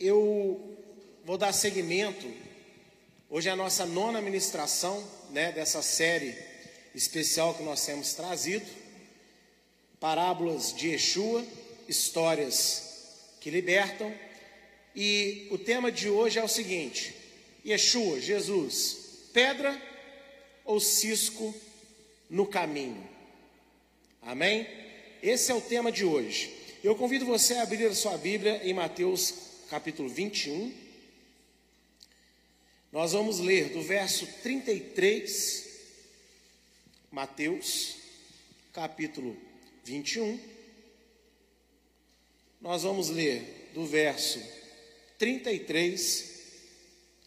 eu 0.00 0.76
vou 1.24 1.38
dar 1.38 1.52
seguimento. 1.52 2.26
Hoje 3.30 3.48
é 3.48 3.52
a 3.52 3.56
nossa 3.56 3.86
nona 3.86 4.20
ministração 4.20 5.02
né, 5.30 5.52
dessa 5.52 5.82
série 5.82 6.36
especial 6.94 7.54
que 7.54 7.62
nós 7.62 7.84
temos 7.84 8.14
trazido. 8.14 8.66
Parábolas 9.98 10.74
de 10.74 10.88
Yeshua, 10.88 11.44
histórias 11.88 13.30
que 13.40 13.50
libertam. 13.50 14.12
E 14.94 15.48
o 15.50 15.58
tema 15.58 15.90
de 15.90 16.08
hoje 16.08 16.38
é 16.38 16.44
o 16.44 16.48
seguinte: 16.48 17.14
Yeshua, 17.64 18.20
Jesus, 18.20 18.96
pedra 19.32 19.80
ou 20.64 20.78
cisco 20.78 21.54
no 22.28 22.46
caminho? 22.46 23.02
Amém? 24.22 24.66
Esse 25.22 25.50
é 25.50 25.54
o 25.54 25.60
tema 25.60 25.90
de 25.90 26.04
hoje. 26.04 26.54
Eu 26.82 26.94
convido 26.94 27.24
você 27.24 27.54
a 27.54 27.62
abrir 27.62 27.86
a 27.86 27.94
sua 27.94 28.18
Bíblia 28.18 28.60
em 28.62 28.74
Mateus 28.74 29.43
capítulo 29.74 30.08
21. 30.08 30.72
Nós 32.92 33.10
vamos 33.10 33.40
ler 33.40 33.70
do 33.70 33.82
verso 33.82 34.24
33, 34.40 35.68
Mateus 37.10 37.96
capítulo 38.72 39.36
21. 39.82 40.38
Nós 42.60 42.84
vamos 42.84 43.08
ler 43.08 43.72
do 43.74 43.84
verso 43.84 44.40
33 45.18 46.42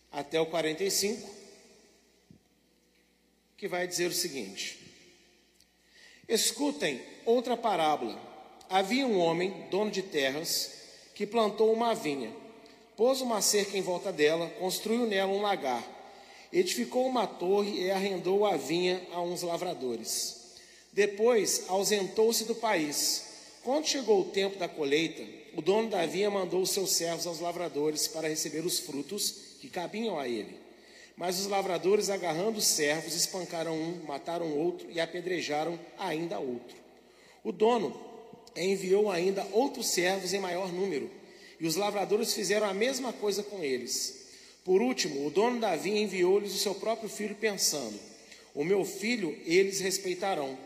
até 0.10 0.40
o 0.40 0.46
45, 0.46 1.30
que 3.58 3.68
vai 3.68 3.86
dizer 3.86 4.10
o 4.10 4.14
seguinte: 4.14 4.80
Escutem 6.30 7.02
outra 7.26 7.58
parábola 7.58 8.26
havia 8.70 9.08
um 9.08 9.18
homem, 9.18 9.68
dono 9.70 9.92
de 9.92 10.02
terras, 10.02 10.77
que 11.18 11.26
plantou 11.26 11.74
uma 11.74 11.96
vinha, 11.96 12.32
pôs 12.96 13.22
uma 13.22 13.42
cerca 13.42 13.76
em 13.76 13.82
volta 13.82 14.12
dela, 14.14 14.52
construiu 14.60 15.08
nela 15.08 15.32
um 15.32 15.42
lagar, 15.42 15.84
edificou 16.54 17.08
uma 17.08 17.26
torre 17.26 17.86
e 17.86 17.90
arrendou 17.90 18.46
a 18.46 18.56
vinha 18.56 19.02
a 19.12 19.20
uns 19.20 19.42
lavradores. 19.42 20.54
Depois 20.94 21.64
ausentou-se 21.70 22.44
do 22.44 22.54
país. 22.54 23.26
Quando 23.64 23.88
chegou 23.88 24.22
o 24.22 24.26
tempo 24.26 24.60
da 24.60 24.68
colheita, 24.70 25.24
o 25.56 25.62
dono 25.62 25.90
da 25.90 26.06
vinha 26.06 26.30
mandou 26.30 26.62
os 26.62 26.70
seus 26.70 26.92
servos 26.92 27.26
aos 27.26 27.40
lavradores 27.40 28.08
para 28.08 28.30
receber 28.30 28.64
os 28.64 28.78
frutos 28.78 29.32
que 29.60 29.70
cabiam 29.70 30.20
a 30.20 30.28
ele. 30.28 30.56
Mas 31.16 31.40
os 31.40 31.48
lavradores, 31.48 32.12
agarrando 32.12 32.60
os 32.60 32.68
servos, 32.68 33.16
espancaram 33.16 33.74
um, 33.74 34.04
mataram 34.06 34.56
outro 34.56 34.88
e 34.92 35.00
apedrejaram 35.00 35.80
ainda 35.98 36.38
outro. 36.38 36.78
O 37.44 37.52
dono 37.52 38.06
enviou 38.58 39.12
ainda 39.12 39.48
outros 39.52 39.88
servos 39.88 40.34
em 40.34 40.40
maior 40.40 40.72
número, 40.72 41.10
e 41.60 41.66
os 41.66 41.76
lavradores 41.76 42.34
fizeram 42.34 42.68
a 42.68 42.74
mesma 42.74 43.12
coisa 43.14 43.44
com 43.44 43.64
eles. 43.64 44.28
Por 44.64 44.82
último, 44.82 45.26
o 45.26 45.30
dono 45.30 45.60
da 45.60 45.76
vinha 45.76 46.02
enviou-lhes 46.02 46.54
o 46.54 46.60
seu 46.60 46.76
próprio 46.76 47.10
filho, 47.10 47.36
pensando: 47.36 47.98
O 48.54 48.64
meu 48.64 48.84
filho 48.84 49.38
eles 49.46 49.80
respeitarão. 49.80 50.58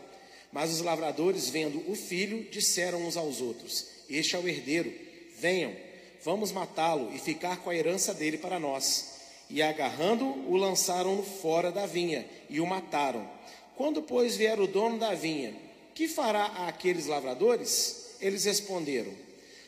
Mas 0.52 0.70
os 0.70 0.80
lavradores, 0.80 1.48
vendo 1.48 1.82
o 1.90 1.94
filho, 1.94 2.46
disseram 2.50 3.06
uns 3.06 3.16
aos 3.16 3.40
outros: 3.40 3.86
Este 4.10 4.36
é 4.36 4.38
o 4.38 4.48
herdeiro, 4.48 4.92
venham, 5.38 5.74
vamos 6.22 6.52
matá-lo 6.52 7.10
e 7.14 7.18
ficar 7.18 7.58
com 7.58 7.70
a 7.70 7.76
herança 7.76 8.12
dele 8.12 8.38
para 8.38 8.58
nós. 8.58 9.12
E 9.48 9.62
agarrando-o, 9.62 10.50
o 10.50 10.56
lançaram 10.56 11.22
fora 11.22 11.70
da 11.70 11.86
vinha 11.86 12.26
e 12.50 12.60
o 12.60 12.66
mataram. 12.66 13.28
Quando, 13.76 14.02
pois, 14.02 14.36
vier 14.36 14.60
o 14.60 14.66
dono 14.66 14.98
da 14.98 15.14
vinha 15.14 15.54
que 15.94 16.08
fará 16.08 16.66
àqueles 16.66 17.06
lavradores? 17.06 18.16
Eles 18.20 18.44
responderam: 18.44 19.12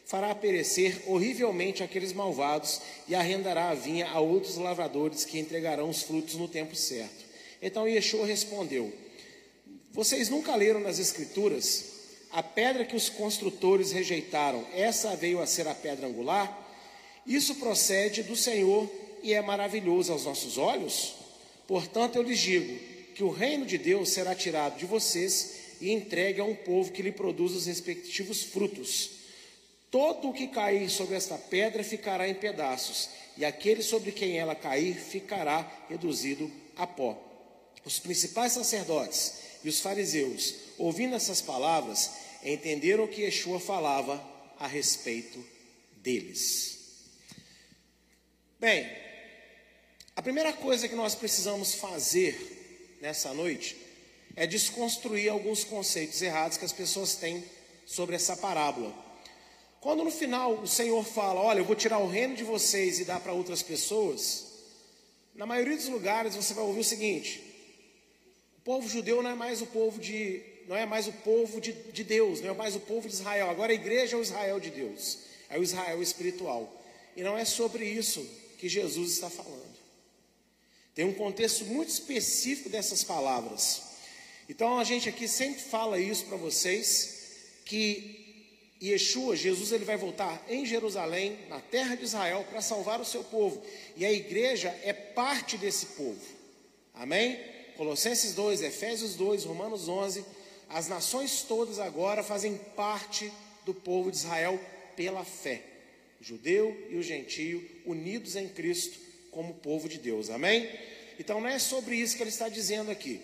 Fará 0.05 0.35
perecer 0.35 1.03
horrivelmente 1.07 1.83
aqueles 1.83 2.13
malvados 2.13 2.81
e 3.09 3.15
arrendará 3.15 3.71
a 3.71 3.75
vinha 3.75 4.07
a 4.09 4.21
outros 4.21 4.57
lavradores 4.57 5.25
que 5.25 5.39
entregarão 5.39 5.89
os 5.89 6.03
frutos 6.03 6.35
no 6.35 6.47
tempo 6.47 6.77
certo. 6.77 7.25
Então 7.63 7.89
Yeshua 7.89 8.27
respondeu: 8.27 8.93
Vocês 9.93 10.29
nunca 10.29 10.55
leram 10.55 10.81
nas 10.81 10.99
Escrituras 10.99 11.93
a 12.31 12.43
pedra 12.43 12.85
que 12.85 12.97
os 12.97 13.09
construtores 13.09 13.93
rejeitaram, 13.93 14.67
essa 14.75 15.17
veio 15.17 15.41
a 15.41 15.47
ser 15.47 15.67
a 15.67 15.75
pedra 15.75 16.07
angular? 16.07 16.63
Isso 17.27 17.55
procede 17.55 18.23
do 18.23 18.37
Senhor 18.37 18.91
e 19.23 19.33
é 19.33 19.41
maravilhoso 19.41 20.13
aos 20.13 20.27
nossos 20.27 20.59
olhos? 20.59 21.15
Portanto, 21.67 22.17
eu 22.17 22.23
lhes 22.23 22.39
digo 22.39 22.79
que 23.15 23.25
o 23.25 23.31
reino 23.31 23.65
de 23.65 23.79
Deus 23.79 24.11
será 24.11 24.35
tirado 24.35 24.77
de 24.77 24.85
vocês 24.85 25.55
e 25.81 25.91
entregue 25.91 26.41
a 26.41 26.45
um 26.45 26.55
povo 26.55 26.93
que 26.93 27.01
lhe 27.01 27.13
produz 27.13 27.53
os 27.53 27.67
respectivos 27.67 28.43
frutos. 28.43 29.14
Todo 29.95 30.31
o 30.31 30.33
que 30.33 30.49
cair 30.49 30.91
sobre 30.91 31.15
esta 31.15 31.39
pedra 31.39 31.85
ficará 31.85 32.29
em 32.29 32.35
pedaços, 32.35 33.11
e 33.37 33.45
aquele 33.45 33.81
sobre 33.81 34.11
quem 34.11 34.37
ela 34.37 34.53
cair 34.53 34.97
ficará 34.97 35.71
reduzido 35.89 36.51
a 36.75 36.85
pó. 36.85 37.17
Os 37.85 38.01
principais 38.01 38.51
sacerdotes 38.51 39.35
e 39.63 39.69
os 39.69 39.79
fariseus, 39.79 40.53
ouvindo 40.79 41.15
essas 41.15 41.41
palavras, 41.41 42.11
entenderam 42.43 43.07
que 43.07 43.23
Yeshua 43.23 43.61
falava 43.61 44.21
a 44.59 44.67
respeito 44.67 45.39
deles. 45.99 46.77
Bem, 48.59 48.91
a 50.17 50.23
primeira 50.23 50.53
coisa 50.53 50.89
que 50.89 50.97
nós 50.97 51.15
precisamos 51.15 51.73
fazer 51.73 52.99
nessa 53.01 53.33
noite 53.33 53.77
é 54.35 54.45
desconstruir 54.45 55.29
alguns 55.29 55.63
conceitos 55.63 56.21
errados 56.21 56.59
que 56.59 56.65
as 56.65 56.73
pessoas 56.73 57.15
têm 57.15 57.45
sobre 57.87 58.17
essa 58.17 58.37
parábola. 58.37 59.04
Quando 59.85 60.03
no 60.03 60.11
final 60.11 60.55
o 60.55 60.67
Senhor 60.67 61.05
fala: 61.05 61.43
Olha, 61.43 61.59
eu 61.59 61.65
vou 61.67 61.77
tirar 61.77 61.99
o 61.99 62.09
reino 62.09 62.35
de 62.35 62.43
vocês 62.43 62.99
e 62.99 63.05
dar 63.05 63.21
para 63.21 63.35
outras 63.35 63.63
pessoas, 63.63 64.47
na 65.35 65.45
maioria 65.45 65.77
dos 65.77 65.89
lugares 65.89 66.35
você 66.35 66.55
vai 66.55 66.65
ouvir 66.65 66.81
o 66.81 66.85
seguinte: 66.85 67.43
o 68.57 68.63
povo 68.63 68.89
judeu 68.89 69.23
não 69.23 69.29
é 69.29 69.35
mais 69.35 69.61
o 69.61 69.67
povo 69.67 70.01
de, 70.01 70.43
não 70.67 70.75
é 70.75 70.87
mais 70.87 71.07
o 71.07 71.13
povo 71.13 71.61
de, 71.61 71.75
de 71.75 72.03
Deus, 72.03 72.41
não 72.41 72.49
é 72.49 72.55
mais 72.55 72.75
o 72.75 72.81
povo 72.81 73.07
de 73.07 73.13
Israel. 73.13 73.51
Agora 73.51 73.73
a 73.73 73.75
igreja 73.75 74.17
é 74.17 74.19
o 74.19 74.23
Israel 74.23 74.59
de 74.59 74.71
Deus, 74.71 75.19
é 75.51 75.59
o 75.59 75.63
Israel 75.63 76.03
espiritual. 76.03 76.83
E 77.15 77.23
não 77.23 77.37
é 77.37 77.45
sobre 77.45 77.85
isso 77.85 78.27
que 78.57 78.71
Jesus 78.71 79.11
está 79.11 79.29
falando. 79.29 79.77
Tem 80.95 81.05
um 81.05 81.13
contexto 81.13 81.67
muito 81.67 81.91
específico 81.91 82.71
dessas 82.71 83.05
palavras. 83.05 83.83
Então 84.49 84.79
a 84.79 84.85
gente 84.85 85.11
aqui 85.11 85.29
sempre 85.29 85.61
fala 85.61 86.01
isso 86.01 86.25
para 86.25 86.39
vocês 86.39 87.61
que 87.67 88.24
Yeshua, 88.91 89.37
Jesus, 89.37 89.73
ele 89.73 89.85
vai 89.85 89.97
voltar 89.97 90.45
em 90.49 90.67
Jerusalém, 90.67 91.39
na 91.49 91.61
terra 91.61 91.95
de 91.95 92.05
Israel, 92.05 92.45
para 92.51 92.61
salvar 92.61 93.01
o 93.01 93.05
seu 93.05 93.25
povo. 93.25 93.63
E 93.97 94.05
a 94.05 94.13
igreja 94.13 94.69
é 94.83 94.93
parte 94.93 95.57
desse 95.57 95.87
povo. 95.87 96.21
Amém? 96.93 97.39
Colossenses 97.77 98.35
2, 98.35 98.63
Efésios 98.63 99.15
2, 99.15 99.45
Romanos 99.45 99.89
11. 99.89 100.25
As 100.69 100.89
nações 100.89 101.43
todas 101.43 101.79
agora 101.79 102.23
fazem 102.23 102.57
parte 102.77 103.33
do 103.65 103.73
povo 103.73 104.11
de 104.11 104.19
Israel 104.19 104.61
pela 104.97 105.25
fé. 105.25 105.63
O 106.21 106.25
judeu 106.25 106.77
e 106.91 106.97
o 106.97 107.03
gentio 107.03 107.67
unidos 107.87 108.37
em 108.37 108.49
Cristo 108.49 108.99
como 109.31 109.55
povo 109.55 109.89
de 109.89 109.99
Deus. 109.99 110.31
Amém? 110.31 110.71
Então 111.19 111.41
não 111.41 111.49
é 111.49 111.59
sobre 111.59 111.97
isso 111.97 112.17
que 112.17 112.23
ele 112.23 112.31
está 112.31 112.49
dizendo 112.49 112.91
aqui. 112.91 113.21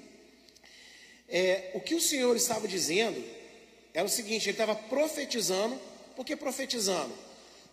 É, 1.28 1.70
o 1.74 1.80
que 1.80 1.94
o 1.94 2.00
Senhor 2.00 2.34
estava 2.36 2.66
dizendo 2.66 3.22
era 3.94 4.06
o 4.06 4.10
seguinte: 4.10 4.48
ele 4.48 4.52
estava 4.52 4.74
profetizando. 4.74 5.78
Por 6.16 6.24
que 6.24 6.36
profetizando? 6.36 7.12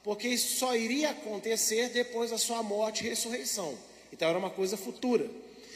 Porque 0.03 0.27
isso 0.27 0.57
só 0.57 0.75
iria 0.75 1.09
acontecer 1.09 1.89
depois 1.89 2.31
da 2.31 2.37
sua 2.37 2.63
morte 2.63 3.03
e 3.05 3.09
ressurreição. 3.09 3.77
Então 4.11 4.29
era 4.29 4.37
uma 4.37 4.49
coisa 4.49 4.77
futura. 4.77 5.29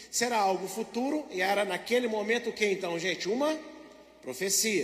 Será 0.09 0.38
algo 0.38 0.68
futuro 0.68 1.25
e 1.31 1.41
era 1.41 1.66
naquele 1.66 2.07
momento 2.07 2.50
o 2.50 2.53
que 2.53 2.66
então, 2.66 2.97
gente? 2.97 3.28
Uma 3.28 3.57
profecia. 4.22 4.84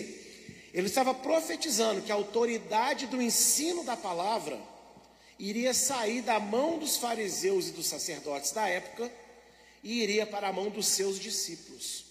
Ele 0.73 0.88
estava 0.88 1.13
profetizando 1.13 2.01
que 2.01 2.12
a 2.12 2.16
autoridade 2.16 3.07
do 3.07 3.22
ensino 3.22 3.84
da 3.84 3.96
palavra 3.96 4.59
iria 5.40 5.73
sair 5.73 6.22
da 6.22 6.40
mão 6.40 6.78
dos 6.78 6.97
fariseus 6.97 7.70
e 7.70 7.72
dos 7.72 7.87
sacerdotes 7.87 8.52
da 8.52 8.67
época 8.67 9.11
e 9.84 10.02
iria 10.02 10.26
para 10.26 10.49
a 10.49 10.53
mão 10.53 10.70
dos 10.70 10.87
seus 10.87 11.20
discípulos. 11.20 12.06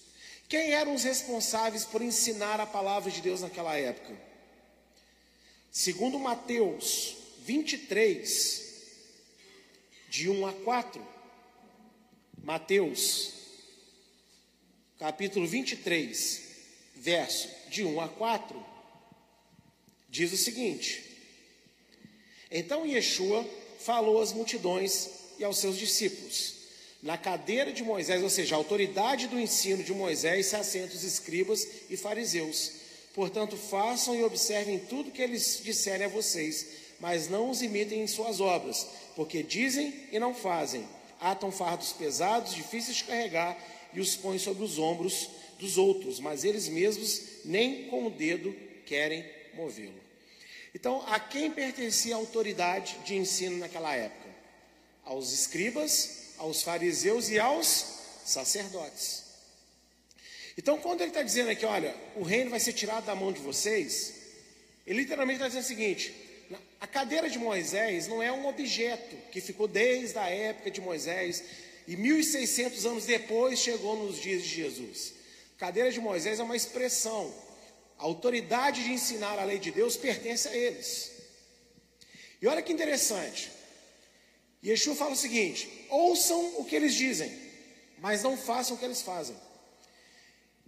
Quem 0.47 0.71
eram 0.71 0.95
os 0.95 1.03
responsáveis 1.03 1.83
por 1.83 2.01
ensinar 2.01 2.59
a 2.61 2.65
palavra 2.65 3.11
de 3.11 3.21
Deus 3.21 3.41
naquela 3.41 3.75
época? 3.75 4.15
Segundo 5.69 6.17
Mateus 6.17 7.17
23, 7.39 8.67
de 10.09 10.29
1 10.29 10.47
a 10.47 10.53
4. 10.53 11.17
Mateus, 12.43 13.33
capítulo 14.97 15.45
23, 15.45 16.41
verso 16.95 17.49
de 17.69 17.83
1 17.83 17.99
a 17.99 18.07
4, 18.07 18.65
diz 20.07 20.31
o 20.31 20.37
seguinte: 20.37 21.03
Então 22.49 22.85
Yeshua 22.85 23.45
falou 23.79 24.21
às 24.21 24.31
multidões 24.31 25.09
e 25.37 25.43
aos 25.43 25.57
seus 25.57 25.77
discípulos: 25.77 26.56
na 27.07 27.17
cadeira 27.17 27.71
de 27.71 27.85
Moisés, 27.85 28.21
ou 28.21 28.29
seja, 28.29 28.53
a 28.53 28.57
autoridade 28.57 29.29
do 29.29 29.39
ensino 29.39 29.81
de 29.81 29.93
Moisés, 29.93 30.47
se 30.47 30.57
assentam 30.57 30.93
os 30.93 31.05
escribas 31.05 31.65
e 31.89 31.95
fariseus. 31.95 32.73
Portanto, 33.13 33.55
façam 33.55 34.13
e 34.13 34.25
observem 34.25 34.77
tudo 34.77 35.09
que 35.09 35.21
eles 35.21 35.61
disserem 35.63 36.05
a 36.05 36.09
vocês, 36.09 36.67
mas 36.99 37.29
não 37.29 37.49
os 37.49 37.61
imitem 37.61 38.01
em 38.01 38.07
suas 38.07 38.41
obras, 38.41 38.85
porque 39.15 39.41
dizem 39.41 39.93
e 40.11 40.19
não 40.19 40.35
fazem. 40.35 40.85
Atam 41.21 41.49
fardos 41.49 41.93
pesados, 41.93 42.53
difíceis 42.53 42.97
de 42.97 43.05
carregar 43.05 43.57
e 43.93 44.01
os 44.01 44.17
põem 44.17 44.37
sobre 44.37 44.65
os 44.65 44.77
ombros 44.77 45.29
dos 45.57 45.77
outros, 45.77 46.19
mas 46.19 46.43
eles 46.43 46.67
mesmos 46.67 47.21
nem 47.45 47.85
com 47.85 48.05
o 48.05 48.09
dedo 48.09 48.53
querem 48.85 49.23
movê-lo. 49.53 49.95
Então, 50.75 51.01
a 51.07 51.21
quem 51.21 51.49
pertencia 51.51 52.15
a 52.15 52.17
autoridade 52.17 52.97
de 53.05 53.15
ensino 53.15 53.59
naquela 53.59 53.95
época? 53.95 54.27
Aos 55.05 55.31
escribas, 55.31 56.16
aos 56.37 56.61
fariseus 56.61 57.29
e 57.29 57.39
aos 57.39 57.85
sacerdotes. 58.25 59.23
Então, 60.57 60.79
quando 60.79 61.01
ele 61.01 61.11
está 61.11 61.21
dizendo 61.21 61.49
aqui, 61.49 61.65
olha, 61.65 61.95
o 62.15 62.23
reino 62.23 62.49
vai 62.49 62.59
ser 62.59 62.73
tirado 62.73 63.05
da 63.05 63.15
mão 63.15 63.31
de 63.31 63.39
vocês, 63.39 64.13
ele 64.85 65.01
literalmente 65.01 65.37
está 65.37 65.47
dizendo 65.47 65.63
o 65.63 65.67
seguinte: 65.67 66.13
a 66.79 66.87
cadeira 66.87 67.29
de 67.29 67.37
Moisés 67.37 68.07
não 68.07 68.21
é 68.21 68.31
um 68.31 68.47
objeto 68.47 69.15
que 69.31 69.41
ficou 69.41 69.67
desde 69.67 70.17
a 70.17 70.29
época 70.29 70.71
de 70.71 70.81
Moisés 70.81 71.43
e 71.87 71.95
1600 71.95 72.85
anos 72.85 73.05
depois 73.05 73.59
chegou 73.59 73.95
nos 73.95 74.19
dias 74.19 74.43
de 74.43 74.49
Jesus. 74.49 75.13
Cadeira 75.57 75.91
de 75.91 75.99
Moisés 75.99 76.39
é 76.39 76.43
uma 76.43 76.55
expressão. 76.55 77.33
A 77.97 78.03
autoridade 78.03 78.83
de 78.83 78.91
ensinar 78.91 79.39
a 79.39 79.43
lei 79.43 79.57
de 79.57 79.71
Deus 79.71 79.97
pertence 79.97 80.47
a 80.47 80.55
eles. 80.55 81.11
E 82.41 82.47
olha 82.47 82.61
que 82.61 82.73
interessante. 82.73 83.51
Yeshua 84.67 84.95
fala 84.95 85.11
o 85.11 85.15
seguinte: 85.15 85.69
ouçam 85.89 86.59
o 86.59 86.65
que 86.65 86.75
eles 86.75 86.93
dizem, 86.93 87.31
mas 87.99 88.23
não 88.23 88.37
façam 88.37 88.75
o 88.75 88.79
que 88.79 88.85
eles 88.85 89.01
fazem. 89.01 89.35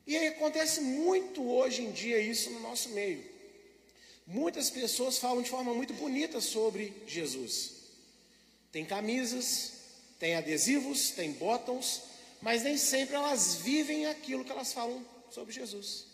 E 0.07 0.17
aí 0.17 0.27
acontece 0.27 0.81
muito 0.81 1.43
hoje 1.43 1.83
em 1.83 1.91
dia 1.91 2.19
isso 2.19 2.49
no 2.49 2.61
nosso 2.61 2.89
meio. 2.89 3.23
Muitas 4.25 4.69
pessoas 4.69 5.17
falam 5.17 5.41
de 5.41 5.49
forma 5.49 5.73
muito 5.73 5.93
bonita 5.93 6.39
sobre 6.39 6.93
Jesus. 7.05 7.71
Tem 8.71 8.85
camisas, 8.85 9.73
tem 10.19 10.35
adesivos, 10.35 11.11
tem 11.11 11.31
botões, 11.33 12.01
mas 12.41 12.63
nem 12.63 12.77
sempre 12.77 13.15
elas 13.15 13.55
vivem 13.55 14.05
aquilo 14.05 14.45
que 14.45 14.51
elas 14.51 14.71
falam 14.71 15.05
sobre 15.29 15.53
Jesus. 15.53 16.05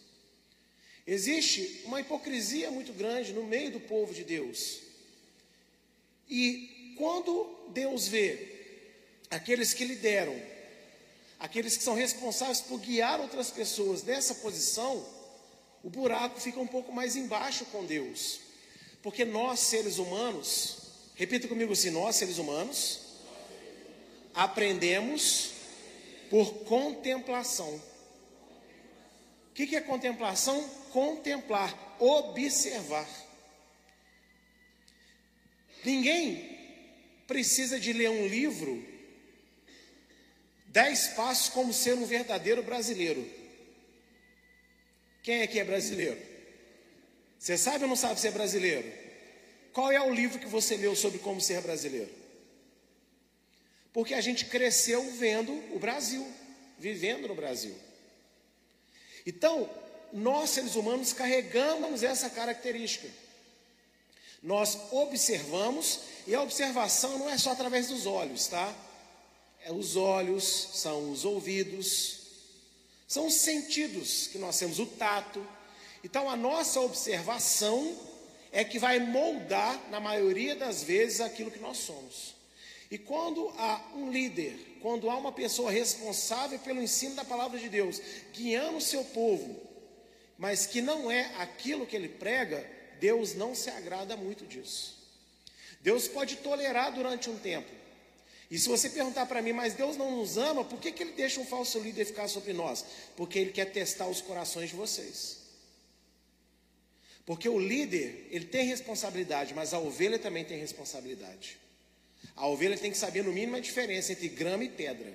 Existe 1.05 1.83
uma 1.85 2.01
hipocrisia 2.01 2.71
muito 2.71 2.91
grande 2.93 3.31
no 3.31 3.45
meio 3.45 3.71
do 3.71 3.79
povo 3.79 4.13
de 4.13 4.23
Deus. 4.23 4.79
E 6.27 6.74
quando 6.97 7.55
Deus 7.69 8.07
vê 8.07 8.55
aqueles 9.29 9.73
que 9.73 9.85
lideram, 9.85 10.35
aqueles 11.39 11.77
que 11.77 11.83
são 11.83 11.93
responsáveis 11.93 12.61
por 12.61 12.79
guiar 12.79 13.19
outras 13.19 13.49
pessoas 13.51 14.03
nessa 14.03 14.35
posição, 14.35 15.05
o 15.83 15.89
buraco 15.89 16.39
fica 16.39 16.59
um 16.59 16.67
pouco 16.67 16.91
mais 16.91 17.15
embaixo 17.15 17.65
com 17.65 17.85
Deus. 17.85 18.39
Porque 19.01 19.23
nós, 19.23 19.59
seres 19.59 19.99
humanos, 19.99 20.77
repita 21.13 21.47
comigo 21.47 21.73
assim: 21.73 21.91
nós, 21.91 22.15
seres 22.15 22.39
humanos, 22.39 23.01
aprendemos 24.33 25.51
por 26.29 26.63
contemplação. 26.63 27.81
O 29.49 29.53
que 29.53 29.75
é 29.75 29.81
contemplação? 29.81 30.67
Contemplar, 30.91 31.97
observar. 31.99 33.07
Ninguém 35.83 36.54
precisa 37.27 37.79
de 37.79 37.93
ler 37.93 38.09
um 38.09 38.27
livro, 38.27 38.83
Dez 40.67 41.07
Passos 41.09 41.49
como 41.49 41.73
ser 41.73 41.93
um 41.93 42.05
verdadeiro 42.05 42.61
brasileiro. 42.61 43.25
Quem 45.23 45.41
aqui 45.41 45.59
é 45.59 45.63
brasileiro? 45.63 46.21
Você 47.39 47.57
sabe 47.57 47.83
ou 47.83 47.89
não 47.89 47.95
sabe 47.95 48.19
ser 48.19 48.31
brasileiro? 48.31 48.91
Qual 49.71 49.91
é 49.91 50.01
o 50.01 50.13
livro 50.13 50.39
que 50.39 50.47
você 50.47 50.77
leu 50.77 50.95
sobre 50.95 51.19
como 51.19 51.39
ser 51.39 51.61
brasileiro? 51.61 52.11
Porque 53.93 54.13
a 54.13 54.21
gente 54.21 54.45
cresceu 54.45 55.09
vendo 55.11 55.51
o 55.73 55.79
Brasil, 55.79 56.25
vivendo 56.77 57.27
no 57.27 57.35
Brasil. 57.35 57.75
Então, 59.25 59.69
nós 60.11 60.51
seres 60.51 60.75
humanos 60.75 61.13
carregamos 61.13 62.03
essa 62.03 62.29
característica. 62.29 63.07
Nós 64.41 64.77
observamos, 64.91 66.01
e 66.27 66.35
a 66.35 66.41
observação 66.41 67.17
não 67.17 67.29
é 67.29 67.37
só 67.37 67.51
através 67.51 67.87
dos 67.87 68.05
olhos, 68.05 68.47
tá? 68.47 68.73
É 69.63 69.71
os 69.71 69.95
olhos, 69.95 70.69
são 70.73 71.11
os 71.11 71.25
ouvidos, 71.25 72.19
são 73.07 73.27
os 73.27 73.33
sentidos 73.35 74.27
que 74.27 74.37
nós 74.37 74.57
temos, 74.57 74.79
o 74.79 74.85
tato. 74.85 75.45
Então, 76.03 76.29
a 76.29 76.35
nossa 76.35 76.79
observação 76.81 77.97
é 78.51 78.63
que 78.63 78.79
vai 78.79 78.99
moldar, 78.99 79.89
na 79.89 79.99
maioria 79.99 80.55
das 80.55 80.83
vezes, 80.83 81.21
aquilo 81.21 81.51
que 81.51 81.59
nós 81.59 81.77
somos. 81.77 82.35
E 82.89 82.97
quando 82.97 83.49
há 83.57 83.83
um 83.95 84.11
líder, 84.11 84.77
quando 84.81 85.09
há 85.09 85.17
uma 85.17 85.31
pessoa 85.31 85.71
responsável 85.71 86.59
pelo 86.59 86.81
ensino 86.81 87.15
da 87.15 87.25
palavra 87.25 87.59
de 87.59 87.67
Deus, 87.67 87.99
guiando 88.31 88.77
o 88.77 88.81
seu 88.81 89.03
povo, 89.03 89.59
mas 90.37 90.65
que 90.65 90.81
não 90.81 91.09
é 91.09 91.31
aquilo 91.37 91.87
que 91.87 91.95
ele 91.95 92.09
prega, 92.09 92.69
Deus 93.05 93.35
não 93.35 93.53
se 93.53 93.69
agrada 93.69 94.17
muito 94.17 94.45
disso. 94.47 94.83
Deus 95.81 96.07
pode 96.07 96.37
tolerar 96.37 96.91
durante 96.91 97.29
um 97.29 97.37
tempo, 97.37 97.71
e 98.49 98.57
se 98.57 98.69
você 98.69 98.89
perguntar 98.89 99.25
para 99.25 99.41
mim, 99.41 99.53
mas 99.53 99.73
Deus 99.73 99.97
não 99.97 100.09
nos 100.17 100.37
ama, 100.37 100.63
por 100.63 100.79
que, 100.79 100.91
que 100.91 101.03
Ele 101.03 101.13
deixa 101.13 101.39
um 101.39 101.45
falso 101.45 101.79
líder 101.79 102.05
ficar 102.05 102.27
sobre 102.27 102.53
nós? 102.53 102.85
Porque 103.15 103.37
Ele 103.39 103.51
quer 103.51 103.65
testar 103.65 104.07
os 104.07 104.21
corações 104.21 104.69
de 104.69 104.75
vocês. 104.75 105.37
Porque 107.25 107.49
o 107.49 107.59
líder, 107.59 108.27
ele 108.29 108.45
tem 108.45 108.67
responsabilidade, 108.67 109.53
mas 109.55 109.73
a 109.73 109.79
ovelha 109.79 110.19
também 110.19 110.45
tem 110.45 110.59
responsabilidade. 110.59 111.57
A 112.35 112.47
ovelha 112.47 112.77
tem 112.77 112.91
que 112.91 112.97
saber, 112.97 113.23
no 113.23 113.33
mínimo, 113.33 113.55
a 113.55 113.59
diferença 113.59 114.11
entre 114.11 114.29
grama 114.29 114.63
e 114.63 114.69
pedra. 114.69 115.11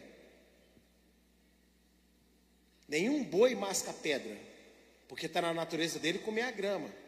Nenhum 2.89 3.23
boi 3.23 3.55
masca 3.55 3.93
pedra, 3.93 4.37
porque 5.07 5.27
está 5.27 5.41
na 5.41 5.55
natureza 5.55 6.01
dele 6.01 6.19
comer 6.19 6.43
a 6.43 6.51
grama. 6.51 7.00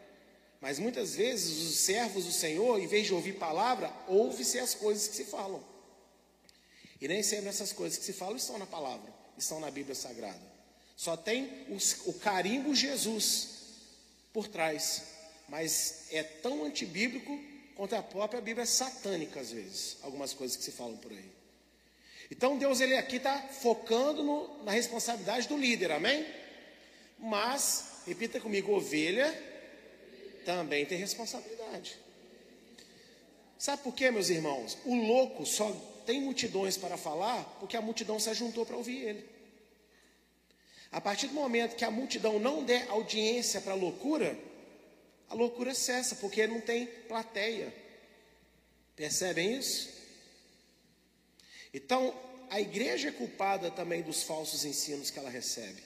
Mas 0.63 0.79
muitas 0.79 1.15
vezes 1.15 1.61
os 1.61 1.75
servos 1.79 2.23
do 2.23 2.31
Senhor, 2.31 2.79
em 2.79 2.87
vez 2.87 3.05
de 3.05 3.13
ouvir 3.13 3.33
palavra, 3.33 3.91
ouve-se 4.07 4.57
as 4.57 4.73
coisas 4.73 5.09
que 5.09 5.15
se 5.17 5.25
falam. 5.25 5.61
E 7.01 7.07
nem 7.09 7.21
sempre 7.21 7.49
essas 7.49 7.73
coisas 7.73 7.99
que 7.99 8.05
se 8.05 8.13
falam 8.13 8.37
estão 8.37 8.57
na 8.57 8.65
palavra, 8.65 9.13
estão 9.37 9.59
na 9.59 9.69
Bíblia 9.69 9.93
Sagrada. 9.93 10.39
Só 10.95 11.17
tem 11.17 11.65
os, 11.69 11.97
o 12.05 12.13
carimbo 12.13 12.73
Jesus 12.73 13.49
por 14.31 14.47
trás. 14.47 15.01
Mas 15.49 16.05
é 16.11 16.23
tão 16.23 16.63
antibíblico 16.63 17.37
quanto 17.75 17.97
a 17.97 18.01
própria 18.01 18.39
Bíblia 18.39 18.65
satânica, 18.65 19.41
às 19.41 19.51
vezes, 19.51 19.97
algumas 20.01 20.31
coisas 20.31 20.55
que 20.55 20.63
se 20.63 20.71
falam 20.71 20.95
por 20.95 21.11
aí. 21.11 21.29
Então 22.31 22.57
Deus 22.57 22.79
ele 22.79 22.95
aqui 22.95 23.17
está 23.17 23.37
focando 23.37 24.23
no, 24.23 24.63
na 24.63 24.71
responsabilidade 24.71 25.45
do 25.45 25.57
líder, 25.57 25.91
amém? 25.91 26.25
Mas, 27.19 28.03
repita 28.07 28.39
comigo, 28.39 28.71
ovelha 28.71 29.51
também 30.43 30.85
tem 30.85 30.97
responsabilidade. 30.97 31.97
Sabe 33.57 33.81
por 33.81 33.93
quê, 33.93 34.11
meus 34.11 34.29
irmãos? 34.29 34.77
O 34.85 34.93
louco 34.93 35.45
só 35.45 35.71
tem 36.05 36.21
multidões 36.21 36.77
para 36.77 36.97
falar, 36.97 37.43
porque 37.59 37.77
a 37.77 37.81
multidão 37.81 38.19
se 38.19 38.29
ajuntou 38.29 38.65
para 38.65 38.77
ouvir 38.77 39.01
ele. 39.01 39.29
A 40.91 41.01
partir 41.01 41.27
do 41.27 41.33
momento 41.33 41.75
que 41.75 41.85
a 41.85 41.89
multidão 41.89 42.39
não 42.39 42.63
der 42.63 42.87
audiência 42.89 43.61
para 43.61 43.73
a 43.73 43.75
loucura, 43.75 44.37
a 45.29 45.33
loucura 45.33 45.73
cessa, 45.73 46.15
porque 46.17 46.45
não 46.45 46.61
tem 46.61 46.85
plateia. 46.85 47.73
Percebem 48.95 49.57
isso? 49.57 49.89
Então, 51.73 52.13
a 52.49 52.61
igreja 52.61 53.09
é 53.09 53.11
culpada 53.11 53.71
também 53.71 54.03
dos 54.03 54.21
falsos 54.21 54.63
ensinos 54.63 55.09
que 55.09 55.17
ela 55.17 55.29
recebe. 55.29 55.81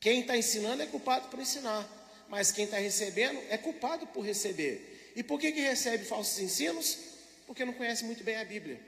Quem 0.00 0.20
está 0.20 0.36
ensinando 0.36 0.82
é 0.82 0.86
culpado 0.86 1.28
por 1.28 1.38
ensinar, 1.38 1.86
mas 2.32 2.50
quem 2.50 2.64
está 2.64 2.78
recebendo 2.78 3.38
é 3.50 3.58
culpado 3.58 4.06
por 4.06 4.24
receber. 4.24 5.12
E 5.14 5.22
por 5.22 5.38
que, 5.38 5.52
que 5.52 5.60
recebe 5.60 6.02
falsos 6.02 6.38
ensinos? 6.38 6.96
Porque 7.46 7.62
não 7.62 7.74
conhece 7.74 8.06
muito 8.06 8.24
bem 8.24 8.36
a 8.36 8.44
Bíblia. 8.46 8.80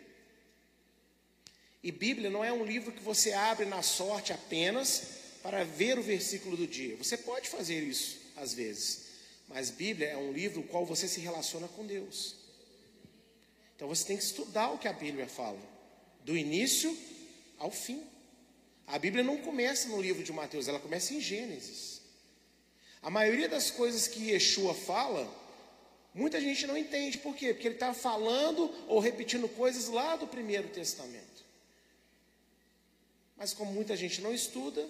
E 1.83 1.93
Bíblia 1.93 2.31
não 2.31 2.43
é 2.43 2.51
um 2.51 2.65
livro 2.65 2.91
que 2.91 3.03
você 3.03 3.35
abre 3.35 3.67
na 3.67 3.83
sorte 3.83 4.33
apenas 4.33 5.03
para 5.43 5.63
ver 5.63 5.99
o 5.99 6.03
versículo 6.03 6.57
do 6.57 6.67
dia. 6.67 6.97
Você 6.97 7.19
pode 7.19 7.51
fazer 7.51 7.83
isso 7.83 8.19
às 8.35 8.55
vezes, 8.55 9.09
mas 9.47 9.69
Bíblia 9.69 10.09
é 10.09 10.17
um 10.17 10.33
livro 10.33 10.63
no 10.63 10.67
qual 10.67 10.87
você 10.87 11.07
se 11.07 11.21
relaciona 11.21 11.69
com 11.69 11.87
Deus. 11.87 12.37
Então 13.77 13.87
você 13.87 14.07
tem 14.07 14.17
que 14.17 14.25
estudar 14.25 14.71
o 14.71 14.79
que 14.79 14.89
a 14.89 14.93
Bíblia 14.95 15.29
fala, 15.29 15.61
do 16.25 16.35
início 16.35 16.97
ao 17.59 17.71
fim. 17.71 18.03
A 18.87 18.99
Bíblia 18.99 19.23
não 19.23 19.37
começa 19.37 19.87
no 19.89 20.01
livro 20.01 20.25
de 20.25 20.33
Mateus, 20.33 20.67
ela 20.67 20.81
começa 20.81 21.13
em 21.13 21.21
Gênesis. 21.21 21.94
A 23.05 23.11
maioria 23.11 23.51
das 23.51 23.71
coisas 23.71 24.09
que 24.09 24.31
Yeshua 24.31 24.73
fala, 24.73 25.31
muita 26.15 26.41
gente 26.41 26.67
não 26.67 26.75
entende. 26.75 27.19
Por 27.19 27.37
quê? 27.37 27.53
Porque 27.53 27.69
ele 27.69 27.75
está 27.75 27.93
falando 27.93 28.75
ou 28.89 28.99
repetindo 28.99 29.47
coisas 29.47 29.89
lá 29.89 30.17
do 30.17 30.27
Primeiro 30.27 30.69
Testamento. 30.69 31.45
Mas 33.37 33.53
como 33.53 33.71
muita 33.71 33.95
gente 33.95 34.23
não 34.23 34.33
estuda, 34.33 34.89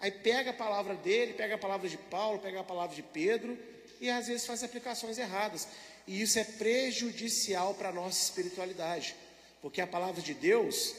aí 0.00 0.10
pega 0.10 0.50
a 0.50 0.54
palavra 0.54 0.96
dele, 0.96 1.34
pega 1.34 1.54
a 1.54 1.58
palavra 1.58 1.88
de 1.88 1.96
Paulo, 1.96 2.40
pega 2.40 2.58
a 2.58 2.64
palavra 2.64 2.96
de 2.96 3.02
Pedro 3.04 3.56
e 4.00 4.10
às 4.10 4.26
vezes 4.26 4.44
faz 4.44 4.64
aplicações 4.64 5.16
erradas. 5.16 5.68
e 6.04 6.20
isso 6.20 6.40
é 6.40 6.44
prejudicial 6.44 7.74
para 7.74 7.90
a 7.90 7.92
nossa 7.92 8.20
espiritualidade, 8.24 9.14
porque 9.62 9.80
a 9.80 9.86
palavra 9.86 10.20
de 10.20 10.34
Deus, 10.34 10.94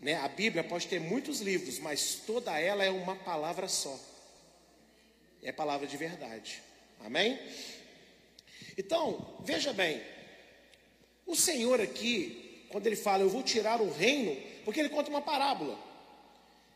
né, 0.00 0.14
a 0.16 0.28
Bíblia 0.28 0.64
pode 0.64 0.88
ter 0.88 1.00
muitos 1.00 1.40
livros, 1.40 1.78
mas 1.78 2.14
toda 2.26 2.58
ela 2.58 2.84
é 2.84 2.90
uma 2.90 3.14
palavra 3.14 3.68
só. 3.68 4.07
É 5.42 5.52
palavra 5.52 5.86
de 5.86 5.96
verdade. 5.96 6.62
Amém? 7.00 7.38
Então, 8.76 9.38
veja 9.44 9.72
bem, 9.72 10.00
o 11.26 11.34
Senhor 11.34 11.80
aqui, 11.80 12.66
quando 12.70 12.86
ele 12.86 12.96
fala, 12.96 13.22
eu 13.22 13.28
vou 13.28 13.42
tirar 13.42 13.80
o 13.80 13.90
reino, 13.90 14.36
porque 14.64 14.80
ele 14.80 14.88
conta 14.88 15.10
uma 15.10 15.20
parábola. 15.20 15.78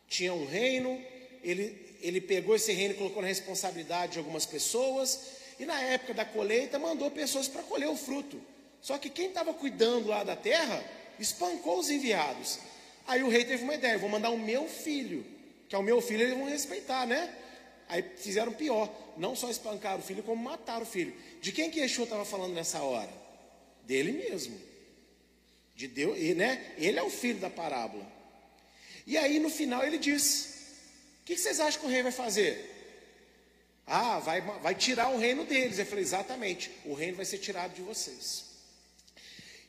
Tinha 0.08 0.34
um 0.34 0.46
reino, 0.46 1.00
ele, 1.42 1.96
ele 2.00 2.20
pegou 2.20 2.54
esse 2.54 2.72
reino 2.72 2.94
e 2.94 2.96
colocou 2.96 3.22
na 3.22 3.28
responsabilidade 3.28 4.12
de 4.12 4.18
algumas 4.18 4.44
pessoas, 4.44 5.20
e 5.58 5.64
na 5.64 5.80
época 5.80 6.14
da 6.14 6.24
colheita 6.24 6.78
mandou 6.78 7.10
pessoas 7.10 7.48
para 7.48 7.62
colher 7.62 7.88
o 7.88 7.96
fruto. 7.96 8.40
Só 8.80 8.98
que 8.98 9.08
quem 9.08 9.28
estava 9.28 9.54
cuidando 9.54 10.08
lá 10.08 10.24
da 10.24 10.34
terra 10.34 10.84
espancou 11.18 11.78
os 11.78 11.88
enviados. 11.88 12.58
Aí 13.06 13.22
o 13.22 13.28
rei 13.28 13.44
teve 13.44 13.62
uma 13.62 13.74
ideia: 13.74 13.96
vou 13.98 14.08
mandar 14.08 14.30
o 14.30 14.38
meu 14.38 14.68
filho, 14.68 15.24
que 15.68 15.74
é 15.74 15.78
o 15.78 15.82
meu 15.82 16.00
filho, 16.00 16.22
eles 16.22 16.36
vão 16.36 16.48
respeitar, 16.48 17.06
né? 17.06 17.32
Aí 17.92 18.02
fizeram 18.16 18.52
pior: 18.54 18.90
não 19.18 19.36
só 19.36 19.50
espancaram 19.50 20.00
o 20.00 20.02
filho, 20.02 20.22
como 20.22 20.42
mataram 20.42 20.82
o 20.82 20.86
filho. 20.86 21.14
De 21.42 21.52
quem 21.52 21.70
que 21.70 21.78
Yeshua 21.78 22.04
estava 22.04 22.24
falando 22.24 22.54
nessa 22.54 22.82
hora? 22.82 23.12
Dele 23.84 24.12
mesmo. 24.12 24.58
De 25.76 25.86
Deus, 25.86 26.18
né? 26.34 26.72
Ele 26.78 26.98
é 26.98 27.02
o 27.02 27.10
filho 27.10 27.38
da 27.38 27.50
parábola. 27.50 28.10
E 29.06 29.18
aí 29.18 29.38
no 29.38 29.50
final 29.50 29.84
ele 29.84 29.98
diz: 29.98 30.72
O 31.20 31.26
que 31.26 31.36
vocês 31.36 31.60
acham 31.60 31.80
que 31.80 31.86
o 31.86 31.90
rei 31.90 32.02
vai 32.02 32.12
fazer? 32.12 32.70
Ah, 33.86 34.20
vai, 34.20 34.40
vai 34.40 34.74
tirar 34.74 35.10
o 35.10 35.18
reino 35.18 35.44
deles. 35.44 35.78
Eu 35.78 35.84
falei: 35.84 36.02
Exatamente, 36.02 36.70
o 36.86 36.94
reino 36.94 37.18
vai 37.18 37.26
ser 37.26 37.38
tirado 37.38 37.74
de 37.74 37.82
vocês. 37.82 38.44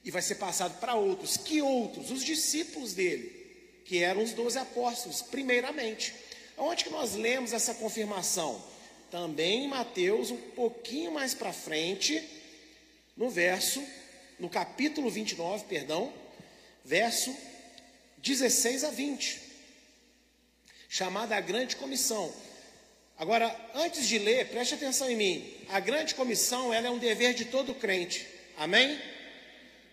E 0.01 0.11
vai 0.11 0.21
ser 0.21 0.35
passado 0.35 0.79
para 0.79 0.95
outros. 0.95 1.35
Que 1.35 1.61
outros? 1.61 2.09
Os 2.09 2.23
discípulos 2.23 2.93
dele, 2.93 3.81
que 3.83 3.97
eram 3.97 4.23
os 4.23 4.31
doze 4.31 4.57
apóstolos, 4.57 5.21
primeiramente. 5.21 6.13
Onde 6.57 6.83
que 6.83 6.89
nós 6.89 7.15
lemos 7.15 7.53
essa 7.53 7.73
confirmação? 7.73 8.63
Também 9.09 9.65
em 9.65 9.67
Mateus, 9.67 10.31
um 10.31 10.37
pouquinho 10.37 11.11
mais 11.11 11.33
para 11.33 11.53
frente, 11.53 12.21
no 13.15 13.29
verso, 13.29 13.83
no 14.39 14.49
capítulo 14.49 15.09
29, 15.09 15.65
perdão, 15.65 16.11
verso 16.83 17.35
16 18.17 18.83
a 18.83 18.89
20, 18.89 19.41
chamada 20.89 21.35
a 21.35 21.41
grande 21.41 21.75
comissão. 21.75 22.33
Agora, 23.17 23.55
antes 23.75 24.07
de 24.07 24.17
ler, 24.17 24.49
preste 24.49 24.73
atenção 24.73 25.09
em 25.09 25.15
mim. 25.15 25.53
A 25.69 25.79
grande 25.79 26.15
comissão, 26.15 26.73
ela 26.73 26.87
é 26.87 26.89
um 26.89 26.97
dever 26.97 27.33
de 27.33 27.45
todo 27.45 27.75
crente. 27.75 28.27
Amém? 28.57 28.99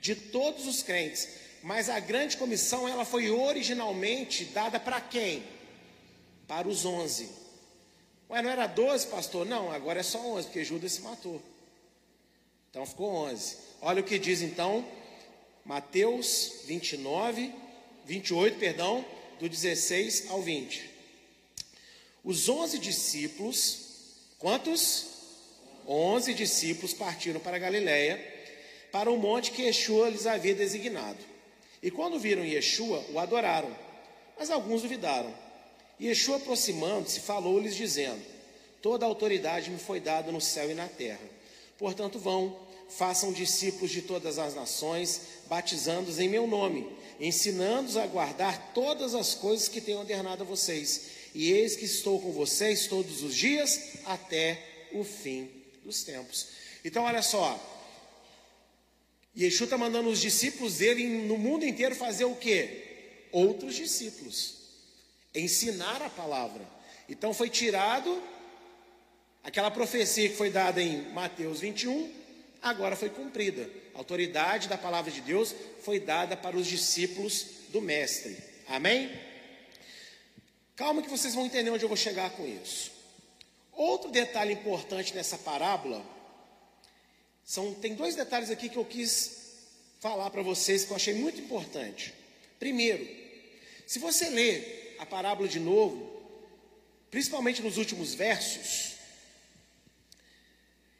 De 0.00 0.14
todos 0.14 0.66
os 0.66 0.82
crentes. 0.82 1.28
Mas 1.62 1.90
a 1.90 2.00
grande 2.00 2.36
comissão, 2.36 2.88
ela 2.88 3.04
foi 3.04 3.30
originalmente 3.30 4.46
dada 4.46 4.80
para 4.80 5.00
quem? 5.00 5.42
Para 6.50 6.66
os 6.66 6.84
onze. 6.84 7.28
Ué, 8.28 8.42
não 8.42 8.50
era 8.50 8.66
12, 8.66 9.06
pastor? 9.06 9.46
Não, 9.46 9.70
agora 9.70 10.00
é 10.00 10.02
só 10.02 10.18
11, 10.18 10.48
porque 10.48 10.64
Judas 10.64 10.90
se 10.90 11.00
matou. 11.00 11.40
Então 12.68 12.84
ficou 12.84 13.08
11. 13.08 13.56
Olha 13.80 14.00
o 14.00 14.04
que 14.04 14.18
diz 14.18 14.42
então 14.42 14.84
Mateus 15.64 16.62
29, 16.64 17.54
28, 18.04 18.58
perdão, 18.58 19.04
do 19.38 19.48
16 19.48 20.28
ao 20.28 20.42
20. 20.42 20.90
Os 22.24 22.48
11 22.48 22.80
discípulos, 22.80 24.16
quantos? 24.36 25.06
11 25.86 26.34
discípulos 26.34 26.92
partiram 26.92 27.38
para 27.38 27.60
Galiléia, 27.60 28.18
para 28.90 29.08
o 29.08 29.16
monte 29.16 29.52
que 29.52 29.62
Yeshua 29.62 30.08
lhes 30.08 30.26
havia 30.26 30.56
designado. 30.56 31.18
E 31.80 31.92
quando 31.92 32.18
viram 32.18 32.44
Yeshua, 32.44 33.06
o 33.10 33.20
adoraram, 33.20 33.70
mas 34.36 34.50
alguns 34.50 34.82
duvidaram. 34.82 35.32
Yeshua, 36.00 36.36
aproximando-se, 36.36 37.20
falou-lhes, 37.20 37.76
dizendo: 37.76 38.20
Toda 38.80 39.04
autoridade 39.04 39.70
me 39.70 39.78
foi 39.78 40.00
dada 40.00 40.32
no 40.32 40.40
céu 40.40 40.70
e 40.70 40.74
na 40.74 40.88
terra. 40.88 41.20
Portanto, 41.78 42.18
vão, 42.18 42.58
façam 42.88 43.32
discípulos 43.32 43.90
de 43.90 44.02
todas 44.02 44.38
as 44.38 44.54
nações, 44.54 45.20
batizando-os 45.48 46.18
em 46.18 46.28
meu 46.28 46.46
nome, 46.46 46.86
ensinando-os 47.20 47.96
a 47.96 48.06
guardar 48.06 48.72
todas 48.72 49.14
as 49.14 49.34
coisas 49.34 49.68
que 49.68 49.80
tenho 49.80 49.98
ordenado 49.98 50.42
a 50.42 50.46
vocês. 50.46 51.20
E 51.34 51.52
eis 51.52 51.76
que 51.76 51.84
estou 51.84 52.20
com 52.20 52.32
vocês 52.32 52.86
todos 52.86 53.22
os 53.22 53.34
dias 53.36 53.98
até 54.06 54.88
o 54.92 55.04
fim 55.04 55.48
dos 55.84 56.02
tempos. 56.02 56.48
Então, 56.84 57.04
olha 57.04 57.22
só. 57.22 57.58
Yeshua 59.36 59.64
está 59.64 59.78
mandando 59.78 60.08
os 60.08 60.20
discípulos 60.20 60.78
dele 60.78 61.06
no 61.06 61.38
mundo 61.38 61.64
inteiro 61.64 61.94
fazer 61.94 62.24
o 62.24 62.34
quê? 62.34 63.28
Outros 63.30 63.74
discípulos. 63.74 64.59
Ensinar 65.34 66.02
a 66.02 66.10
palavra. 66.10 66.66
Então 67.08 67.32
foi 67.32 67.48
tirado 67.48 68.22
Aquela 69.42 69.70
profecia 69.70 70.28
que 70.28 70.36
foi 70.36 70.50
dada 70.50 70.82
em 70.82 71.10
Mateus 71.12 71.60
21, 71.60 72.12
agora 72.60 72.94
foi 72.94 73.08
cumprida. 73.08 73.68
A 73.94 73.98
autoridade 73.98 74.68
da 74.68 74.76
palavra 74.76 75.10
de 75.10 75.22
Deus 75.22 75.54
foi 75.82 75.98
dada 75.98 76.36
para 76.36 76.56
os 76.56 76.66
discípulos 76.66 77.46
do 77.70 77.80
Mestre. 77.80 78.36
Amém? 78.68 79.10
Calma 80.76 81.02
que 81.02 81.08
vocês 81.08 81.34
vão 81.34 81.46
entender 81.46 81.70
onde 81.70 81.84
eu 81.84 81.88
vou 81.88 81.96
chegar 81.96 82.30
com 82.30 82.46
isso. 82.46 82.92
Outro 83.72 84.10
detalhe 84.10 84.52
importante 84.52 85.14
nessa 85.14 85.38
parábola, 85.38 86.04
são, 87.42 87.72
tem 87.74 87.94
dois 87.94 88.14
detalhes 88.14 88.50
aqui 88.50 88.68
que 88.68 88.76
eu 88.76 88.84
quis 88.84 89.38
falar 90.00 90.30
para 90.30 90.42
vocês 90.42 90.84
que 90.84 90.90
eu 90.90 90.96
achei 90.96 91.14
muito 91.14 91.40
importante. 91.40 92.12
Primeiro, 92.58 93.08
se 93.86 93.98
você 93.98 94.28
ler 94.28 94.79
a 95.00 95.06
parábola 95.06 95.48
de 95.48 95.58
novo, 95.58 96.22
principalmente 97.10 97.62
nos 97.62 97.78
últimos 97.78 98.12
versos, 98.12 98.96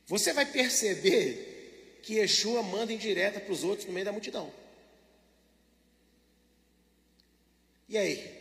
você 0.07 0.33
vai 0.33 0.47
perceber 0.47 2.01
que 2.03 2.15
Yeshua 2.15 2.63
manda 2.63 2.95
indireta 2.95 3.39
para 3.39 3.53
os 3.53 3.63
outros 3.63 3.87
no 3.87 3.93
meio 3.93 4.07
da 4.07 4.13
multidão. 4.13 4.51
E 7.91 7.99
aí? 7.99 8.41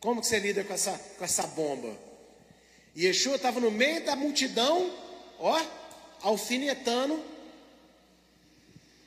Como 0.00 0.20
que 0.20 0.26
você 0.26 0.38
lida 0.38 0.62
com 0.62 0.74
essa, 0.74 0.92
com 1.16 1.24
essa 1.24 1.46
bomba? 1.46 1.98
Yeshua 2.94 3.36
estava 3.36 3.58
no 3.60 3.70
meio 3.70 4.04
da 4.04 4.14
multidão, 4.14 4.94
ó, 5.38 5.58
alfinetando 6.20 7.24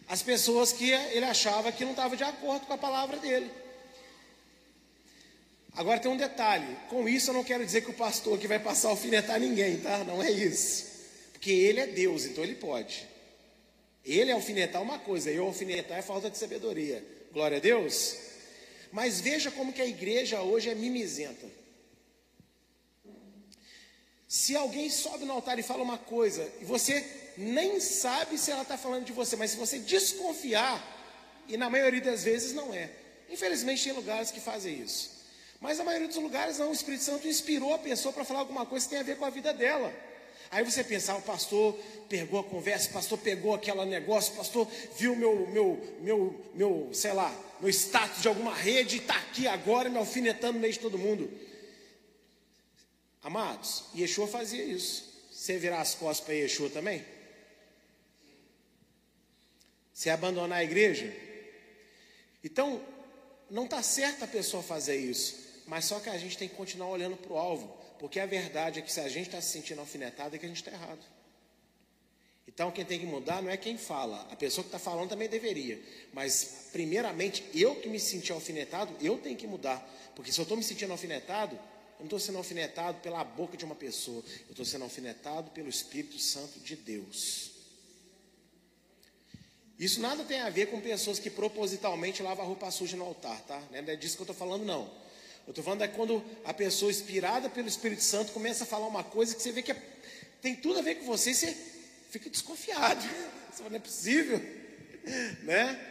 as 0.07 0.23
pessoas 0.23 0.73
que 0.73 0.89
ele 0.89 1.25
achava 1.25 1.71
que 1.71 1.85
não 1.85 1.91
estavam 1.91 2.17
de 2.17 2.23
acordo 2.23 2.65
com 2.65 2.73
a 2.73 2.77
palavra 2.79 3.17
dele. 3.17 3.61
Agora 5.75 5.99
tem 5.99 6.11
um 6.11 6.17
detalhe: 6.17 6.77
com 6.89 7.07
isso 7.07 7.29
eu 7.29 7.33
não 7.33 7.43
quero 7.43 7.65
dizer 7.65 7.81
que 7.81 7.91
o 7.91 7.95
pastor 7.95 8.37
que 8.37 8.47
vai 8.47 8.59
passar 8.59 8.89
a 8.89 8.91
alfinetar 8.91 9.39
ninguém, 9.39 9.77
tá? 9.77 10.03
Não 10.03 10.21
é 10.21 10.31
isso. 10.31 10.91
Porque 11.31 11.51
ele 11.51 11.79
é 11.79 11.87
Deus, 11.87 12.25
então 12.25 12.43
ele 12.43 12.55
pode. 12.55 13.07
Ele 14.03 14.31
alfinetar 14.31 14.81
uma 14.81 14.99
coisa, 14.99 15.29
eu 15.29 15.45
alfinetar 15.45 15.97
é 15.97 16.01
falta 16.01 16.29
de 16.29 16.37
sabedoria. 16.37 17.03
Glória 17.31 17.57
a 17.57 17.59
Deus. 17.59 18.17
Mas 18.91 19.21
veja 19.21 19.49
como 19.51 19.71
que 19.71 19.81
a 19.81 19.85
igreja 19.85 20.41
hoje 20.41 20.69
é 20.69 20.75
mimizenta. 20.75 21.47
Se 24.27 24.55
alguém 24.55 24.89
sobe 24.89 25.25
no 25.25 25.33
altar 25.33 25.59
e 25.59 25.63
fala 25.63 25.83
uma 25.83 25.97
coisa, 25.97 26.49
e 26.61 26.65
você 26.65 27.05
nem 27.37 27.79
sabe 27.79 28.37
se 28.37 28.51
ela 28.51 28.61
está 28.61 28.77
falando 28.77 29.05
de 29.05 29.11
você, 29.11 29.35
mas 29.35 29.51
se 29.51 29.57
você 29.57 29.79
desconfiar, 29.79 30.81
e 31.47 31.57
na 31.57 31.69
maioria 31.69 32.01
das 32.01 32.23
vezes 32.23 32.53
não 32.53 32.73
é. 32.73 32.89
Infelizmente 33.29 33.83
tem 33.83 33.93
lugares 33.93 34.31
que 34.31 34.39
fazem 34.39 34.81
isso. 34.81 35.10
Mas 35.61 35.79
a 35.79 35.83
maioria 35.83 36.07
dos 36.07 36.17
lugares 36.17 36.57
não, 36.57 36.71
o 36.71 36.73
Espírito 36.73 37.03
Santo 37.03 37.27
inspirou 37.27 37.73
a 37.73 37.77
pessoa 37.77 38.11
para 38.11 38.25
falar 38.25 38.39
alguma 38.39 38.65
coisa 38.65 38.83
que 38.83 38.89
tem 38.89 38.99
a 38.99 39.03
ver 39.03 39.15
com 39.15 39.23
a 39.23 39.29
vida 39.29 39.53
dela. 39.53 39.93
Aí 40.49 40.65
você 40.65 40.83
pensar, 40.83 41.15
o 41.15 41.21
pastor 41.21 41.77
pegou 42.09 42.39
a 42.39 42.43
conversa, 42.43 42.89
o 42.89 42.93
pastor 42.93 43.17
pegou 43.19 43.53
aquele 43.53 43.85
negócio, 43.85 44.33
o 44.33 44.37
pastor 44.37 44.67
viu 44.97 45.15
meu, 45.15 45.47
meu, 45.47 45.97
meu, 46.01 46.45
meu, 46.55 46.89
sei 46.91 47.13
lá, 47.13 47.33
meu 47.61 47.69
status 47.69 48.23
de 48.23 48.27
alguma 48.27 48.53
rede 48.53 48.97
e 48.97 48.99
está 48.99 49.15
aqui 49.15 49.47
agora 49.47 49.87
me 49.87 49.97
alfinetando 49.97 50.53
no 50.53 50.59
meio 50.59 50.73
de 50.73 50.79
todo 50.79 50.97
mundo. 50.97 51.31
Amados, 53.21 53.85
Yeshua 53.95 54.27
fazia 54.27 54.63
isso. 54.63 55.09
Você 55.31 55.57
virar 55.57 55.79
as 55.79 55.93
costas 55.93 56.25
para 56.25 56.33
Yeshua 56.33 56.69
também? 56.71 57.05
Você 59.93 60.09
abandonar 60.09 60.57
a 60.57 60.63
igreja? 60.63 61.15
Então, 62.43 62.83
não 63.49 63.65
está 63.65 63.83
certo 63.83 64.23
a 64.23 64.27
pessoa 64.27 64.63
fazer 64.63 64.95
isso, 64.95 65.50
mas 65.65 65.85
só 65.85 65.99
que 65.99 66.09
a 66.09 66.17
gente 66.17 66.37
tem 66.37 66.47
que 66.47 66.55
continuar 66.55 66.89
olhando 66.89 67.17
para 67.17 67.33
o 67.33 67.37
alvo. 67.37 67.77
Porque 67.99 68.19
a 68.19 68.25
verdade 68.25 68.79
é 68.79 68.81
que 68.81 68.91
se 68.91 68.99
a 68.99 69.07
gente 69.07 69.27
está 69.27 69.39
se 69.41 69.49
sentindo 69.51 69.79
alfinetado, 69.79 70.35
é 70.35 70.39
que 70.39 70.45
a 70.45 70.49
gente 70.49 70.57
está 70.57 70.71
errado. 70.71 71.03
Então 72.47 72.71
quem 72.71 72.83
tem 72.83 72.99
que 72.99 73.05
mudar 73.05 73.41
não 73.41 73.49
é 73.49 73.55
quem 73.55 73.77
fala, 73.77 74.27
a 74.29 74.35
pessoa 74.35 74.63
que 74.63 74.67
está 74.67 74.79
falando 74.79 75.09
também 75.09 75.29
deveria. 75.29 75.81
Mas, 76.11 76.69
primeiramente, 76.71 77.43
eu 77.53 77.75
que 77.75 77.87
me 77.87 77.99
senti 77.99 78.31
alfinetado, 78.31 78.93
eu 78.99 79.17
tenho 79.17 79.37
que 79.37 79.47
mudar. 79.47 79.79
Porque 80.15 80.31
se 80.31 80.39
eu 80.39 80.43
estou 80.43 80.57
me 80.57 80.63
sentindo 80.63 80.91
alfinetado, 80.91 81.55
eu 81.55 81.99
não 81.99 82.05
estou 82.05 82.19
sendo 82.19 82.37
alfinetado 82.39 82.99
pela 82.99 83.23
boca 83.23 83.55
de 83.55 83.63
uma 83.63 83.75
pessoa, 83.75 84.23
eu 84.47 84.51
estou 84.51 84.65
sendo 84.65 84.83
alfinetado 84.83 85.51
pelo 85.51 85.69
Espírito 85.69 86.19
Santo 86.19 86.59
de 86.59 86.75
Deus. 86.75 87.51
Isso 89.79 89.99
nada 89.99 90.23
tem 90.23 90.39
a 90.39 90.49
ver 90.49 90.67
com 90.67 90.79
pessoas 90.81 91.17
que 91.17 91.29
propositalmente 91.29 92.21
lavam 92.21 92.43
a 92.43 92.47
roupa 92.47 92.69
suja 92.69 92.97
no 92.97 93.05
altar, 93.05 93.41
tá? 93.41 93.61
Não 93.71 93.77
é 93.77 93.95
disso 93.95 94.15
que 94.15 94.21
eu 94.21 94.25
estou 94.25 94.35
falando, 94.35 94.65
não. 94.65 94.91
Eu 95.47 95.51
estou 95.51 95.63
falando 95.63 95.83
é 95.83 95.87
quando 95.87 96.23
a 96.45 96.53
pessoa 96.53 96.91
inspirada 96.91 97.49
pelo 97.49 97.67
Espírito 97.67 98.03
Santo 98.03 98.31
começa 98.31 98.63
a 98.63 98.67
falar 98.67 98.87
uma 98.87 99.03
coisa 99.03 99.35
que 99.35 99.41
você 99.41 99.51
vê 99.51 99.61
que 99.61 99.71
é, 99.71 99.81
tem 100.41 100.55
tudo 100.55 100.79
a 100.79 100.81
ver 100.81 100.95
com 100.95 101.05
você 101.05 101.31
e 101.31 101.35
você 101.35 101.57
fica 102.09 102.29
desconfiado. 102.29 103.01
Você 103.51 103.57
fala, 103.57 103.71
não 103.71 103.77
é 103.77 103.79
possível, 103.81 104.41
né? 105.43 105.87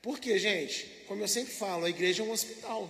Porque, 0.00 0.38
gente, 0.38 0.86
como 1.08 1.22
eu 1.22 1.28
sempre 1.28 1.52
falo, 1.52 1.84
a 1.84 1.90
igreja 1.90 2.22
é 2.22 2.26
um 2.26 2.30
hospital. 2.30 2.88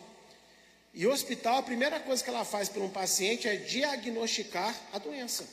E 0.93 1.07
o 1.07 1.11
hospital, 1.11 1.57
a 1.57 1.63
primeira 1.63 1.99
coisa 1.99 2.23
que 2.23 2.29
ela 2.29 2.45
faz 2.45 2.69
para 2.69 2.83
um 2.83 2.91
paciente 2.91 3.49
é 3.49 3.57
diagnosticar 3.57 4.79
a 4.93 4.99
doença. 4.99 5.49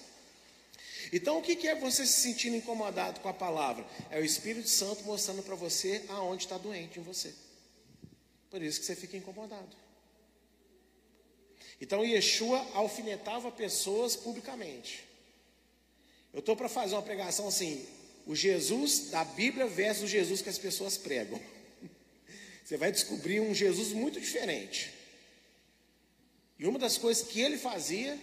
Então, 1.13 1.39
o 1.39 1.41
que 1.41 1.67
é 1.67 1.75
você 1.75 2.05
se 2.05 2.21
sentindo 2.21 2.57
incomodado 2.57 3.19
com 3.21 3.29
a 3.29 3.33
palavra? 3.33 3.85
É 4.11 4.19
o 4.19 4.25
Espírito 4.25 4.67
Santo 4.69 5.03
mostrando 5.05 5.41
para 5.41 5.55
você 5.55 6.03
aonde 6.09 6.43
está 6.43 6.57
doente 6.57 6.99
em 6.99 7.03
você. 7.03 7.33
Por 8.49 8.61
isso 8.61 8.79
que 8.79 8.85
você 8.85 8.95
fica 8.95 9.15
incomodado. 9.15 9.75
Então, 11.81 12.03
Yeshua 12.03 12.65
alfinetava 12.73 13.51
pessoas 13.51 14.15
publicamente. 14.15 15.03
Eu 16.33 16.39
estou 16.39 16.55
para 16.55 16.69
fazer 16.69 16.95
uma 16.95 17.01
pregação 17.01 17.47
assim: 17.47 17.85
o 18.25 18.35
Jesus 18.35 19.09
da 19.09 19.23
Bíblia 19.23 19.67
versus 19.67 20.03
o 20.03 20.07
Jesus 20.07 20.41
que 20.41 20.49
as 20.49 20.57
pessoas 20.57 20.97
pregam. 20.97 21.39
Você 22.63 22.77
vai 22.77 22.91
descobrir 22.91 23.39
um 23.39 23.53
Jesus 23.53 23.89
muito 23.89 24.19
diferente. 24.19 24.91
E 26.59 26.67
uma 26.67 26.77
das 26.77 26.97
coisas 26.97 27.25
que 27.25 27.39
ele 27.39 27.57
fazia 27.57 28.19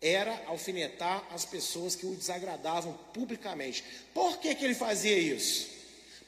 era 0.00 0.44
alfinetar 0.46 1.26
as 1.32 1.44
pessoas 1.44 1.94
que 1.94 2.06
o 2.06 2.14
desagradavam 2.14 2.92
publicamente. 3.12 3.82
Por 4.14 4.38
que, 4.38 4.54
que 4.54 4.64
ele 4.64 4.74
fazia 4.74 5.18
isso? 5.18 5.68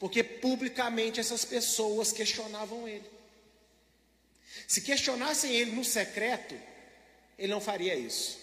Porque 0.00 0.22
publicamente 0.22 1.20
essas 1.20 1.44
pessoas 1.44 2.12
questionavam 2.12 2.88
ele. 2.88 3.04
Se 4.72 4.80
questionassem 4.80 5.54
ele 5.54 5.72
no 5.72 5.84
secreto, 5.84 6.54
ele 7.38 7.52
não 7.52 7.60
faria 7.60 7.94
isso. 7.94 8.38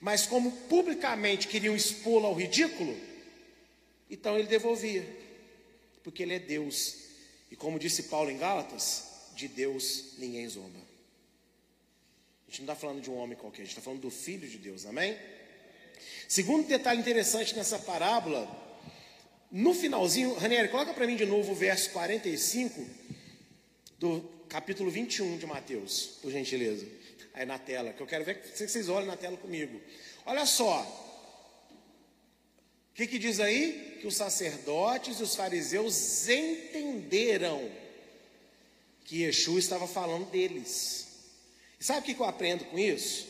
Mas 0.00 0.26
como 0.26 0.50
publicamente 0.68 1.48
queriam 1.48 1.76
expô-lo 1.76 2.26
ao 2.26 2.34
ridículo, 2.34 2.96
então 4.10 4.38
ele 4.38 4.48
devolvia. 4.48 5.06
Porque 6.02 6.22
ele 6.22 6.34
é 6.34 6.38
Deus. 6.38 6.96
E 7.50 7.56
como 7.56 7.78
disse 7.78 8.04
Paulo 8.04 8.30
em 8.30 8.38
Gálatas, 8.38 9.04
de 9.36 9.46
Deus 9.48 10.14
ninguém 10.18 10.48
zomba 10.48 10.92
gente 12.52 12.66
não 12.66 12.74
está 12.74 12.74
falando 12.74 13.00
de 13.00 13.10
um 13.10 13.16
homem 13.16 13.36
qualquer, 13.36 13.62
a 13.62 13.64
gente 13.64 13.72
está 13.72 13.80
falando 13.80 14.02
do 14.02 14.10
Filho 14.10 14.46
de 14.46 14.58
Deus, 14.58 14.84
amém? 14.84 15.16
Segundo 16.28 16.68
detalhe 16.68 17.00
interessante 17.00 17.56
nessa 17.56 17.78
parábola, 17.78 18.46
no 19.50 19.72
finalzinho, 19.72 20.34
Ranieri, 20.34 20.68
coloca 20.68 20.92
para 20.92 21.06
mim 21.06 21.16
de 21.16 21.24
novo 21.24 21.52
o 21.52 21.54
verso 21.54 21.88
45 21.90 22.86
do 23.98 24.20
capítulo 24.52 24.90
21 24.90 25.38
de 25.38 25.46
Mateus, 25.46 26.18
por 26.20 26.30
gentileza. 26.30 26.86
Aí 27.32 27.46
na 27.46 27.58
tela, 27.58 27.90
que 27.94 28.02
eu 28.02 28.06
quero 28.06 28.22
ver 28.22 28.42
que 28.42 28.68
vocês 28.68 28.86
olhem 28.90 29.08
na 29.08 29.16
tela 29.16 29.38
comigo. 29.38 29.80
Olha 30.26 30.44
só. 30.44 30.82
O 32.90 32.94
que, 32.94 33.06
que 33.06 33.18
diz 33.18 33.40
aí? 33.40 33.96
Que 33.98 34.06
os 34.06 34.14
sacerdotes 34.14 35.18
e 35.18 35.22
os 35.22 35.34
fariseus 35.34 36.28
entenderam 36.28 37.66
que 39.06 39.22
Yeshua 39.22 39.58
estava 39.58 39.88
falando 39.88 40.30
deles. 40.30 41.06
E 41.80 41.84
sabe 41.84 42.00
o 42.00 42.02
que 42.14 42.20
eu 42.20 42.26
aprendo 42.26 42.66
com 42.66 42.78
isso? 42.78 43.26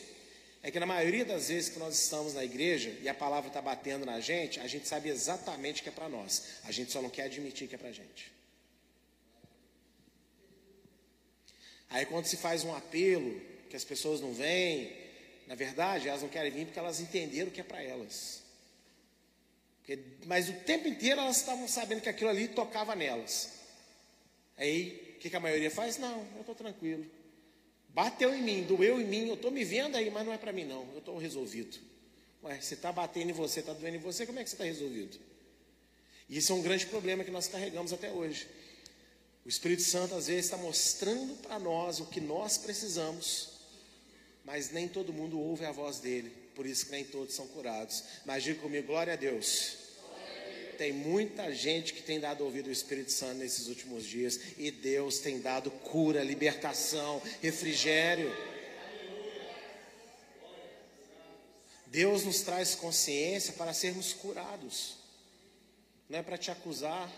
É 0.60 0.72
que 0.72 0.80
na 0.80 0.86
maioria 0.86 1.24
das 1.24 1.48
vezes 1.48 1.70
que 1.70 1.78
nós 1.78 1.96
estamos 1.96 2.34
na 2.34 2.44
igreja 2.44 2.98
e 3.00 3.08
a 3.08 3.14
palavra 3.14 3.46
está 3.46 3.62
batendo 3.62 4.04
na 4.04 4.18
gente, 4.18 4.58
a 4.58 4.66
gente 4.66 4.88
sabe 4.88 5.08
exatamente 5.08 5.84
que 5.84 5.88
é 5.88 5.92
para 5.92 6.08
nós. 6.08 6.42
A 6.64 6.72
gente 6.72 6.90
só 6.90 7.00
não 7.00 7.10
quer 7.10 7.24
admitir 7.24 7.68
que 7.68 7.76
é 7.76 7.78
para 7.78 7.90
a 7.90 7.92
gente. 7.92 8.41
Aí 11.92 12.06
quando 12.06 12.24
se 12.24 12.36
faz 12.36 12.64
um 12.64 12.74
apelo, 12.74 13.40
que 13.68 13.76
as 13.76 13.84
pessoas 13.84 14.20
não 14.20 14.32
vêm, 14.32 14.96
na 15.46 15.54
verdade 15.54 16.08
elas 16.08 16.22
não 16.22 16.28
querem 16.28 16.50
vir 16.50 16.64
porque 16.64 16.78
elas 16.78 17.00
entenderam 17.00 17.50
que 17.50 17.60
é 17.60 17.64
para 17.64 17.82
elas. 17.82 18.42
Porque, 19.78 19.98
mas 20.26 20.48
o 20.48 20.52
tempo 20.64 20.88
inteiro 20.88 21.20
elas 21.20 21.36
estavam 21.36 21.68
sabendo 21.68 22.00
que 22.00 22.08
aquilo 22.08 22.30
ali 22.30 22.48
tocava 22.48 22.94
nelas. 22.94 23.52
Aí 24.56 25.14
o 25.16 25.18
que, 25.18 25.28
que 25.28 25.36
a 25.36 25.40
maioria 25.40 25.70
faz? 25.70 25.98
Não, 25.98 26.26
eu 26.34 26.40
estou 26.40 26.54
tranquilo. 26.54 27.04
Bateu 27.90 28.34
em 28.34 28.40
mim, 28.40 28.62
doeu 28.62 28.98
em 28.98 29.04
mim, 29.04 29.28
eu 29.28 29.34
estou 29.34 29.50
me 29.50 29.62
vendo 29.62 29.96
aí, 29.96 30.10
mas 30.10 30.24
não 30.24 30.32
é 30.32 30.38
para 30.38 30.52
mim 30.52 30.64
não, 30.64 30.88
eu 30.92 30.98
estou 30.98 31.18
resolvido. 31.18 31.78
Ué, 32.42 32.58
se 32.60 32.74
está 32.74 32.90
batendo 32.90 33.30
em 33.30 33.34
você, 33.34 33.60
está 33.60 33.74
doendo 33.74 33.96
em 33.96 34.00
você, 34.00 34.24
como 34.24 34.38
é 34.38 34.44
que 34.44 34.48
você 34.48 34.56
está 34.56 34.64
resolvido? 34.64 35.18
E 36.28 36.38
isso 36.38 36.52
é 36.52 36.56
um 36.56 36.62
grande 36.62 36.86
problema 36.86 37.22
que 37.22 37.30
nós 37.30 37.48
carregamos 37.48 37.92
até 37.92 38.10
hoje. 38.10 38.48
O 39.44 39.48
Espírito 39.48 39.82
Santo 39.82 40.14
às 40.14 40.28
vezes 40.28 40.44
está 40.44 40.56
mostrando 40.56 41.34
para 41.42 41.58
nós 41.58 41.98
o 41.98 42.06
que 42.06 42.20
nós 42.20 42.56
precisamos, 42.56 43.48
mas 44.44 44.70
nem 44.70 44.86
todo 44.86 45.12
mundo 45.12 45.38
ouve 45.38 45.64
a 45.64 45.72
voz 45.72 45.98
dele, 45.98 46.30
por 46.54 46.64
isso 46.64 46.86
que 46.86 46.92
nem 46.92 47.04
todos 47.04 47.34
são 47.34 47.46
curados. 47.48 48.04
Mas 48.24 48.44
diga 48.44 48.60
comigo, 48.60 48.86
glória 48.86 49.14
a 49.14 49.16
Deus. 49.16 49.82
Tem 50.78 50.92
muita 50.92 51.52
gente 51.52 51.92
que 51.92 52.02
tem 52.02 52.18
dado 52.18 52.44
ouvido 52.44 52.66
ao 52.66 52.72
Espírito 52.72 53.12
Santo 53.12 53.38
nesses 53.38 53.68
últimos 53.68 54.04
dias 54.04 54.40
e 54.56 54.70
Deus 54.70 55.18
tem 55.18 55.40
dado 55.40 55.70
cura, 55.70 56.24
libertação, 56.24 57.20
refrigério. 57.40 58.34
Deus 61.86 62.24
nos 62.24 62.40
traz 62.40 62.74
consciência 62.74 63.52
para 63.52 63.74
sermos 63.74 64.12
curados. 64.14 64.94
Não 66.08 66.18
é 66.18 66.22
para 66.22 66.38
te 66.38 66.50
acusar, 66.50 67.12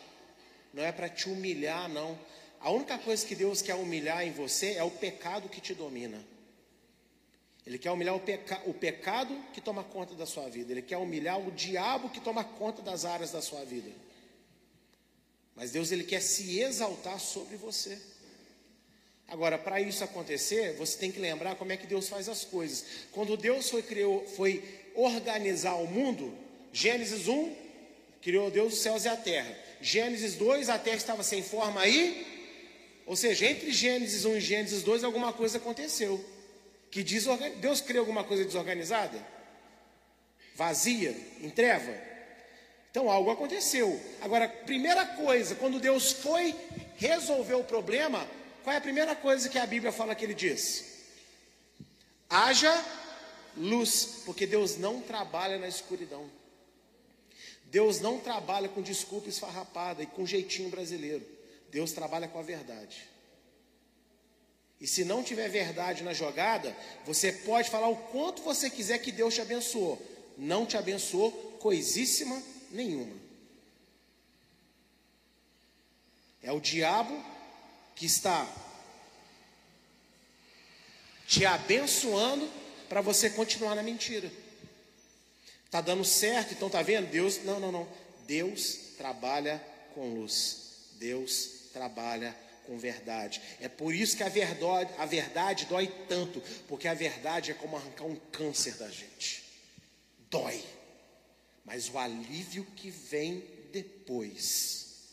não 0.75 0.83
é 0.83 0.91
para 0.91 1.09
te 1.09 1.29
humilhar, 1.29 1.89
não. 1.89 2.19
A 2.61 2.71
única 2.71 2.99
coisa 2.99 3.25
que 3.25 3.35
Deus 3.35 3.63
quer 3.63 3.77
humilhar 3.77 4.27
em 4.27 4.33
você 4.33 4.73
é 4.73 4.83
o 4.83 4.91
pecado 4.91 5.49
que 5.49 5.61
te 5.61 5.73
domina. 5.73 6.23
Ele 7.65 7.79
quer 7.79 7.93
humilhar 7.93 8.17
o, 8.17 8.21
peca 8.21 8.61
o 8.67 8.75
pecado 8.75 9.35
que 9.53 9.61
toma 9.61 9.85
conta 9.85 10.15
da 10.15 10.27
sua 10.27 10.49
vida. 10.49 10.73
Ele 10.73 10.83
quer 10.83 10.97
humilhar 10.99 11.39
o 11.39 11.53
diabo 11.53 12.11
que 12.11 12.21
toma 12.21 12.43
conta 12.43 12.83
das 12.83 13.05
áreas 13.05 13.31
da 13.31 13.41
sua 13.41 13.65
vida. 13.65 13.91
Mas 15.55 15.71
Deus 15.71 15.93
ele 15.93 16.03
quer 16.03 16.21
se 16.21 16.61
exaltar 16.61 17.21
sobre 17.21 17.57
você. 17.57 17.97
Agora, 19.29 19.57
para 19.57 19.81
isso 19.81 20.03
acontecer, 20.03 20.75
você 20.75 20.99
tem 20.99 21.13
que 21.13 21.21
lembrar 21.21 21.55
como 21.55 21.73
é 21.73 21.77
que 21.77 21.87
Deus 21.87 22.09
faz 22.09 22.29
as 22.29 22.45
coisas. 22.45 22.85
Quando 23.13 23.37
Deus 23.37 23.71
foi, 23.71 23.83
criou, 23.83 24.27
foi 24.27 24.63
organizar 24.95 25.77
o 25.77 25.87
mundo, 25.87 26.37
Gênesis 26.73 27.29
1, 27.29 27.64
criou 28.25 28.51
Deus 28.51 28.73
os 28.73 28.81
céus 28.81 29.05
e 29.05 29.09
a 29.09 29.17
terra. 29.17 29.55
Gênesis 29.83 30.35
2, 30.35 30.71
a 30.71 30.79
terra 30.79 30.97
estava 30.97 31.23
sem 31.23 31.43
forma 31.43 31.83
aí. 31.83 32.27
Ou 33.05 33.15
seja, 33.15 33.47
entre 33.47 33.71
Gênesis 33.71 34.25
1 34.25 34.37
e 34.37 34.41
Gênesis 34.41 34.83
2, 34.83 35.05
alguma 35.05 35.31
coisa 35.33 35.59
aconteceu 35.59 36.25
que 36.91 37.03
desorgan... 37.03 37.51
Deus 37.57 37.83
criou 37.83 38.03
alguma 38.03 38.25
coisa 38.25 38.45
desorganizada? 38.45 39.19
Vazia, 40.55 41.15
em 41.43 41.51
treva? 41.51 41.93
Então 42.91 43.11
algo 43.11 43.31
aconteceu. 43.31 44.01
Agora, 44.23 44.49
primeira 44.49 45.05
coisa, 45.05 45.57
quando 45.57 45.79
Deus 45.79 46.13
foi 46.13 46.55
resolver 46.97 47.55
o 47.55 47.65
problema, 47.65 48.27
qual 48.63 48.73
é 48.73 48.79
a 48.79 48.81
primeira 48.81 49.15
coisa 49.15 49.49
que 49.49 49.59
a 49.59 49.67
Bíblia 49.67 49.93
fala 49.93 50.15
que 50.15 50.25
ele 50.25 50.33
diz? 50.33 50.85
Haja 52.31 52.73
luz, 53.57 54.23
porque 54.25 54.47
Deus 54.47 54.79
não 54.79 55.01
trabalha 55.01 55.59
na 55.59 55.69
escuridão. 55.69 56.31
Deus 57.75 57.99
não 57.99 58.21
trabalha 58.21 58.69
com 58.69 58.81
desculpa 58.81 59.29
esfarrapada 59.29 60.01
e 60.01 60.07
com 60.07 60.25
jeitinho 60.25 60.71
brasileiro. 60.71 61.27
Deus 61.73 61.91
trabalha 61.91 62.29
com 62.29 62.39
a 62.39 62.43
verdade. 62.43 63.03
E 64.81 64.87
se 64.87 65.05
não 65.05 65.25
tiver 65.25 65.49
verdade 65.49 66.05
na 66.05 66.15
jogada, 66.15 66.73
você 67.05 67.33
pode 67.33 67.69
falar 67.69 67.89
o 67.89 67.97
quanto 67.97 68.43
você 68.43 68.71
quiser 68.71 68.99
que 68.99 69.11
Deus 69.11 69.35
te 69.35 69.41
abençoou. 69.41 70.01
Não 70.39 70.65
te 70.65 70.77
abençoou 70.77 71.33
coisíssima 71.59 72.41
nenhuma. 72.71 73.17
É 76.45 76.53
o 76.53 76.61
diabo 76.61 77.21
que 77.97 78.07
está 78.07 78.49
te 81.27 81.45
abençoando 81.45 82.49
para 82.89 83.01
você 83.01 83.31
continuar 83.31 83.75
na 83.75 83.83
mentira. 83.83 84.31
Tá 85.75 85.81
dando 85.81 86.05
certo, 86.05 86.55
então 86.55 86.71
tá 86.71 86.83
vendo? 86.83 87.11
Deus, 87.11 87.43
não, 87.43 87.59
não, 87.59 87.73
não. 87.73 87.89
Deus 88.29 88.79
trabalha 88.97 89.61
com 89.93 90.15
luz. 90.15 90.93
Deus 91.01 91.51
trabalha 91.73 92.33
com 92.65 92.79
verdade. 92.79 93.43
É 93.61 93.69
por 93.69 93.93
isso 93.93 94.17
que 94.17 94.23
a 94.23 94.29
verdade, 94.29 94.95
a 94.97 95.05
verdade 95.05 95.67
dói 95.67 95.93
tanto, 96.09 96.41
porque 96.69 96.87
a 96.87 96.95
verdade 96.95 97.51
é 97.51 97.55
como 97.55 97.77
arrancar 97.77 98.05
um 98.05 98.15
câncer 98.31 98.75
da 98.75 98.89
gente. 98.89 99.43
Dói. 100.31 100.63
Mas 101.65 101.91
o 101.91 101.99
alívio 101.99 102.65
que 102.77 102.89
vem 102.89 103.43
depois 103.73 105.09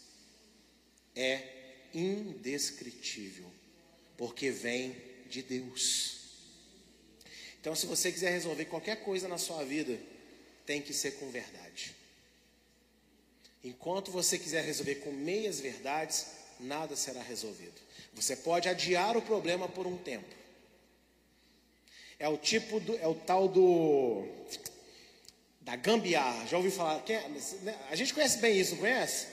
é 1.15 1.41
indescritível, 1.91 3.51
porque 4.15 4.51
vem 4.51 4.95
de 5.27 5.41
Deus. 5.41 6.19
Então, 7.59 7.75
se 7.75 7.87
você 7.87 8.11
quiser 8.11 8.29
resolver 8.29 8.65
qualquer 8.65 8.97
coisa 8.97 9.27
na 9.27 9.39
sua 9.39 9.63
vida, 9.63 10.10
tem 10.71 10.81
que 10.81 10.93
ser 10.93 11.11
com 11.15 11.29
verdade. 11.29 11.93
Enquanto 13.61 14.09
você 14.09 14.39
quiser 14.39 14.63
resolver 14.63 14.95
com 14.95 15.11
meias 15.11 15.59
verdades, 15.59 16.27
nada 16.61 16.95
será 16.95 17.21
resolvido. 17.21 17.73
Você 18.13 18.37
pode 18.37 18.69
adiar 18.69 19.17
o 19.17 19.21
problema 19.21 19.67
por 19.67 19.85
um 19.85 19.97
tempo. 19.97 20.33
É 22.17 22.29
o 22.29 22.37
tipo 22.37 22.79
do, 22.79 22.97
é 22.99 23.05
o 23.05 23.13
tal 23.13 23.49
do 23.49 24.25
da 25.59 25.75
gambiarra. 25.75 26.47
Já 26.47 26.55
ouviu 26.55 26.71
falar? 26.71 27.03
Né? 27.63 27.77
A 27.89 27.95
gente 27.97 28.13
conhece 28.13 28.37
bem 28.37 28.57
isso, 28.57 28.71
não 28.71 28.79
conhece? 28.79 29.27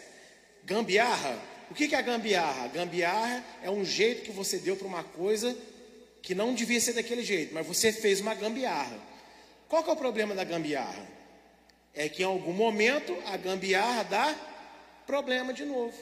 Gambiarra. 0.64 1.40
O 1.70 1.74
que 1.74 1.94
é 1.94 1.98
a 1.98 2.02
gambiarra? 2.02 2.64
A 2.64 2.68
gambiarra 2.68 3.44
é 3.62 3.70
um 3.70 3.84
jeito 3.84 4.22
que 4.22 4.32
você 4.32 4.58
deu 4.58 4.76
para 4.76 4.88
uma 4.88 5.04
coisa 5.04 5.56
que 6.20 6.34
não 6.34 6.52
devia 6.52 6.80
ser 6.80 6.94
daquele 6.94 7.22
jeito, 7.22 7.54
mas 7.54 7.64
você 7.64 7.92
fez 7.92 8.20
uma 8.20 8.34
gambiarra. 8.34 8.98
Qual 9.68 9.86
é 9.86 9.92
o 9.92 9.96
problema 9.96 10.34
da 10.34 10.42
gambiarra? 10.42 11.17
É 11.98 12.08
que 12.08 12.22
em 12.22 12.26
algum 12.26 12.52
momento 12.52 13.12
a 13.26 13.36
gambiarra 13.36 14.04
dá 14.04 14.36
problema 15.04 15.52
de 15.52 15.64
novo. 15.64 15.98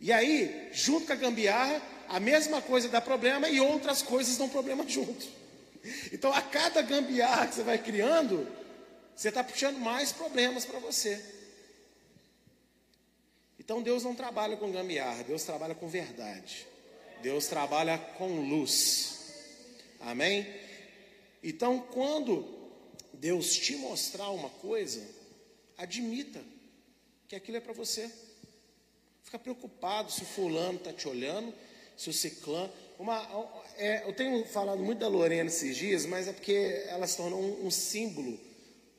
E 0.00 0.12
aí, 0.12 0.68
junto 0.72 1.08
com 1.08 1.12
a 1.12 1.16
gambiarra, 1.16 1.82
a 2.08 2.20
mesma 2.20 2.62
coisa 2.62 2.88
dá 2.88 3.00
problema 3.00 3.48
e 3.48 3.58
outras 3.58 4.02
coisas 4.02 4.36
dão 4.36 4.48
problema 4.48 4.86
junto. 4.88 5.26
Então, 6.12 6.32
a 6.32 6.40
cada 6.40 6.80
gambiarra 6.80 7.48
que 7.48 7.56
você 7.56 7.64
vai 7.64 7.76
criando, 7.76 8.46
você 9.16 9.30
está 9.30 9.42
puxando 9.42 9.78
mais 9.78 10.12
problemas 10.12 10.64
para 10.64 10.78
você. 10.78 11.20
Então, 13.58 13.82
Deus 13.82 14.04
não 14.04 14.14
trabalha 14.14 14.56
com 14.56 14.70
gambiarra, 14.70 15.24
Deus 15.24 15.42
trabalha 15.42 15.74
com 15.74 15.88
verdade. 15.88 16.68
Deus 17.20 17.48
trabalha 17.48 17.98
com 17.98 18.48
luz. 18.48 19.34
Amém? 20.02 20.46
Então, 21.42 21.80
quando 21.80 22.63
Deus 23.24 23.56
te 23.56 23.74
mostrar 23.76 24.28
uma 24.28 24.50
coisa, 24.50 25.02
admita 25.78 26.42
que 27.26 27.34
aquilo 27.34 27.56
é 27.56 27.60
para 27.60 27.72
você. 27.72 28.10
Fica 29.22 29.38
preocupado 29.38 30.12
se 30.12 30.24
o 30.24 30.26
fulano 30.26 30.76
está 30.76 30.92
te 30.92 31.08
olhando, 31.08 31.50
se 31.96 32.10
o 32.10 32.12
ciclano. 32.12 32.70
Uma, 32.98 33.26
é, 33.78 34.06
eu 34.06 34.12
tenho 34.12 34.44
falado 34.44 34.80
muito 34.80 34.98
da 34.98 35.08
Lorena 35.08 35.48
esses 35.48 35.74
dias, 35.74 36.04
mas 36.04 36.28
é 36.28 36.34
porque 36.34 36.84
ela 36.86 37.06
se 37.06 37.16
tornou 37.16 37.40
um, 37.40 37.66
um 37.66 37.70
símbolo 37.70 38.38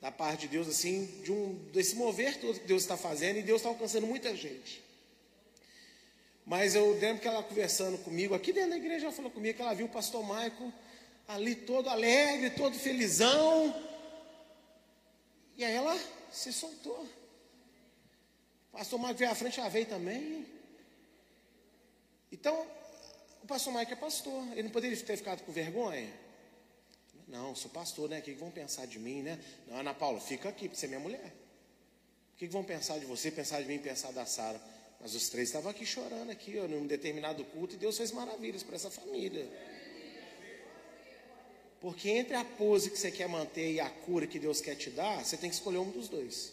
da 0.00 0.10
parte 0.10 0.40
de 0.40 0.48
Deus, 0.48 0.66
assim, 0.66 1.06
de 1.22 1.30
um, 1.30 1.54
desse 1.72 1.94
mover 1.94 2.40
todo 2.40 2.58
que 2.58 2.66
Deus 2.66 2.82
está 2.82 2.96
fazendo, 2.96 3.38
e 3.38 3.42
Deus 3.42 3.60
está 3.60 3.68
alcançando 3.68 4.08
muita 4.08 4.34
gente. 4.34 4.82
Mas 6.44 6.74
eu 6.74 6.98
lembro 6.98 7.22
que 7.22 7.28
ela 7.28 7.44
conversando 7.44 7.96
comigo, 7.98 8.34
aqui 8.34 8.52
dentro 8.52 8.70
da 8.70 8.76
igreja, 8.76 9.06
ela 9.06 9.14
falou 9.14 9.30
comigo 9.30 9.54
que 9.54 9.62
ela 9.62 9.72
viu 9.72 9.86
o 9.86 9.88
pastor 9.88 10.24
Michael 10.24 10.72
ali 11.28 11.54
todo 11.54 11.88
alegre, 11.88 12.50
todo 12.50 12.76
felizão. 12.76 13.86
E 15.56 15.64
aí 15.64 15.74
ela 15.74 15.98
se 16.30 16.52
soltou. 16.52 17.06
O 18.72 18.76
pastor 18.76 18.98
Michael 18.98 19.16
veio 19.16 19.30
à 19.30 19.34
frente, 19.34 19.58
ela 19.58 19.68
veio 19.68 19.86
também. 19.86 20.46
Então, 22.30 22.66
o 23.42 23.46
pastor 23.46 23.72
Michael 23.72 23.92
é 23.92 23.96
pastor. 23.96 24.42
Ele 24.52 24.64
não 24.64 24.70
poderia 24.70 24.96
ter 24.96 25.16
ficado 25.16 25.42
com 25.42 25.52
vergonha? 25.52 26.12
Não, 27.26 27.56
sou 27.56 27.70
pastor, 27.70 28.08
né? 28.08 28.18
O 28.18 28.22
que 28.22 28.32
vão 28.32 28.50
pensar 28.50 28.86
de 28.86 28.98
mim, 28.98 29.22
né? 29.22 29.38
Não, 29.66 29.78
Ana 29.78 29.94
Paula, 29.94 30.20
fica 30.20 30.48
aqui, 30.48 30.68
porque 30.68 30.78
você 30.78 30.86
é 30.86 30.88
minha 30.88 31.00
mulher. 31.00 31.32
O 32.34 32.36
que 32.36 32.46
vão 32.48 32.62
pensar 32.62 32.98
de 32.98 33.06
você, 33.06 33.30
pensar 33.30 33.62
de 33.62 33.66
mim, 33.66 33.78
pensar 33.78 34.12
da 34.12 34.26
Sara? 34.26 34.60
Mas 35.00 35.14
os 35.14 35.28
três 35.28 35.48
estavam 35.48 35.70
aqui 35.70 35.84
chorando 35.86 36.30
aqui, 36.30 36.58
ó, 36.58 36.68
num 36.68 36.86
determinado 36.86 37.44
culto, 37.46 37.74
e 37.74 37.78
Deus 37.78 37.96
fez 37.96 38.12
maravilhas 38.12 38.62
para 38.62 38.76
essa 38.76 38.90
família. 38.90 39.48
Porque 41.80 42.08
entre 42.10 42.34
a 42.34 42.44
pose 42.44 42.90
que 42.90 42.98
você 42.98 43.10
quer 43.10 43.28
manter 43.28 43.72
e 43.72 43.80
a 43.80 43.90
cura 43.90 44.26
que 44.26 44.38
Deus 44.38 44.60
quer 44.60 44.74
te 44.74 44.90
dar, 44.90 45.24
você 45.24 45.36
tem 45.36 45.50
que 45.50 45.56
escolher 45.56 45.78
um 45.78 45.90
dos 45.90 46.08
dois. 46.08 46.52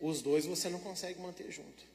Os 0.00 0.20
dois 0.20 0.44
você 0.44 0.68
não 0.68 0.78
consegue 0.78 1.20
manter 1.20 1.50
junto. 1.50 1.92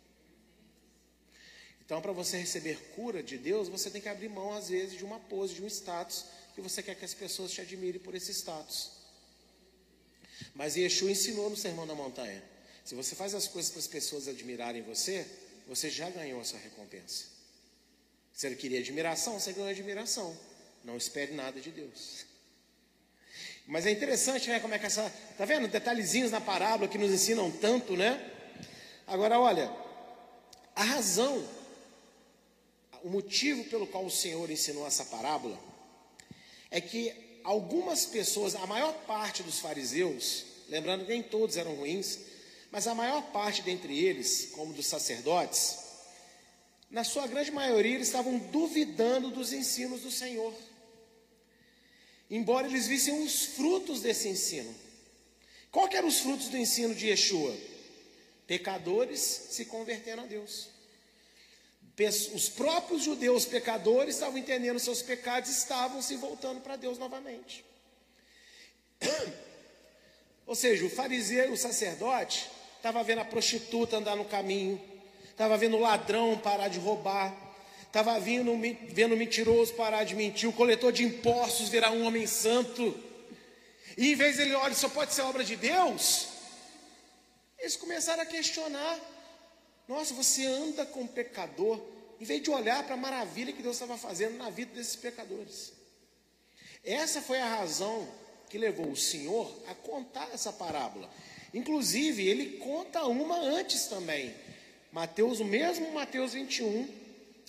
Então, 1.86 2.02
para 2.02 2.12
você 2.12 2.38
receber 2.38 2.78
cura 2.96 3.24
de 3.24 3.38
Deus, 3.38 3.70
você 3.70 3.90
tem 3.90 4.02
que 4.02 4.10
abrir 4.10 4.28
mão, 4.28 4.54
às 4.54 4.70
vezes, 4.70 4.98
de 4.98 5.06
uma 5.06 5.20
pose, 5.20 5.54
de 5.54 5.64
um 5.64 5.68
status, 5.68 6.26
que 6.54 6.60
você 6.60 6.84
quer 6.84 6.96
que 6.96 7.06
as 7.06 7.14
pessoas 7.14 7.52
te 7.52 7.62
admirem 7.62 8.02
por 8.02 8.14
esse 8.14 8.34
status. 8.34 8.92
Mas 10.54 10.76
Yeshua 10.76 11.12
ensinou 11.12 11.50
no 11.50 11.56
Sermão 11.56 11.88
da 11.88 11.96
Montanha: 11.96 12.44
se 12.84 12.96
você 12.96 13.16
faz 13.16 13.34
as 13.34 13.48
coisas 13.48 13.72
para 13.72 13.80
as 13.80 13.88
pessoas 13.88 14.28
admirarem 14.28 14.82
você, 14.82 15.26
você 15.68 15.90
já 15.90 16.10
ganhou 16.10 16.42
a 16.42 16.44
sua 16.44 16.60
recompensa. 16.60 17.26
Se 18.34 18.48
ele 18.48 18.56
queria 18.56 18.80
admiração, 18.80 19.40
você 19.40 19.54
ganhou 19.54 19.70
admiração. 19.70 20.38
Não 20.88 20.96
espere 20.96 21.34
nada 21.34 21.60
de 21.60 21.70
Deus. 21.70 22.26
Mas 23.68 23.86
é 23.86 23.92
interessante, 23.92 24.48
né? 24.48 24.62
Como 24.62 24.74
é 24.74 24.80
que 24.80 24.86
essa. 24.86 25.04
Tá 25.38 25.44
vendo? 25.44 25.68
Detalhezinhos 25.68 26.32
na 26.32 26.40
parábola 26.40 26.90
que 26.90 26.98
nos 26.98 27.12
ensinam 27.12 27.52
tanto, 27.52 27.98
né? 27.98 28.18
Agora, 29.06 29.38
olha, 29.38 29.70
a 30.74 30.84
razão, 30.86 31.46
o 33.04 33.10
motivo 33.10 33.66
pelo 33.66 33.86
qual 33.86 34.06
o 34.06 34.10
Senhor 34.10 34.50
ensinou 34.50 34.88
essa 34.88 35.04
parábola 35.04 35.60
é 36.72 36.80
que 36.80 37.14
algumas 37.44 38.06
pessoas, 38.06 38.56
a 38.56 38.66
maior 38.66 38.94
parte 39.06 39.44
dos 39.44 39.60
fariseus, 39.60 40.46
lembrando 40.70 41.04
que 41.04 41.12
nem 41.12 41.22
todos 41.22 41.58
eram 41.58 41.76
ruins, 41.76 42.18
mas 42.72 42.88
a 42.88 42.96
maior 42.96 43.22
parte 43.34 43.62
dentre 43.62 44.06
eles, 44.06 44.52
como 44.54 44.72
dos 44.72 44.88
sacerdotes, 44.88 45.80
na 46.90 47.04
sua 47.04 47.28
grande 47.28 47.52
maioria, 47.52 47.96
eles 47.96 48.08
estavam 48.08 48.38
duvidando 48.38 49.32
dos 49.32 49.52
ensinos 49.52 50.00
do 50.00 50.12
Senhor. 50.12 50.54
Embora 52.30 52.68
eles 52.68 52.88
vissem 52.88 53.24
os 53.24 53.46
frutos 53.46 54.02
desse 54.02 54.28
ensino. 54.28 54.74
Qual 55.72 55.88
eram 55.92 56.08
os 56.08 56.20
frutos 56.20 56.50
do 56.50 56.58
ensino 56.58 56.94
de 56.94 57.08
Yeshua? 57.08 57.56
Pecadores 58.46 59.20
se 59.20 59.66
convertendo 59.66 60.22
a 60.22 60.26
Deus. 60.26 60.70
Os 62.34 62.48
próprios 62.48 63.04
judeus 63.04 63.46
pecadores 63.46 64.16
estavam 64.16 64.38
entendendo 64.38 64.80
seus 64.80 65.02
pecados 65.02 65.50
e 65.50 65.54
estavam 65.54 66.02
se 66.02 66.16
voltando 66.16 66.62
para 66.62 66.76
Deus 66.76 66.98
novamente. 66.98 67.66
Ou 70.46 70.56
seja, 70.56 70.86
o 70.86 70.90
fariseu, 70.90 71.52
o 71.52 71.58
sacerdote, 71.58 72.50
estava 72.78 73.04
vendo 73.04 73.20
a 73.20 73.26
prostituta 73.26 73.98
andar 73.98 74.16
no 74.16 74.26
caminho, 74.26 74.82
estava 75.30 75.58
vendo 75.58 75.76
o 75.76 75.82
ladrão 75.82 76.38
parar 76.38 76.68
de 76.68 76.80
roubar, 76.80 77.36
estava 78.00 78.20
vendo, 78.20 78.52
vendo 78.90 79.16
o 79.16 79.18
mentiroso 79.18 79.74
parar 79.74 80.04
de 80.04 80.14
mentir, 80.14 80.48
o 80.48 80.54
coletor 80.54 80.92
de 80.92 81.04
impostos 81.04 81.70
virar 81.70 81.92
um 81.92 82.06
homem 82.06 82.28
santo. 82.28 82.96
E 83.98 84.12
em 84.12 84.16
vez 84.16 84.38
ele, 84.38 84.54
olha, 84.54 84.76
só 84.76 84.88
pode 84.88 85.16
ser 85.16 85.24
obra 85.24 85.44
de 85.44 85.56
Deus, 85.56 86.28
eles 87.58 87.76
começaram 87.76 88.22
a 88.22 88.26
questionar: 88.26 89.00
nossa, 89.88 90.14
você 90.14 90.46
anda 90.46 90.86
com 90.86 91.02
um 91.02 91.08
pecador, 91.08 91.82
em 92.22 92.24
vez 92.24 92.40
de 92.44 92.52
olhar 92.52 92.84
para 92.84 92.94
a 92.94 92.98
maravilha 92.98 93.52
que 93.52 93.64
Deus 93.64 93.76
estava 93.76 93.98
fazendo 93.98 94.38
na 94.38 94.52
vida 94.52 94.76
desses 94.76 94.96
pecadores. 94.96 95.74
Essa 96.84 97.20
foi 97.20 97.40
a 97.40 97.50
razão 97.50 98.08
que 98.48 98.60
levou 98.60 98.92
o 98.92 98.96
Senhor 98.96 99.52
a 99.68 99.74
contar 99.74 100.30
essa 100.32 100.54
parábola. 100.54 101.10
Inclusive, 101.52 102.28
ele 102.28 102.60
conta 102.60 103.06
uma 103.06 103.40
antes 103.40 103.88
também. 103.88 104.36
Mateus, 104.92 105.40
o 105.40 105.46
mesmo 105.46 105.92
Mateus 105.94 106.34
21, 106.34 107.07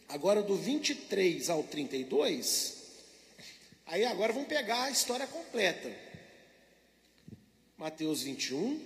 agora 0.09 0.42
do 0.42 0.57
23 0.57 1.51
ao 1.51 1.62
32. 1.62 2.77
Aí 3.87 4.05
agora 4.05 4.33
vamos 4.33 4.49
pegar 4.49 4.85
a 4.85 4.90
história 4.90 5.27
completa. 5.27 5.94
Mateus 7.77 8.23
21, 8.23 8.85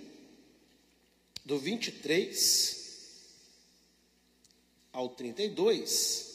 do 1.45 1.57
23 1.57 2.83
ao 4.91 5.09
32. 5.09 6.33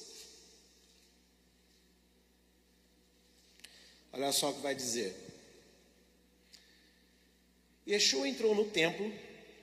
Olha 4.12 4.33
só 4.33 4.51
o 4.51 4.55
que 4.55 4.61
vai 4.61 4.74
dizer. 4.74 5.14
Yeshua 7.87 8.29
entrou 8.29 8.55
no 8.55 8.64
templo 8.64 9.11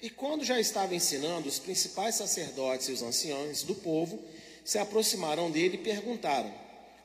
e, 0.01 0.09
quando 0.09 0.45
já 0.45 0.59
estava 0.59 0.95
ensinando, 0.95 1.49
os 1.49 1.59
principais 1.59 2.15
sacerdotes 2.15 2.88
e 2.88 2.91
os 2.91 3.01
anciãos 3.01 3.63
do 3.63 3.75
povo 3.75 4.23
se 4.65 4.80
aproximaram 4.80 5.49
dele 5.51 5.75
e 5.75 5.78
perguntaram: 5.78 6.51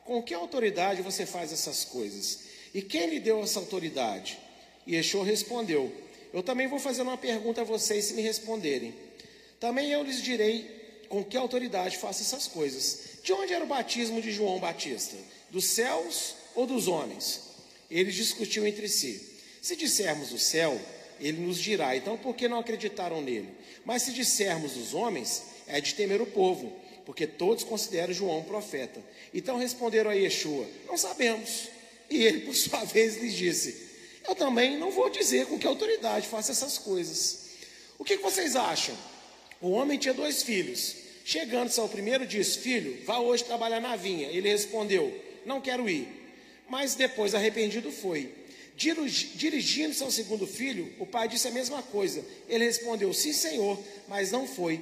Com 0.03 0.21
que 0.21 0.33
autoridade 0.33 1.03
você 1.03 1.25
faz 1.25 1.53
essas 1.53 1.85
coisas? 1.85 2.39
E 2.73 2.81
quem 2.81 3.07
lhe 3.07 3.19
deu 3.19 3.41
essa 3.41 3.59
autoridade? 3.59 4.37
E 4.85 4.95
Yeshua 4.95 5.23
respondeu: 5.23 5.93
Eu 6.33 6.41
também 6.41 6.67
vou 6.67 6.79
fazer 6.79 7.03
uma 7.03 7.17
pergunta 7.17 7.61
a 7.61 7.63
vocês 7.63 8.05
se 8.05 8.15
me 8.15 8.21
responderem. 8.23 8.93
Também 9.59 9.91
eu 9.91 10.03
lhes 10.03 10.21
direi 10.21 11.05
com 11.07 11.23
que 11.23 11.37
autoridade 11.37 11.97
faço 11.97 12.23
essas 12.23 12.47
coisas. 12.47 13.19
De 13.23 13.31
onde 13.31 13.53
era 13.53 13.63
o 13.63 13.67
batismo 13.67 14.21
de 14.21 14.31
João 14.31 14.59
Batista? 14.59 15.15
Dos 15.51 15.65
céus 15.65 16.35
ou 16.55 16.65
dos 16.65 16.87
homens? 16.87 17.41
Eles 17.89 18.15
discutiam 18.15 18.65
entre 18.65 18.87
si. 18.87 19.21
Se 19.61 19.75
dissermos 19.75 20.29
do 20.29 20.39
céu, 20.39 20.79
ele 21.19 21.39
nos 21.39 21.59
dirá: 21.59 21.95
então 21.95 22.17
por 22.17 22.35
que 22.35 22.47
não 22.47 22.59
acreditaram 22.59 23.21
nele? 23.21 23.49
Mas 23.85 24.01
se 24.03 24.13
dissermos 24.13 24.75
os 24.75 24.93
homens, 24.93 25.43
é 25.67 25.79
de 25.79 25.93
temer 25.93 26.21
o 26.21 26.25
povo, 26.25 26.73
porque 27.11 27.27
todos 27.27 27.65
consideram 27.65 28.13
João 28.13 28.41
profeta. 28.41 29.03
Então 29.33 29.57
responderam 29.57 30.09
a 30.09 30.13
Yeshua: 30.13 30.65
Não 30.87 30.97
sabemos. 30.97 31.67
E 32.09 32.23
ele, 32.23 32.39
por 32.45 32.55
sua 32.55 32.85
vez, 32.87 33.17
lhes 33.17 33.33
disse: 33.33 33.75
Eu 34.25 34.33
também 34.33 34.77
não 34.77 34.91
vou 34.91 35.09
dizer 35.09 35.45
com 35.45 35.59
que 35.59 35.67
autoridade 35.67 36.29
faça 36.29 36.53
essas 36.53 36.77
coisas. 36.77 37.49
O 37.99 38.05
que 38.05 38.15
vocês 38.15 38.55
acham? 38.55 38.95
O 39.59 39.71
homem 39.71 39.99
tinha 39.99 40.13
dois 40.13 40.41
filhos. 40.41 40.95
Chegando-se 41.25 41.81
ao 41.81 41.89
primeiro, 41.89 42.25
disse: 42.25 42.59
Filho, 42.59 43.03
vá 43.03 43.19
hoje 43.19 43.43
trabalhar 43.43 43.81
na 43.81 43.97
vinha. 43.97 44.29
Ele 44.29 44.47
respondeu: 44.47 45.13
Não 45.45 45.59
quero 45.59 45.89
ir. 45.89 46.07
Mas 46.69 46.95
depois, 46.95 47.35
arrependido, 47.35 47.91
foi. 47.91 48.31
Dirigindo-se 48.73 50.01
ao 50.01 50.09
segundo 50.09 50.47
filho, 50.47 50.93
o 50.97 51.05
pai 51.05 51.27
disse 51.27 51.49
a 51.49 51.51
mesma 51.51 51.83
coisa. 51.83 52.23
Ele 52.47 52.63
respondeu: 52.63 53.13
Sim, 53.13 53.33
senhor, 53.33 53.77
mas 54.07 54.31
não 54.31 54.47
foi. 54.47 54.79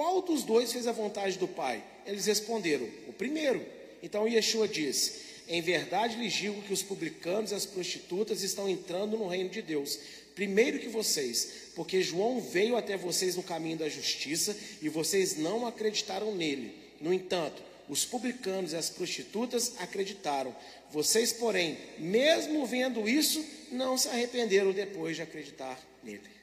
Qual 0.00 0.22
dos 0.22 0.44
dois 0.44 0.72
fez 0.72 0.86
a 0.86 0.92
vontade 0.92 1.36
do 1.36 1.46
pai? 1.46 1.84
Eles 2.06 2.24
responderam: 2.24 2.88
O 3.06 3.12
primeiro. 3.12 3.62
Então 4.02 4.26
Yeshua 4.26 4.66
disse: 4.66 5.12
Em 5.46 5.60
verdade 5.60 6.16
lhes 6.16 6.32
digo 6.32 6.62
que 6.62 6.72
os 6.72 6.82
publicanos 6.82 7.50
e 7.50 7.54
as 7.54 7.66
prostitutas 7.66 8.42
estão 8.42 8.66
entrando 8.66 9.18
no 9.18 9.28
reino 9.28 9.50
de 9.50 9.60
Deus 9.60 9.98
primeiro 10.34 10.78
que 10.78 10.88
vocês, 10.88 11.72
porque 11.74 12.00
João 12.00 12.40
veio 12.40 12.78
até 12.78 12.96
vocês 12.96 13.36
no 13.36 13.42
caminho 13.42 13.76
da 13.76 13.90
justiça 13.90 14.56
e 14.80 14.88
vocês 14.88 15.36
não 15.36 15.66
acreditaram 15.66 16.34
nele. 16.34 16.74
No 16.98 17.12
entanto, 17.12 17.62
os 17.86 18.06
publicanos 18.06 18.72
e 18.72 18.76
as 18.76 18.88
prostitutas 18.88 19.74
acreditaram. 19.80 20.56
Vocês, 20.90 21.30
porém, 21.30 21.76
mesmo 21.98 22.64
vendo 22.64 23.06
isso, 23.06 23.44
não 23.70 23.98
se 23.98 24.08
arrependeram 24.08 24.72
depois 24.72 25.16
de 25.16 25.20
acreditar 25.20 25.78
nele. 26.02 26.39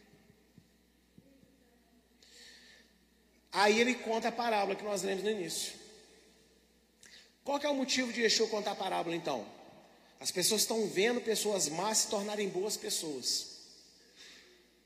Aí 3.57 3.79
ele 3.79 3.95
conta 3.95 4.27
a 4.27 4.31
parábola 4.31 4.75
que 4.75 4.83
nós 4.83 5.01
lemos 5.01 5.23
no 5.23 5.31
início. 5.31 5.73
Qual 7.43 7.59
é 7.59 7.67
o 7.67 7.73
motivo 7.73 8.13
de 8.13 8.21
Yeshua 8.21 8.47
contar 8.47 8.73
a 8.73 8.75
parábola 8.75 9.15
então? 9.15 9.43
As 10.19 10.29
pessoas 10.29 10.61
estão 10.61 10.87
vendo 10.87 11.19
pessoas 11.21 11.67
más 11.67 11.97
se 11.97 12.07
tornarem 12.07 12.49
boas 12.49 12.77
pessoas. 12.77 13.57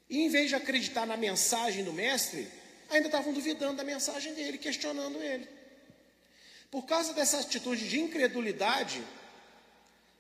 E 0.10 0.22
em 0.22 0.30
vez 0.30 0.48
de 0.48 0.56
acreditar 0.56 1.06
na 1.06 1.18
mensagem 1.18 1.84
do 1.84 1.92
mestre, 1.92 2.48
ainda 2.90 3.08
estavam 3.08 3.34
duvidando 3.34 3.76
da 3.76 3.84
mensagem 3.84 4.34
dele, 4.36 4.58
questionando 4.58 5.22
ele. 5.22 5.50
Por 6.70 6.84
causa 6.84 7.14
dessa 7.14 7.42
atitude 7.42 7.90
de 7.90 8.00
incredulidade 8.00 9.04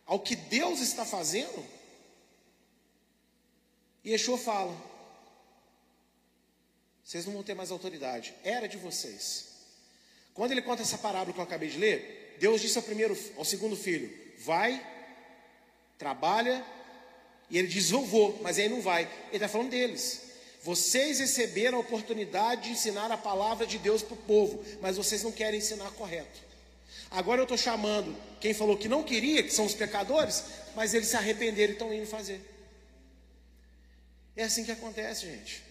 ao 0.06 0.20
que 0.20 0.36
Deus 0.36 0.82
está 0.82 1.06
fazendo, 1.06 1.66
Yeshua 4.06 4.38
fala: 4.38 4.91
vocês 7.04 7.26
não 7.26 7.34
vão 7.34 7.44
ter 7.44 7.54
mais 7.54 7.72
autoridade, 7.72 8.34
era 8.44 8.68
de 8.68 8.78
vocês. 8.78 9.48
Quando 10.34 10.52
ele 10.52 10.62
conta 10.62 10.82
essa 10.82 10.98
parábola 10.98 11.34
que 11.34 11.40
eu 11.40 11.44
acabei 11.44 11.70
de 11.70 11.78
ler, 11.78 12.38
Deus 12.40 12.62
disse 12.62 12.78
ao 12.78 12.84
primeiro, 12.84 13.18
ao 13.38 13.46
segundo 13.46 13.76
filho: 13.76 14.12
vai, 14.40 14.86
trabalha 15.98 16.66
e 17.50 17.58
ele 17.58 17.68
diz: 17.68 17.92
Eu 17.92 18.06
vou, 18.06 18.40
mas 18.42 18.58
aí 18.58 18.70
não 18.70 18.82
vai. 18.82 19.04
Ele 19.28 19.36
está 19.36 19.48
falando 19.48 19.70
deles. 19.70 20.22
Vocês 20.64 21.20
receberam 21.20 21.80
a 21.80 21.82
oportunidade 21.82 22.64
de 22.64 22.70
ensinar 22.72 23.12
a 23.12 23.18
palavra 23.18 23.66
de 23.66 23.78
Deus 23.78 24.02
para 24.02 24.14
o 24.14 24.18
povo, 24.18 24.64
mas 24.80 24.96
vocês 24.96 25.24
não 25.24 25.32
querem 25.32 25.60
ensinar 25.60 25.92
correto. 25.92 26.40
Agora 27.10 27.42
eu 27.42 27.44
estou 27.44 27.58
chamando 27.58 28.16
quem 28.40 28.54
falou 28.54 28.78
que 28.78 28.88
não 28.88 29.04
queria, 29.04 29.44
que 29.44 29.50
são 29.50 29.66
os 29.66 29.74
pecadores, 29.74 30.44
mas 30.76 30.94
eles 30.94 31.10
se 31.10 31.18
arrependeram 31.18 31.72
e 31.72 31.74
estão 31.74 31.94
indo 31.94 32.06
fazer. 32.06 32.40
É 34.36 34.44
assim 34.44 34.64
que 34.64 34.72
acontece, 34.72 35.26
gente. 35.26 35.62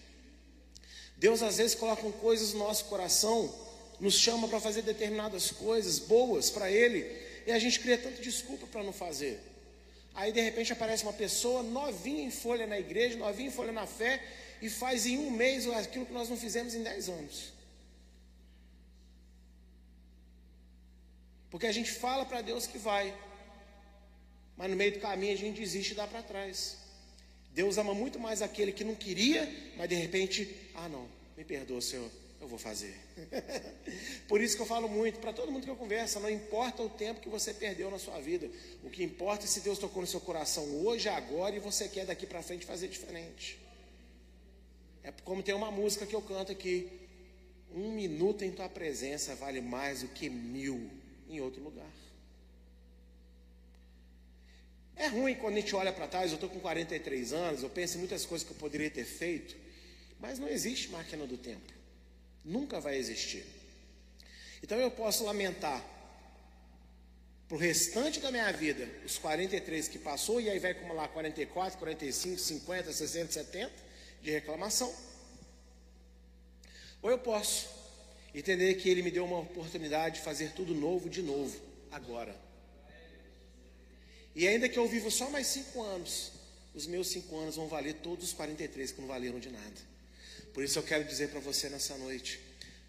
Deus 1.21 1.43
às 1.43 1.57
vezes 1.57 1.75
coloca 1.75 2.01
coisas 2.13 2.51
no 2.53 2.59
nosso 2.65 2.85
coração, 2.85 3.53
nos 3.99 4.15
chama 4.15 4.47
para 4.47 4.59
fazer 4.59 4.81
determinadas 4.81 5.51
coisas 5.51 5.99
boas 5.99 6.49
para 6.49 6.71
Ele, 6.71 6.99
e 7.45 7.51
a 7.51 7.59
gente 7.59 7.79
cria 7.79 7.95
tanta 7.95 8.19
desculpa 8.19 8.65
para 8.65 8.81
não 8.81 8.91
fazer. 8.91 9.39
Aí 10.15 10.31
de 10.31 10.41
repente 10.41 10.73
aparece 10.73 11.03
uma 11.03 11.13
pessoa 11.13 11.61
novinha 11.61 12.23
em 12.23 12.31
folha 12.31 12.65
na 12.65 12.79
igreja, 12.79 13.19
novinha 13.19 13.49
em 13.49 13.51
folha 13.51 13.71
na 13.71 13.85
fé, 13.85 14.19
e 14.63 14.67
faz 14.67 15.05
em 15.05 15.19
um 15.19 15.29
mês 15.29 15.67
aquilo 15.67 16.07
que 16.07 16.11
nós 16.11 16.27
não 16.27 16.35
fizemos 16.35 16.73
em 16.73 16.81
dez 16.81 17.07
anos. 17.07 17.53
Porque 21.51 21.67
a 21.67 21.71
gente 21.71 21.91
fala 21.91 22.25
para 22.25 22.41
Deus 22.41 22.65
que 22.65 22.79
vai, 22.79 23.15
mas 24.57 24.71
no 24.71 24.75
meio 24.75 24.93
do 24.93 24.99
caminho 24.99 25.33
a 25.33 25.37
gente 25.37 25.61
desiste 25.61 25.93
e 25.93 25.95
dá 25.95 26.07
para 26.07 26.23
trás. 26.23 26.77
Deus 27.53 27.77
ama 27.77 27.93
muito 27.93 28.19
mais 28.19 28.41
aquele 28.41 28.71
que 28.71 28.83
não 28.83 28.95
queria, 28.95 29.49
mas 29.77 29.89
de 29.89 29.95
repente, 29.95 30.49
ah 30.75 30.87
não, 30.87 31.07
me 31.37 31.43
perdoa, 31.43 31.81
Senhor 31.81 32.09
eu 32.41 32.47
vou 32.47 32.57
fazer. 32.57 32.95
Por 34.27 34.41
isso 34.41 34.55
que 34.55 34.61
eu 34.63 34.65
falo 34.65 34.89
muito, 34.89 35.19
para 35.19 35.31
todo 35.31 35.51
mundo 35.51 35.63
que 35.63 35.69
eu 35.69 35.75
converso, 35.75 36.19
não 36.19 36.29
importa 36.29 36.81
o 36.81 36.89
tempo 36.89 37.21
que 37.21 37.29
você 37.29 37.53
perdeu 37.53 37.91
na 37.91 37.99
sua 37.99 38.19
vida, 38.19 38.49
o 38.83 38.89
que 38.89 39.03
importa 39.03 39.45
é 39.45 39.47
se 39.47 39.59
Deus 39.59 39.77
tocou 39.77 40.01
no 40.01 40.07
seu 40.07 40.19
coração 40.19 40.63
hoje, 40.83 41.07
agora, 41.07 41.55
e 41.55 41.59
você 41.59 41.87
quer 41.87 42.07
daqui 42.07 42.25
para 42.25 42.41
frente 42.41 42.65
fazer 42.65 42.87
diferente. 42.87 43.59
É 45.03 45.11
como 45.23 45.43
tem 45.43 45.53
uma 45.53 45.69
música 45.69 46.05
que 46.05 46.15
eu 46.15 46.21
canto 46.21 46.51
aqui: 46.51 46.89
um 47.75 47.91
minuto 47.91 48.43
em 48.43 48.51
tua 48.51 48.67
presença 48.67 49.35
vale 49.35 49.61
mais 49.61 50.01
do 50.01 50.07
que 50.07 50.27
mil 50.27 50.89
em 51.29 51.39
outro 51.39 51.63
lugar. 51.63 51.89
É 55.01 55.07
ruim 55.07 55.33
quando 55.33 55.57
a 55.57 55.61
gente 55.61 55.75
olha 55.75 55.91
para 55.91 56.07
trás, 56.07 56.29
eu 56.29 56.35
estou 56.35 56.47
com 56.47 56.59
43 56.59 57.33
anos, 57.33 57.63
eu 57.63 57.71
penso 57.71 57.95
em 57.95 58.01
muitas 58.01 58.23
coisas 58.23 58.47
que 58.47 58.53
eu 58.53 58.57
poderia 58.57 58.87
ter 58.87 59.03
feito, 59.03 59.57
mas 60.19 60.37
não 60.37 60.47
existe 60.47 60.89
máquina 60.89 61.25
do 61.25 61.39
tempo. 61.39 61.73
Nunca 62.45 62.79
vai 62.79 62.97
existir. 62.97 63.43
Então 64.61 64.77
eu 64.77 64.91
posso 64.91 65.23
lamentar 65.23 65.83
para 67.47 67.55
o 67.55 67.59
restante 67.59 68.19
da 68.19 68.29
minha 68.29 68.51
vida 68.51 68.87
os 69.03 69.17
43 69.17 69.87
que 69.87 69.97
passou, 69.97 70.39
e 70.39 70.51
aí 70.51 70.59
vai 70.59 70.69
acumular 70.69 71.07
44, 71.07 71.79
45, 71.79 72.37
50, 72.39 72.93
60, 72.93 73.31
70 73.31 73.73
de 74.21 74.29
reclamação. 74.29 74.93
Ou 77.01 77.09
eu 77.09 77.17
posso 77.17 77.67
entender 78.35 78.75
que 78.75 78.87
Ele 78.87 79.01
me 79.01 79.09
deu 79.09 79.25
uma 79.25 79.39
oportunidade 79.39 80.19
de 80.19 80.21
fazer 80.21 80.51
tudo 80.51 80.75
novo 80.75 81.09
de 81.09 81.23
novo, 81.23 81.59
agora. 81.89 82.50
E 84.35 84.47
ainda 84.47 84.69
que 84.69 84.79
eu 84.79 84.87
vivo 84.87 85.11
só 85.11 85.29
mais 85.29 85.47
cinco 85.47 85.81
anos, 85.81 86.31
os 86.73 86.87
meus 86.87 87.07
cinco 87.07 87.37
anos 87.37 87.55
vão 87.55 87.67
valer 87.67 87.95
todos 87.95 88.25
os 88.25 88.33
43 88.33 88.91
que 88.91 89.01
não 89.01 89.07
valeram 89.07 89.39
de 89.39 89.49
nada. 89.49 89.91
Por 90.53 90.63
isso 90.63 90.79
eu 90.79 90.83
quero 90.83 91.03
dizer 91.03 91.29
para 91.29 91.39
você 91.39 91.69
nessa 91.69 91.97
noite: 91.97 92.39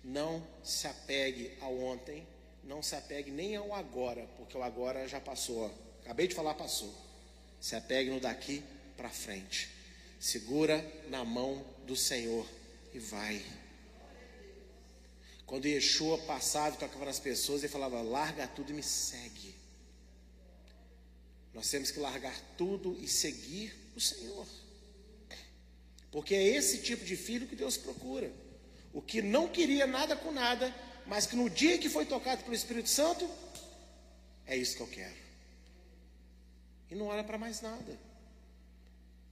não 0.05 0.47
se 0.63 0.87
apegue 0.87 1.53
ao 1.61 1.77
ontem, 1.79 2.27
não 2.65 2.83
se 2.83 2.95
apegue 2.95 3.31
nem 3.31 3.57
ao 3.57 3.75
agora, 3.75 4.27
porque 4.37 4.57
o 4.57 4.63
agora 4.63 5.09
já 5.09 5.21
passou. 5.21 5.73
Acabei 6.03 6.27
de 6.29 6.35
falar, 6.35 6.55
passou. 6.55 6.95
Se 7.61 7.77
apegue 7.77 8.11
no 8.11 8.21
daqui 8.21 8.63
para 8.97 9.11
frente. 9.11 9.69
Segura 10.21 10.85
na 11.09 11.25
mão 11.25 11.65
do 11.87 11.97
Senhor 11.97 12.47
e 12.93 12.99
vai. 12.99 13.45
Quando 15.47 15.67
Yeshua 15.67 16.19
passava 16.19 16.77
e 16.77 16.79
tocava 16.79 17.05
nas 17.05 17.21
pessoas, 17.21 17.63
ele 17.63 17.73
falava: 17.73 18.01
larga 18.01 18.47
tudo 18.47 18.71
e 18.71 18.75
me 18.75 18.83
segue. 18.83 19.52
Nós 21.55 21.69
temos 21.71 21.91
que 21.91 22.01
largar 22.01 22.39
tudo 22.57 22.97
e 23.01 23.07
seguir 23.07 23.75
o 23.95 24.01
Senhor. 24.01 24.47
Porque 26.11 26.35
é 26.35 26.43
esse 26.43 26.79
tipo 26.79 27.05
de 27.05 27.17
filho 27.17 27.47
que 27.47 27.57
Deus 27.57 27.77
procura. 27.77 28.33
O 28.93 29.01
que 29.01 29.23
não 29.23 29.49
queria 29.49 29.87
nada 29.87 30.15
com 30.15 30.31
nada, 30.31 30.75
mas 31.07 31.27
que 31.27 31.37
no 31.37 31.49
dia 31.49 31.79
que 31.79 31.89
foi 31.89 32.05
tocado 32.05 32.43
pelo 32.43 32.55
Espírito 32.55 32.89
Santo, 32.89 33.29
é 34.47 34.57
isso 34.57 34.77
que 34.77 34.83
eu 34.83 34.87
quero. 34.87 35.17
E 36.91 36.95
não 36.95 37.07
olha 37.07 37.25
para 37.25 37.39
mais 37.39 37.63
nada. 37.63 37.99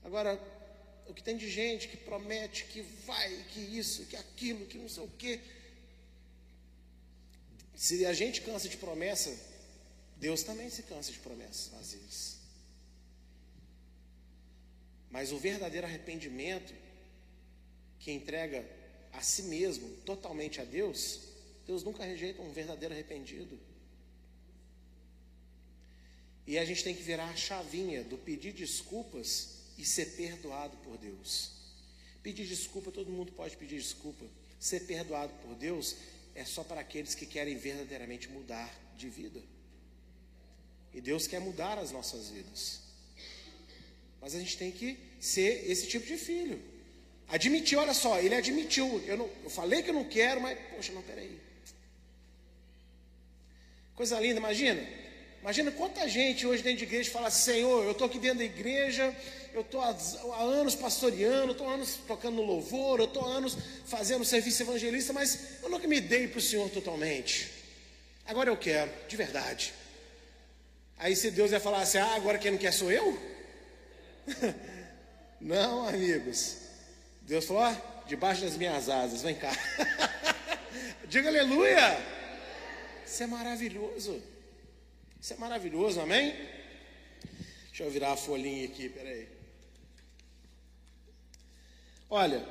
Agora, 0.03 0.39
o 1.07 1.13
que 1.13 1.21
tem 1.21 1.37
de 1.37 1.49
gente 1.49 1.87
que 1.87 1.97
promete 1.97 2.65
que 2.65 2.81
vai, 2.81 3.29
que 3.51 3.59
isso, 3.59 4.05
que 4.05 4.15
aquilo, 4.15 4.65
que 4.65 4.77
não 4.77 4.89
sei 4.89 5.03
o 5.03 5.11
quê. 5.17 5.39
Se 7.75 8.05
a 8.05 8.13
gente 8.13 8.41
cansa 8.41 8.67
de 8.67 8.77
promessa, 8.77 9.29
Deus 10.21 10.43
também 10.43 10.69
se 10.69 10.83
cansa 10.83 11.11
de 11.11 11.17
promessas, 11.17 11.93
vezes. 11.93 12.37
Mas 15.09 15.31
o 15.31 15.39
verdadeiro 15.39 15.87
arrependimento, 15.87 16.73
que 17.99 18.11
entrega 18.11 18.63
a 19.11 19.21
si 19.21 19.43
mesmo 19.43 19.89
totalmente 20.05 20.61
a 20.61 20.63
Deus, 20.63 21.21
Deus 21.65 21.83
nunca 21.83 22.05
rejeita 22.05 22.39
um 22.39 22.51
verdadeiro 22.51 22.93
arrependido. 22.93 23.59
E 26.45 26.59
a 26.59 26.65
gente 26.65 26.83
tem 26.83 26.95
que 26.95 27.01
virar 27.01 27.29
a 27.29 27.35
chavinha 27.35 28.03
do 28.03 28.17
pedir 28.17 28.53
desculpas 28.53 29.57
e 29.75 29.83
ser 29.83 30.15
perdoado 30.15 30.77
por 30.77 30.99
Deus. 30.99 31.51
Pedir 32.21 32.45
desculpa, 32.45 32.91
todo 32.91 33.11
mundo 33.11 33.31
pode 33.31 33.57
pedir 33.57 33.79
desculpa. 33.79 34.25
Ser 34.59 34.81
perdoado 34.81 35.33
por 35.41 35.55
Deus 35.55 35.95
é 36.35 36.45
só 36.45 36.63
para 36.63 36.81
aqueles 36.81 37.15
que 37.15 37.25
querem 37.25 37.57
verdadeiramente 37.57 38.29
mudar 38.29 38.71
de 38.95 39.09
vida. 39.09 39.41
E 40.93 41.01
Deus 41.01 41.27
quer 41.27 41.39
mudar 41.39 41.77
as 41.77 41.91
nossas 41.91 42.29
vidas. 42.29 42.81
Mas 44.21 44.35
a 44.35 44.39
gente 44.39 44.57
tem 44.57 44.71
que 44.71 44.97
ser 45.19 45.69
esse 45.69 45.87
tipo 45.87 46.05
de 46.05 46.17
filho. 46.17 46.61
Admitir, 47.27 47.77
olha 47.77 47.93
só, 47.93 48.19
ele 48.19 48.35
admitiu. 48.35 49.01
Eu, 49.05 49.17
não, 49.17 49.29
eu 49.43 49.49
falei 49.49 49.81
que 49.81 49.89
eu 49.89 49.93
não 49.93 50.03
quero, 50.03 50.41
mas, 50.41 50.59
poxa, 50.75 50.91
não, 50.91 51.01
peraí. 51.01 51.39
Coisa 53.95 54.19
linda, 54.19 54.37
imagina. 54.37 54.85
Imagina 55.41 55.71
quanta 55.71 56.07
gente 56.07 56.45
hoje 56.45 56.61
dentro 56.61 56.79
de 56.79 56.83
igreja 56.83 57.09
fala: 57.09 57.31
Senhor, 57.31 57.83
eu 57.83 57.91
estou 57.91 58.05
aqui 58.05 58.19
dentro 58.19 58.39
da 58.39 58.43
igreja, 58.43 59.15
eu 59.53 59.61
estou 59.61 59.81
há, 59.81 59.89
há, 59.89 60.41
anos 60.41 60.75
pastoreando, 60.75 61.53
estou 61.53 61.67
há 61.67 61.73
anos 61.73 61.99
tocando 62.07 62.35
no 62.35 62.43
louvor, 62.43 62.99
eu 62.99 63.05
estou 63.05 63.25
há 63.25 63.37
anos 63.37 63.57
fazendo 63.85 64.23
serviço 64.23 64.61
evangelista, 64.61 65.13
mas 65.13 65.61
eu 65.63 65.69
nunca 65.69 65.87
me 65.87 65.99
dei 65.99 66.27
para 66.27 66.37
o 66.37 66.41
Senhor 66.41 66.69
totalmente. 66.69 67.49
Agora 68.25 68.49
eu 68.49 68.57
quero, 68.57 68.91
de 69.07 69.17
verdade. 69.17 69.73
Aí 71.01 71.15
se 71.15 71.31
Deus 71.31 71.51
ia 71.51 71.59
falar 71.59 71.81
assim: 71.81 71.97
Ah, 71.97 72.13
agora 72.13 72.37
quem 72.37 72.51
não 72.51 72.59
quer 72.59 72.71
sou 72.71 72.91
eu? 72.91 73.19
não, 75.41 75.87
amigos. 75.87 76.57
Deus 77.23 77.45
falou: 77.45 77.63
ah, 77.63 78.03
debaixo 78.05 78.43
das 78.43 78.55
minhas 78.55 78.87
asas, 78.87 79.23
vem 79.23 79.33
cá. 79.33 79.51
Diga 81.09 81.27
aleluia. 81.29 81.99
Isso 83.03 83.23
é 83.23 83.25
maravilhoso. 83.25 84.21
Isso 85.19 85.33
é 85.33 85.37
maravilhoso, 85.37 85.99
amém? 85.99 86.35
Deixa 87.69 87.83
eu 87.83 87.89
virar 87.89 88.11
a 88.11 88.17
folhinha 88.17 88.65
aqui, 88.65 88.87
peraí. 88.87 89.27
Olha, 92.11 92.47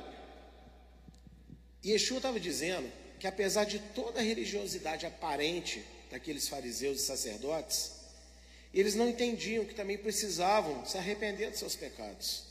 Yeshua 1.85 2.17
estava 2.17 2.39
dizendo 2.39 2.91
que 3.17 3.27
apesar 3.27 3.63
de 3.63 3.79
toda 3.79 4.19
a 4.19 4.23
religiosidade 4.23 5.05
aparente 5.05 5.85
daqueles 6.09 6.49
fariseus 6.49 6.99
e 6.99 7.05
sacerdotes, 7.05 8.00
eles 8.73 8.95
não 8.95 9.09
entendiam 9.09 9.65
que 9.65 9.75
também 9.75 9.97
precisavam 9.97 10.85
se 10.85 10.97
arrepender 10.97 11.49
dos 11.49 11.59
seus 11.59 11.75
pecados. 11.75 12.43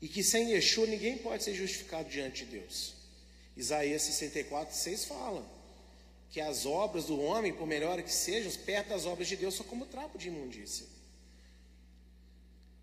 E 0.00 0.08
que 0.08 0.22
sem 0.22 0.52
Yeshua 0.52 0.86
ninguém 0.86 1.18
pode 1.18 1.42
ser 1.42 1.54
justificado 1.54 2.08
diante 2.08 2.44
de 2.44 2.52
Deus. 2.52 2.94
Isaías 3.56 4.02
64, 4.02 4.74
6 4.74 5.04
fala 5.04 5.44
que 6.30 6.40
as 6.40 6.66
obras 6.66 7.04
do 7.04 7.20
homem, 7.20 7.52
por 7.52 7.66
melhor 7.66 8.02
que 8.02 8.12
sejam, 8.12 8.50
perto 8.64 8.88
das 8.88 9.06
obras 9.06 9.28
de 9.28 9.36
Deus, 9.36 9.54
são 9.54 9.64
como 9.66 9.86
trapo 9.86 10.18
de 10.18 10.28
imundícia. 10.28 10.84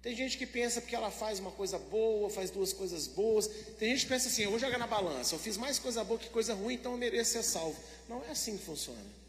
Tem 0.01 0.15
gente 0.15 0.37
que 0.37 0.47
pensa 0.47 0.81
porque 0.81 0.95
ela 0.95 1.11
faz 1.11 1.39
uma 1.39 1.51
coisa 1.51 1.77
boa, 1.77 2.29
faz 2.29 2.49
duas 2.49 2.73
coisas 2.73 3.07
boas. 3.07 3.47
Tem 3.77 3.89
gente 3.91 4.03
que 4.03 4.09
pensa 4.09 4.29
assim: 4.29 4.43
eu 4.43 4.49
vou 4.49 4.57
jogar 4.59 4.77
na 4.77 4.87
balança, 4.87 5.35
eu 5.35 5.39
fiz 5.39 5.57
mais 5.57 5.77
coisa 5.77 6.03
boa 6.03 6.19
que 6.19 6.29
coisa 6.29 6.53
ruim, 6.53 6.75
então 6.75 6.93
eu 6.93 6.97
mereço 6.97 7.33
ser 7.33 7.43
salvo. 7.43 7.77
Não 8.09 8.23
é 8.23 8.31
assim 8.31 8.57
que 8.57 8.63
funciona. 8.63 9.20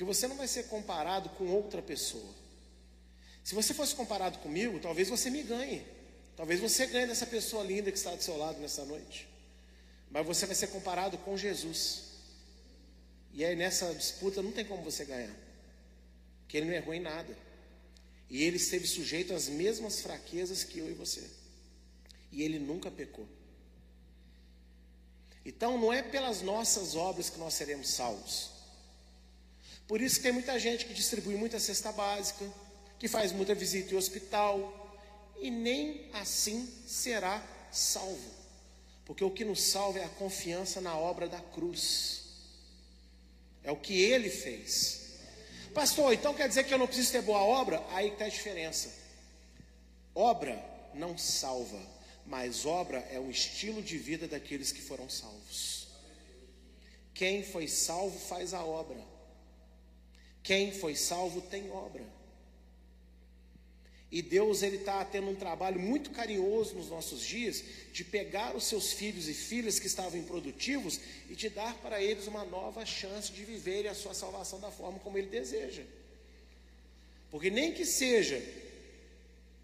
Porque 0.00 0.14
você 0.14 0.26
não 0.26 0.36
vai 0.36 0.48
ser 0.48 0.62
comparado 0.62 1.28
com 1.28 1.46
outra 1.48 1.82
pessoa. 1.82 2.34
Se 3.44 3.54
você 3.54 3.74
fosse 3.74 3.94
comparado 3.94 4.38
comigo, 4.38 4.80
talvez 4.80 5.10
você 5.10 5.28
me 5.28 5.42
ganhe. 5.42 5.86
Talvez 6.34 6.58
você 6.58 6.86
ganhe 6.86 7.06
dessa 7.06 7.26
pessoa 7.26 7.62
linda 7.62 7.92
que 7.92 7.98
está 7.98 8.14
do 8.14 8.22
seu 8.22 8.34
lado 8.38 8.58
nessa 8.60 8.82
noite. 8.86 9.28
Mas 10.10 10.24
você 10.24 10.46
vai 10.46 10.54
ser 10.54 10.68
comparado 10.68 11.18
com 11.18 11.36
Jesus. 11.36 12.04
E 13.34 13.44
aí 13.44 13.54
nessa 13.54 13.94
disputa 13.94 14.40
não 14.40 14.52
tem 14.52 14.64
como 14.64 14.82
você 14.82 15.04
ganhar. 15.04 15.36
Porque 16.40 16.56
ele 16.56 16.68
não 16.68 16.74
errou 16.74 16.94
em 16.94 17.00
nada. 17.00 17.36
E 18.30 18.42
ele 18.42 18.56
esteve 18.56 18.86
sujeito 18.86 19.34
às 19.34 19.50
mesmas 19.50 20.00
fraquezas 20.00 20.64
que 20.64 20.78
eu 20.78 20.90
e 20.90 20.94
você. 20.94 21.28
E 22.32 22.42
ele 22.42 22.58
nunca 22.58 22.90
pecou. 22.90 23.28
Então 25.44 25.76
não 25.76 25.92
é 25.92 26.02
pelas 26.02 26.40
nossas 26.40 26.96
obras 26.96 27.28
que 27.28 27.38
nós 27.38 27.52
seremos 27.52 27.90
salvos. 27.90 28.59
Por 29.90 30.00
isso 30.00 30.18
que 30.18 30.22
tem 30.22 30.30
muita 30.30 30.56
gente 30.56 30.86
que 30.86 30.94
distribui 30.94 31.34
muita 31.34 31.58
cesta 31.58 31.90
básica, 31.90 32.48
que 32.96 33.08
faz 33.08 33.32
muita 33.32 33.56
visita 33.56 33.92
em 33.92 33.96
hospital, 33.96 34.96
e 35.40 35.50
nem 35.50 36.08
assim 36.12 36.72
será 36.86 37.44
salvo. 37.72 38.30
Porque 39.04 39.24
o 39.24 39.32
que 39.32 39.44
nos 39.44 39.60
salva 39.60 39.98
é 39.98 40.04
a 40.04 40.08
confiança 40.10 40.80
na 40.80 40.96
obra 40.96 41.28
da 41.28 41.40
cruz. 41.40 42.22
É 43.64 43.72
o 43.72 43.76
que 43.76 44.00
ele 44.00 44.30
fez. 44.30 45.16
Pastor, 45.74 46.14
então 46.14 46.34
quer 46.34 46.46
dizer 46.46 46.62
que 46.62 46.72
eu 46.72 46.78
não 46.78 46.86
preciso 46.86 47.10
ter 47.10 47.22
boa 47.22 47.42
obra? 47.42 47.84
Aí 47.90 48.10
está 48.10 48.26
a 48.26 48.28
diferença. 48.28 48.94
Obra 50.14 50.56
não 50.94 51.18
salva, 51.18 51.84
mas 52.24 52.64
obra 52.64 53.00
é 53.10 53.18
um 53.18 53.28
estilo 53.28 53.82
de 53.82 53.98
vida 53.98 54.28
daqueles 54.28 54.70
que 54.70 54.82
foram 54.82 55.10
salvos. 55.10 55.88
Quem 57.12 57.42
foi 57.42 57.66
salvo 57.66 58.16
faz 58.20 58.54
a 58.54 58.64
obra. 58.64 59.18
Quem 60.42 60.72
foi 60.72 60.94
salvo 60.94 61.40
tem 61.40 61.70
obra. 61.70 62.02
E 64.10 64.22
Deus 64.22 64.62
ele 64.62 64.76
está 64.76 65.04
tendo 65.04 65.30
um 65.30 65.36
trabalho 65.36 65.78
muito 65.78 66.10
carinhoso 66.10 66.74
nos 66.74 66.88
nossos 66.88 67.24
dias 67.24 67.62
de 67.92 68.02
pegar 68.02 68.56
os 68.56 68.64
seus 68.64 68.92
filhos 68.92 69.28
e 69.28 69.34
filhas 69.34 69.78
que 69.78 69.86
estavam 69.86 70.18
improdutivos 70.18 70.98
e 71.28 71.36
de 71.36 71.48
dar 71.48 71.74
para 71.76 72.02
eles 72.02 72.26
uma 72.26 72.44
nova 72.44 72.84
chance 72.84 73.30
de 73.30 73.44
viverem 73.44 73.88
a 73.88 73.94
sua 73.94 74.12
salvação 74.12 74.58
da 74.58 74.70
forma 74.70 74.98
como 74.98 75.16
Ele 75.16 75.28
deseja. 75.28 75.84
Porque 77.30 77.50
nem 77.50 77.72
que 77.72 77.86
seja 77.86 78.42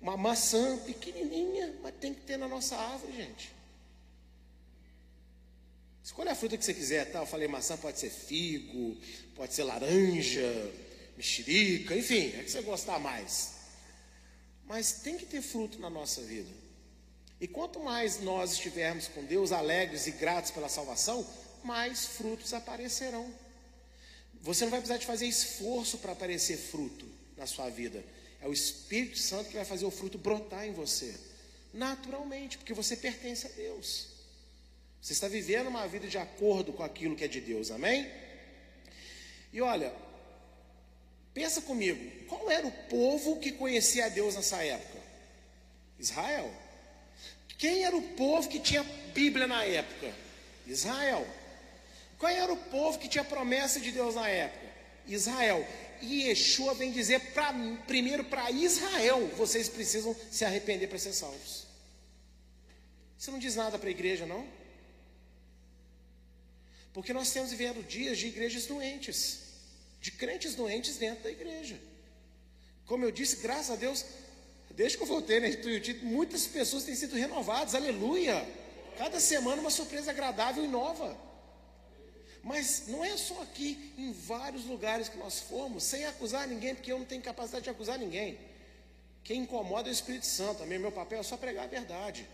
uma 0.01 0.17
maçã 0.17 0.79
pequenininha, 0.79 1.75
mas 1.83 1.95
tem 2.01 2.15
que 2.15 2.21
ter 2.21 2.37
na 2.37 2.47
nossa 2.47 2.77
árvore, 2.77 3.17
gente. 3.17 3.56
Escolha 6.07 6.31
a 6.31 6.35
fruta 6.37 6.57
que 6.57 6.65
você 6.65 6.73
quiser, 6.73 7.11
tá? 7.11 7.19
Eu 7.19 7.27
falei 7.27 7.49
maçã, 7.49 7.77
pode 7.77 7.99
ser 7.99 8.11
figo, 8.11 8.97
pode 9.35 9.53
ser 9.53 9.65
laranja, 9.65 10.73
mexerica, 11.17 11.97
enfim, 11.97 12.33
é 12.39 12.45
que 12.45 12.49
você 12.49 12.63
gostar 12.63 13.01
mais. 13.01 13.55
Mas 14.67 15.01
tem 15.01 15.19
que 15.19 15.27
ter 15.27 15.43
fruto 15.43 15.81
na 15.81 15.91
nossa 15.91 16.23
vida. 16.23 16.49
E 17.41 17.49
quanto 17.49 17.81
mais 17.81 18.21
nós 18.21 18.53
estivermos 18.53 19.09
com 19.09 19.25
Deus 19.25 19.51
alegres 19.51 20.07
e 20.07 20.13
gratos 20.13 20.53
pela 20.53 20.69
salvação, 20.69 21.29
mais 21.65 22.07
frutos 22.07 22.55
aparecerão. 22.55 23.29
Você 24.43 24.63
não 24.63 24.71
vai 24.71 24.79
precisar 24.79 24.99
de 24.99 25.07
fazer 25.07 25.27
esforço 25.27 25.99
para 25.99 26.13
aparecer 26.13 26.57
fruto 26.57 27.05
na 27.37 27.49
sua 27.49 27.69
vida. 27.69 28.05
É 28.41 28.47
o 28.47 28.53
Espírito 28.53 29.19
Santo 29.19 29.49
que 29.51 29.57
vai 29.57 29.65
fazer 29.65 29.85
o 29.85 29.91
fruto 29.91 30.19
brotar 30.19 30.69
em 30.69 30.73
você, 30.73 31.13
naturalmente, 31.75 32.59
porque 32.59 32.73
você 32.73 32.97
pertence 32.97 33.45
a 33.49 33.51
Deus. 33.51 34.16
Você 35.01 35.13
está 35.13 35.29
vivendo 35.29 35.69
uma 35.69 35.87
vida 35.87 36.09
de 36.09 36.19
acordo 36.19 36.73
com 36.73 36.83
aquilo 36.83 37.15
que 37.15 37.25
é 37.25 37.29
de 37.29 37.41
Deus, 37.41 37.71
amém? 37.71 38.11
E 39.53 39.61
olha, 39.61 39.93
Pensa 41.37 41.61
comigo, 41.61 42.01
qual 42.27 42.51
era 42.51 42.67
o 42.67 42.73
povo 42.73 43.39
que 43.39 43.53
conhecia 43.53 44.07
a 44.07 44.09
Deus 44.09 44.35
nessa 44.35 44.57
época? 44.65 44.99
Israel. 45.99 46.51
Quem 47.59 47.85
era 47.85 47.95
o 47.95 48.01
povo 48.01 48.49
que 48.49 48.59
tinha 48.59 48.83
Bíblia 49.13 49.47
na 49.47 49.63
época? 49.63 50.15
Israel. 50.67 51.29
Qual 52.19 52.33
era 52.33 52.51
o 52.51 52.57
povo 52.57 52.99
que 52.99 53.07
tinha 53.07 53.23
promessa 53.23 53.79
de 53.79 53.93
Deus 53.93 54.15
na 54.15 54.27
época? 54.27 54.67
Israel. 55.07 55.63
E 56.01 56.23
Yeshua 56.23 56.73
vem 56.73 56.91
dizer 56.91 57.21
pra, 57.35 57.53
primeiro 57.87 58.25
para 58.25 58.51
Israel: 58.51 59.27
vocês 59.37 59.69
precisam 59.69 60.17
se 60.31 60.43
arrepender 60.43 60.87
para 60.87 60.99
ser 60.99 61.13
salvos. 61.13 61.67
Você 63.19 63.31
não 63.31 63.39
diz 63.39 63.55
nada 63.55 63.79
para 63.79 63.91
a 63.91 63.93
igreja, 63.93 64.25
não? 64.25 64.49
Porque 66.97 67.13
nós 67.13 67.31
temos 67.31 67.51
vivendo 67.51 67.87
dias 67.87 68.17
de 68.17 68.29
igrejas 68.29 68.65
doentes 68.65 69.45
de 70.01 70.11
crentes 70.13 70.55
doentes 70.55 70.97
dentro 70.97 71.25
da 71.25 71.31
igreja. 71.31 71.79
Como 72.87 73.05
eu 73.05 73.11
disse, 73.11 73.37
graças 73.37 73.71
a 73.73 73.77
Deus, 73.77 74.03
desde 74.71 74.97
que 74.97 75.03
eu 75.03 75.07
voltei 75.07 75.41
na 75.41 75.49
né, 75.49 76.01
muitas 76.03 76.47
pessoas 76.47 76.85
têm 76.85 76.95
sido 76.95 77.15
renovadas, 77.17 77.75
aleluia. 77.75 78.49
Cada 78.97 79.21
semana 79.21 79.61
uma 79.61 79.71
surpresa 79.71 80.11
agradável 80.11 80.65
e 80.65 80.69
nova. 80.69 81.15
Mas 82.43 82.85
não 82.87 83.05
é 83.05 83.15
só 83.19 83.43
aqui, 83.43 83.93
em 83.99 84.11
vários 84.13 84.65
lugares 84.65 85.11
que 85.11 85.19
nós 85.19 85.41
fomos, 85.41 85.85
sem 85.85 86.07
acusar 86.07 86.49
ninguém, 86.49 86.75
porque 86.75 86.93
eu 86.93 86.99
não 86.99 87.05
tenho 87.05 87.21
capacidade 87.21 87.65
de 87.65 87.71
acusar 87.71 87.99
ninguém. 87.99 88.39
Quem 89.23 89.43
incomoda 89.43 89.91
é 89.91 89.91
o 89.91 89.93
Espírito 89.93 90.25
Santo, 90.25 90.61
também 90.61 90.79
meu 90.79 90.93
papel 90.93 91.21
é 91.21 91.23
só 91.23 91.37
pregar 91.37 91.65
a 91.65 91.69
verdade. 91.69 92.27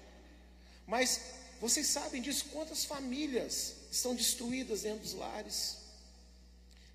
Mas 0.87 1.21
vocês 1.61 1.89
sabem 1.89 2.23
disso, 2.23 2.45
quantas 2.53 2.85
famílias 2.85 3.82
estão 3.93 4.15
destruídas 4.15 4.83
dentro 4.83 5.03
dos 5.03 5.15
lares 5.15 5.83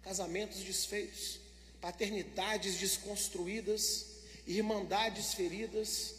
casamentos 0.08 0.64
desfeitos, 0.64 1.38
paternidades 1.82 2.78
desconstruídas, 2.78 4.06
irmandades 4.46 5.34
feridas. 5.34 6.16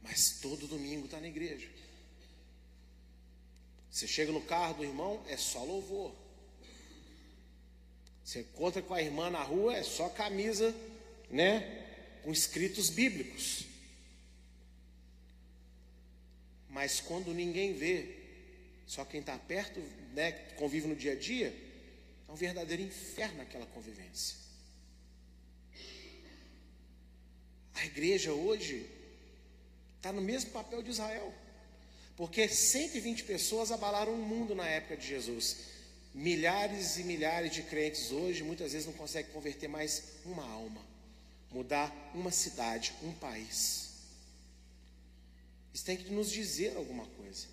Mas 0.00 0.38
todo 0.40 0.68
domingo 0.68 1.06
está 1.06 1.20
na 1.20 1.26
igreja. 1.26 1.68
Você 3.90 4.06
chega 4.06 4.30
no 4.30 4.42
carro 4.42 4.74
do 4.74 4.84
irmão, 4.84 5.24
é 5.28 5.36
só 5.36 5.64
louvor. 5.64 6.14
Você 8.24 8.40
encontra 8.40 8.80
com 8.80 8.94
a 8.94 9.02
irmã 9.02 9.28
na 9.28 9.42
rua, 9.42 9.76
é 9.76 9.82
só 9.82 10.08
camisa, 10.08 10.72
né? 11.28 12.20
Com 12.22 12.30
escritos 12.30 12.90
bíblicos. 12.90 13.71
Mas 16.72 17.00
quando 17.00 17.34
ninguém 17.34 17.74
vê, 17.74 18.16
só 18.86 19.04
quem 19.04 19.20
está 19.20 19.36
perto, 19.36 19.78
né, 20.14 20.32
convive 20.56 20.88
no 20.88 20.96
dia 20.96 21.12
a 21.12 21.14
dia, 21.14 21.54
é 22.26 22.32
um 22.32 22.34
verdadeiro 22.34 22.82
inferno 22.82 23.42
aquela 23.42 23.66
convivência. 23.66 24.38
A 27.74 27.84
igreja 27.84 28.32
hoje 28.32 28.88
está 29.98 30.12
no 30.12 30.22
mesmo 30.22 30.50
papel 30.50 30.82
de 30.82 30.90
Israel, 30.90 31.32
porque 32.16 32.48
120 32.48 33.24
pessoas 33.24 33.70
abalaram 33.70 34.14
o 34.14 34.24
mundo 34.24 34.54
na 34.54 34.66
época 34.66 34.96
de 34.96 35.06
Jesus. 35.06 35.58
Milhares 36.14 36.96
e 36.96 37.04
milhares 37.04 37.52
de 37.52 37.62
crentes 37.64 38.10
hoje 38.10 38.42
muitas 38.42 38.72
vezes 38.72 38.86
não 38.86 38.94
conseguem 38.94 39.30
converter 39.30 39.68
mais 39.68 40.04
uma 40.24 40.44
alma, 40.44 40.80
mudar 41.50 41.92
uma 42.14 42.30
cidade, 42.30 42.94
um 43.02 43.12
país. 43.12 43.91
Isso 45.72 45.84
tem 45.84 45.96
que 45.96 46.10
nos 46.10 46.30
dizer 46.30 46.76
alguma 46.76 47.06
coisa. 47.06 47.46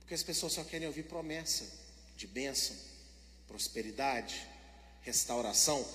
Porque 0.00 0.14
as 0.14 0.22
pessoas 0.22 0.52
só 0.52 0.64
querem 0.64 0.86
ouvir 0.86 1.04
promessa 1.04 1.66
de 2.16 2.26
bênção, 2.26 2.76
prosperidade, 3.46 4.46
restauração. 5.02 5.86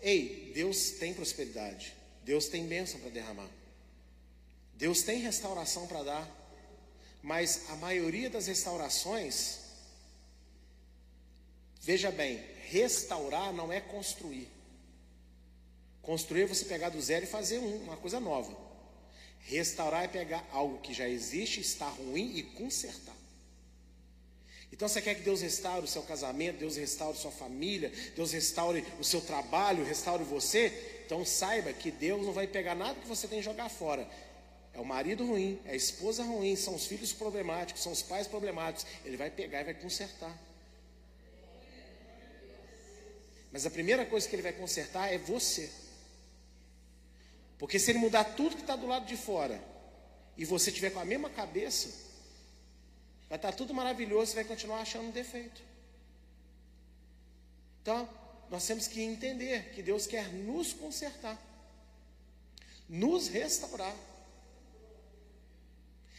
Ei, 0.00 0.52
Deus 0.54 0.90
tem 0.92 1.14
prosperidade, 1.14 1.94
Deus 2.24 2.46
tem 2.46 2.66
bênção 2.66 3.00
para 3.00 3.10
derramar, 3.10 3.48
Deus 4.74 5.02
tem 5.02 5.20
restauração 5.20 5.86
para 5.86 6.02
dar. 6.02 6.44
Mas 7.22 7.70
a 7.70 7.76
maioria 7.76 8.28
das 8.28 8.46
restaurações, 8.46 9.60
veja 11.80 12.10
bem, 12.10 12.36
restaurar 12.68 13.52
não 13.52 13.72
é 13.72 13.80
construir. 13.80 14.50
Construir 16.02 16.42
é 16.42 16.46
você 16.46 16.66
pegar 16.66 16.90
do 16.90 17.00
zero 17.00 17.24
e 17.24 17.28
fazer 17.28 17.58
um, 17.58 17.84
uma 17.84 17.96
coisa 17.96 18.20
nova. 18.20 18.63
Restaurar 19.44 20.04
é 20.04 20.08
pegar 20.08 20.46
algo 20.52 20.78
que 20.78 20.94
já 20.94 21.08
existe, 21.08 21.60
está 21.60 21.88
ruim 21.88 22.36
e 22.36 22.42
consertar. 22.42 23.14
Então 24.72 24.88
você 24.88 25.00
quer 25.00 25.14
que 25.14 25.22
Deus 25.22 25.40
restaure 25.40 25.84
o 25.84 25.88
seu 25.88 26.02
casamento, 26.02 26.58
Deus 26.58 26.76
restaure 26.76 27.16
sua 27.16 27.30
família, 27.30 27.92
Deus 28.16 28.32
restaure 28.32 28.84
o 28.98 29.04
seu 29.04 29.20
trabalho, 29.20 29.84
restaure 29.84 30.24
você? 30.24 31.02
Então 31.06 31.24
saiba 31.24 31.72
que 31.72 31.90
Deus 31.90 32.26
não 32.26 32.32
vai 32.32 32.46
pegar 32.46 32.74
nada 32.74 32.98
que 32.98 33.06
você 33.06 33.28
tem 33.28 33.38
e 33.38 33.42
jogar 33.42 33.68
fora. 33.68 34.08
É 34.72 34.80
o 34.80 34.84
marido 34.84 35.24
ruim, 35.24 35.60
é 35.64 35.72
a 35.72 35.76
esposa 35.76 36.24
ruim, 36.24 36.56
são 36.56 36.74
os 36.74 36.86
filhos 36.86 37.12
problemáticos, 37.12 37.82
são 37.82 37.92
os 37.92 38.02
pais 38.02 38.26
problemáticos. 38.26 38.84
Ele 39.04 39.16
vai 39.16 39.30
pegar 39.30 39.60
e 39.60 39.64
vai 39.64 39.74
consertar. 39.74 40.36
Mas 43.52 43.64
a 43.64 43.70
primeira 43.70 44.04
coisa 44.04 44.28
que 44.28 44.34
ele 44.34 44.42
vai 44.42 44.52
consertar 44.52 45.12
é 45.12 45.18
você. 45.18 45.70
Porque 47.58 47.78
se 47.78 47.90
ele 47.90 47.98
mudar 47.98 48.24
tudo 48.24 48.56
que 48.56 48.62
está 48.62 48.76
do 48.76 48.86
lado 48.86 49.06
de 49.06 49.16
fora 49.16 49.62
e 50.36 50.44
você 50.44 50.72
tiver 50.72 50.90
com 50.90 51.00
a 51.00 51.04
mesma 51.04 51.30
cabeça, 51.30 51.88
vai 53.28 53.38
estar 53.38 53.52
tá 53.52 53.56
tudo 53.56 53.72
maravilhoso 53.72 54.32
e 54.32 54.34
vai 54.36 54.44
continuar 54.44 54.80
achando 54.80 55.08
um 55.08 55.12
defeito. 55.12 55.62
Então, 57.82 58.08
nós 58.50 58.66
temos 58.66 58.86
que 58.86 59.00
entender 59.00 59.72
que 59.74 59.82
Deus 59.82 60.06
quer 60.06 60.32
nos 60.32 60.72
consertar, 60.72 61.38
nos 62.88 63.28
restaurar. 63.28 63.94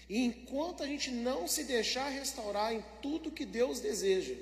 E 0.08 0.24
enquanto 0.24 0.84
a 0.84 0.88
gente 0.88 1.10
não 1.10 1.48
se 1.48 1.64
deixar 1.64 2.10
restaurar 2.10 2.74
em 2.74 2.84
tudo 3.02 3.32
que 3.32 3.46
Deus 3.46 3.80
deseja, 3.80 4.36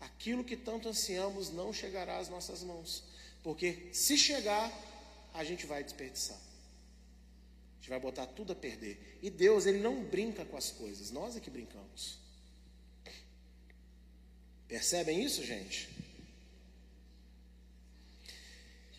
aquilo 0.00 0.44
que 0.44 0.56
tanto 0.56 0.88
ansiamos 0.88 1.50
não 1.50 1.72
chegará 1.72 2.18
às 2.18 2.28
nossas 2.28 2.62
mãos. 2.62 3.02
Porque 3.42 3.88
se 3.92 4.16
chegar, 4.16 4.70
a 5.36 5.44
gente 5.44 5.66
vai 5.66 5.84
desperdiçar. 5.84 6.36
A 6.36 7.76
gente 7.76 7.90
vai 7.90 8.00
botar 8.00 8.26
tudo 8.26 8.52
a 8.52 8.56
perder. 8.56 9.18
E 9.22 9.30
Deus, 9.30 9.66
Ele 9.66 9.78
não 9.78 10.04
brinca 10.04 10.44
com 10.44 10.56
as 10.56 10.70
coisas, 10.70 11.10
nós 11.10 11.36
é 11.36 11.40
que 11.40 11.50
brincamos. 11.50 12.18
Percebem 14.66 15.22
isso, 15.22 15.44
gente? 15.44 15.88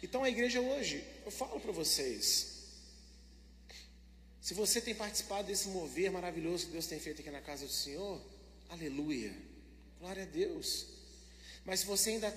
Então 0.01 0.23
a 0.23 0.29
igreja 0.29 0.61
hoje, 0.61 1.03
eu 1.25 1.31
falo 1.31 1.59
para 1.59 1.71
vocês, 1.71 2.55
se 4.39 4.53
você 4.53 4.79
tem 4.79 4.95
participado 4.95 5.47
desse 5.47 5.67
mover 5.69 6.11
maravilhoso 6.11 6.67
que 6.67 6.71
Deus 6.71 6.87
tem 6.87 6.99
feito 6.99 7.19
aqui 7.19 7.31
na 7.31 7.41
casa 7.41 7.65
do 7.65 7.71
Senhor, 7.71 8.21
aleluia, 8.69 9.35
glória 9.99 10.23
a 10.23 10.25
Deus. 10.25 10.85
Mas 11.65 11.81
se 11.81 11.85
você 11.85 12.11
ainda 12.11 12.31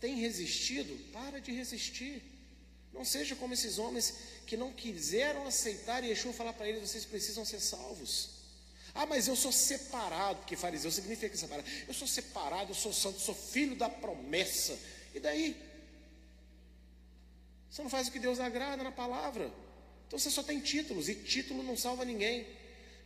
tem 0.00 0.16
resistido, 0.16 0.94
para 1.12 1.40
de 1.40 1.52
resistir. 1.52 2.35
Não 2.96 3.04
seja 3.04 3.36
como 3.36 3.54
esses 3.54 3.78
homens 3.78 4.14
que 4.46 4.56
não 4.56 4.72
quiseram 4.72 5.46
aceitar 5.46 6.02
e 6.02 6.08
Yeshua 6.08 6.32
falar 6.32 6.54
para 6.54 6.68
eles: 6.68 6.88
vocês 6.88 7.04
precisam 7.04 7.44
ser 7.44 7.60
salvos. 7.60 8.30
Ah, 8.94 9.04
mas 9.04 9.28
eu 9.28 9.36
sou 9.36 9.52
separado, 9.52 10.38
porque 10.38 10.56
fariseu 10.56 10.90
significa 10.90 11.36
separado. 11.36 11.68
Eu 11.86 11.92
sou 11.92 12.08
separado, 12.08 12.70
eu 12.70 12.74
sou 12.74 12.92
santo, 12.92 13.20
sou 13.20 13.34
filho 13.34 13.76
da 13.76 13.90
promessa. 13.90 14.78
E 15.14 15.20
daí? 15.20 15.54
Você 17.70 17.82
não 17.82 17.90
faz 17.90 18.08
o 18.08 18.12
que 18.12 18.18
Deus 18.18 18.40
agrada 18.40 18.82
na 18.82 18.90
palavra. 18.90 19.52
Então 20.06 20.18
você 20.18 20.30
só 20.30 20.42
tem 20.42 20.60
títulos, 20.60 21.10
e 21.10 21.14
título 21.14 21.62
não 21.62 21.76
salva 21.76 22.04
ninguém. 22.06 22.46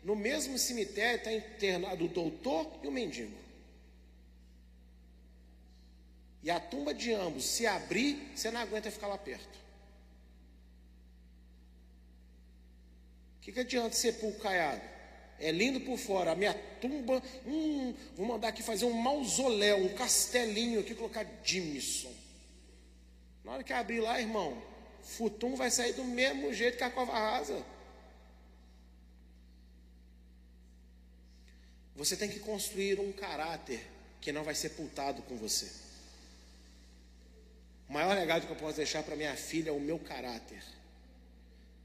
No 0.05 0.15
mesmo 0.15 0.57
cemitério 0.57 1.19
está 1.19 1.33
internado 1.33 2.05
o 2.05 2.09
doutor 2.09 2.79
e 2.85 2.87
o 2.87 2.93
mendigo. 2.93 3.37
E 6.43 6.51
a 6.51 6.61
tumba 6.61 6.95
de 6.95 7.13
ambos, 7.13 7.45
se 7.45 7.67
abrir, 7.67 8.31
você 8.35 8.51
não 8.51 8.61
aguenta 8.61 8.91
ficar 8.91 9.09
lá 9.09 9.19
perto. 9.19 9.59
O 13.41 13.43
que, 13.43 13.53
que 13.53 13.61
adianta 13.61 13.97
ser 13.97 14.15
caiado? 14.39 14.83
É 15.39 15.51
lindo 15.51 15.81
por 15.81 15.97
fora. 15.97 16.33
A 16.33 16.35
minha 16.37 16.53
tumba, 16.79 17.23
hum, 17.47 17.95
vou 18.15 18.27
mandar 18.27 18.49
aqui 18.49 18.63
fazer 18.63 18.85
um 18.85 18.93
mausoléu, 18.93 19.79
um 19.79 19.95
castelinho 19.95 20.81
aqui, 20.81 20.95
colocar 20.95 21.27
Jimson. 21.43 22.13
Na 23.43 23.53
hora 23.53 23.65
que 23.65 23.73
abrir 23.73 24.01
lá, 24.01 24.21
irmão, 24.21 24.63
Futum 25.03 25.57
vai 25.57 25.71
sair 25.71 25.95
do 25.95 26.05
mesmo 26.05 26.53
jeito 26.53 26.77
que 26.77 26.85
a 26.85 26.91
cova 26.91 27.13
rasa. 27.13 27.65
Você 31.97 32.19
tem 32.19 32.29
que 32.29 32.41
construir 32.41 33.01
um 33.01 33.11
caráter 33.11 33.81
que 34.21 34.33
não 34.33 34.45
vai 34.45 34.55
ser 34.55 34.69
sepultado 34.69 35.23
com 35.23 35.37
você. 35.37 35.71
O 37.89 37.93
maior 37.95 38.15
legado 38.15 38.47
que 38.47 38.53
eu 38.53 38.57
posso 38.57 38.77
deixar 38.77 39.03
para 39.03 39.17
minha 39.17 39.35
filha 39.35 39.71
é 39.71 39.73
o 39.73 39.81
meu 39.81 39.99
caráter. 39.99 40.63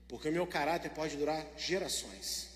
Porque 0.08 0.30
o 0.30 0.32
meu 0.32 0.46
caráter 0.46 0.92
pode 0.92 1.18
durar 1.18 1.46
gerações. 1.58 2.50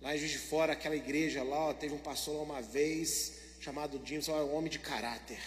Lá 0.00 0.14
em 0.14 0.18
Juiz 0.18 0.32
de 0.32 0.38
Fora, 0.38 0.72
aquela 0.72 0.96
igreja 0.96 1.42
lá, 1.42 1.68
ó, 1.68 1.74
teve 1.74 1.94
um 1.94 1.98
pastor 1.98 2.36
lá 2.36 2.42
uma 2.42 2.62
vez, 2.62 3.34
chamado 3.60 4.00
James, 4.04 4.28
ó, 4.28 4.44
um 4.44 4.54
homem 4.54 4.70
de 4.70 4.78
caráter. 4.78 5.40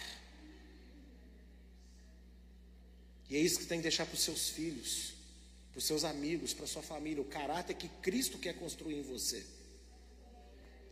E 3.30 3.38
é 3.38 3.40
isso 3.40 3.60
que 3.60 3.66
tem 3.66 3.80
que 3.80 3.84
deixar 3.84 4.06
para 4.06 4.16
os 4.16 4.22
seus 4.22 4.50
filhos, 4.50 5.14
para 5.72 5.80
os 5.80 5.86
seus 5.86 6.04
amigos, 6.04 6.54
para 6.54 6.68
sua 6.68 6.84
família, 6.84 7.22
o 7.22 7.26
caráter 7.26 7.76
que 7.76 7.88
Cristo 8.02 8.38
quer 8.38 8.54
construir 8.56 9.00
em 9.00 9.04
você. 9.04 9.44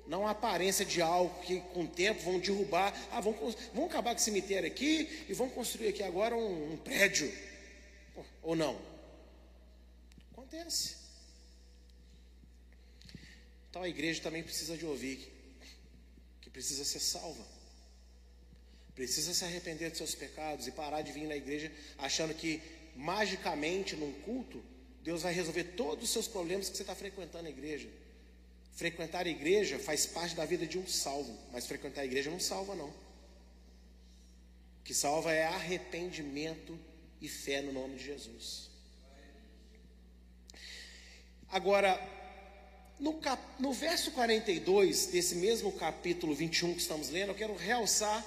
Não 0.08 0.26
a 0.26 0.32
aparência 0.32 0.84
de 0.84 1.02
algo 1.02 1.40
que 1.44 1.60
com 1.74 1.84
o 1.84 1.88
tempo 1.88 2.22
vão 2.22 2.40
derrubar. 2.40 2.92
Ah, 3.12 3.22
vão, 3.22 3.34
vão 3.76 3.86
acabar 3.86 4.16
com 4.16 4.22
o 4.22 4.24
cemitério 4.24 4.66
aqui 4.66 5.26
e 5.30 5.34
vão 5.34 5.50
construir 5.50 5.90
aqui 5.90 6.02
agora 6.02 6.36
um, 6.36 6.74
um 6.74 6.78
prédio. 6.78 7.32
Ou 8.42 8.56
não? 8.56 8.89
Acontece. 10.50 10.96
Então 13.70 13.84
a 13.84 13.88
igreja 13.88 14.20
também 14.22 14.42
precisa 14.42 14.76
de 14.76 14.84
ouvir 14.84 15.32
que 16.42 16.50
precisa 16.50 16.84
ser 16.84 17.00
salva. 17.00 17.46
Precisa 18.96 19.32
se 19.34 19.46
arrepender 19.46 19.90
dos 19.90 20.00
seus 20.00 20.16
pecados 20.16 20.66
e 20.66 20.72
parar 20.72 21.04
de 21.04 21.12
vir 21.12 21.28
na 21.28 21.36
igreja 21.36 21.72
achando 22.00 22.34
que 22.34 22.62
magicamente 22.96 23.96
num 23.96 24.12
culto 24.22 24.62
Deus 25.04 25.22
vai 25.22 25.34
resolver 25.34 25.64
todos 25.76 26.06
os 26.06 26.10
seus 26.10 26.28
problemas 26.28 26.68
que 26.68 26.76
você 26.76 26.84
está 26.84 26.96
frequentando 26.96 27.48
a 27.48 27.52
igreja. 27.52 27.88
Frequentar 28.74 29.28
a 29.28 29.30
igreja 29.30 29.78
faz 29.78 30.08
parte 30.08 30.36
da 30.36 30.46
vida 30.46 30.66
de 30.66 30.80
um 30.80 30.88
salvo, 30.88 31.38
mas 31.52 31.68
frequentar 31.68 32.02
a 32.02 32.06
igreja 32.06 32.32
não 32.32 32.40
salva, 32.40 32.76
não. 32.76 32.90
O 32.90 34.84
que 34.84 34.96
salva 34.96 35.32
é 35.32 35.46
arrependimento 35.46 36.78
e 37.22 37.30
fé 37.30 37.62
no 37.62 37.72
nome 37.72 37.98
de 37.98 38.06
Jesus. 38.06 38.69
Agora, 41.52 42.00
no, 43.00 43.16
cap, 43.16 43.42
no 43.60 43.74
verso 43.74 44.12
42 44.12 45.08
desse 45.08 45.36
mesmo 45.36 45.72
capítulo 45.72 46.36
21 46.36 46.74
que 46.76 46.82
estamos 46.82 47.10
lendo, 47.10 47.30
eu 47.30 47.36
quero 47.36 47.56
realçar 47.56 48.24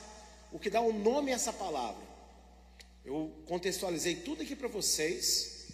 o 0.51 0.59
que 0.59 0.68
dá 0.68 0.81
o 0.81 0.91
um 0.91 0.99
nome 0.99 1.31
a 1.31 1.37
essa 1.37 1.53
palavra. 1.53 2.03
Eu 3.05 3.33
contextualizei 3.47 4.16
tudo 4.16 4.43
aqui 4.43 4.57
para 4.57 4.66
vocês, 4.66 5.66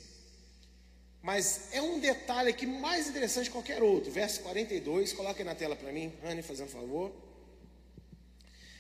mas 1.23 1.73
é 1.73 1.81
um 1.81 1.99
detalhe 1.99 2.51
aqui 2.51 2.67
mais 2.67 3.09
interessante 3.09 3.47
que 3.47 3.53
qualquer 3.53 3.83
outro. 3.83 4.11
Verso 4.11 4.41
42, 4.43 5.15
coloque 5.15 5.43
na 5.43 5.55
tela 5.55 5.75
para 5.75 5.91
mim, 5.91 6.13
Anne, 6.23 6.43
fazendo 6.43 6.69
favor. 6.69 7.13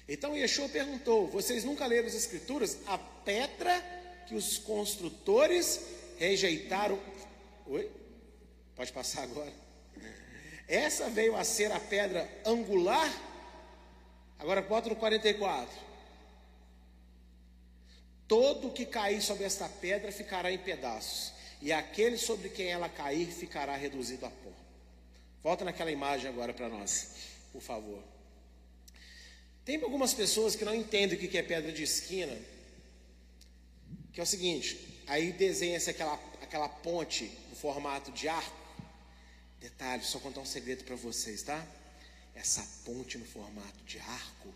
Então 0.06 0.36
Yeshua 0.36 0.68
perguntou: 0.68 1.26
Vocês 1.28 1.64
nunca 1.64 1.86
leram 1.86 2.06
as 2.06 2.14
Escrituras? 2.14 2.78
A 2.86 2.98
pedra 2.98 3.82
que 4.26 4.34
os 4.34 4.58
construtores 4.58 5.80
rejeitaram. 6.18 6.98
Oi? 7.66 7.97
Pode 8.78 8.92
passar 8.92 9.24
agora. 9.24 9.52
Essa 10.68 11.10
veio 11.10 11.34
a 11.34 11.42
ser 11.42 11.72
a 11.72 11.80
pedra 11.80 12.30
angular. 12.46 13.12
Agora 14.38 14.62
bota 14.62 14.88
no 14.88 14.94
44. 14.94 15.68
Todo 18.28 18.70
que 18.70 18.86
cair 18.86 19.20
sobre 19.20 19.42
esta 19.42 19.68
pedra 19.68 20.12
ficará 20.12 20.52
em 20.52 20.58
pedaços, 20.58 21.32
e 21.60 21.72
aquele 21.72 22.16
sobre 22.16 22.50
quem 22.50 22.68
ela 22.68 22.88
cair 22.88 23.26
ficará 23.32 23.74
reduzido 23.74 24.26
a 24.26 24.30
pó. 24.30 24.52
Volta 25.42 25.64
naquela 25.64 25.90
imagem 25.90 26.30
agora 26.30 26.54
para 26.54 26.68
nós. 26.68 27.10
por 27.52 27.60
favor. 27.60 28.00
Tem 29.64 29.82
algumas 29.82 30.14
pessoas 30.14 30.54
que 30.54 30.64
não 30.64 30.74
entendem 30.74 31.18
o 31.18 31.20
que 31.20 31.36
é 31.36 31.42
pedra 31.42 31.72
de 31.72 31.82
esquina, 31.82 32.36
que 34.12 34.20
é 34.20 34.22
o 34.22 34.26
seguinte, 34.26 35.02
aí 35.08 35.32
desenha-se 35.32 35.90
aquela, 35.90 36.14
aquela 36.40 36.68
ponte 36.68 37.24
no 37.50 37.56
formato 37.56 38.12
de 38.12 38.28
arco. 38.28 38.57
Detalhe, 39.60 40.04
só 40.04 40.18
contar 40.18 40.40
um 40.40 40.46
segredo 40.46 40.84
para 40.84 40.96
vocês, 40.96 41.42
tá? 41.42 41.66
Essa 42.34 42.62
ponte 42.84 43.18
no 43.18 43.24
formato 43.24 43.84
de 43.84 43.98
arco, 43.98 44.54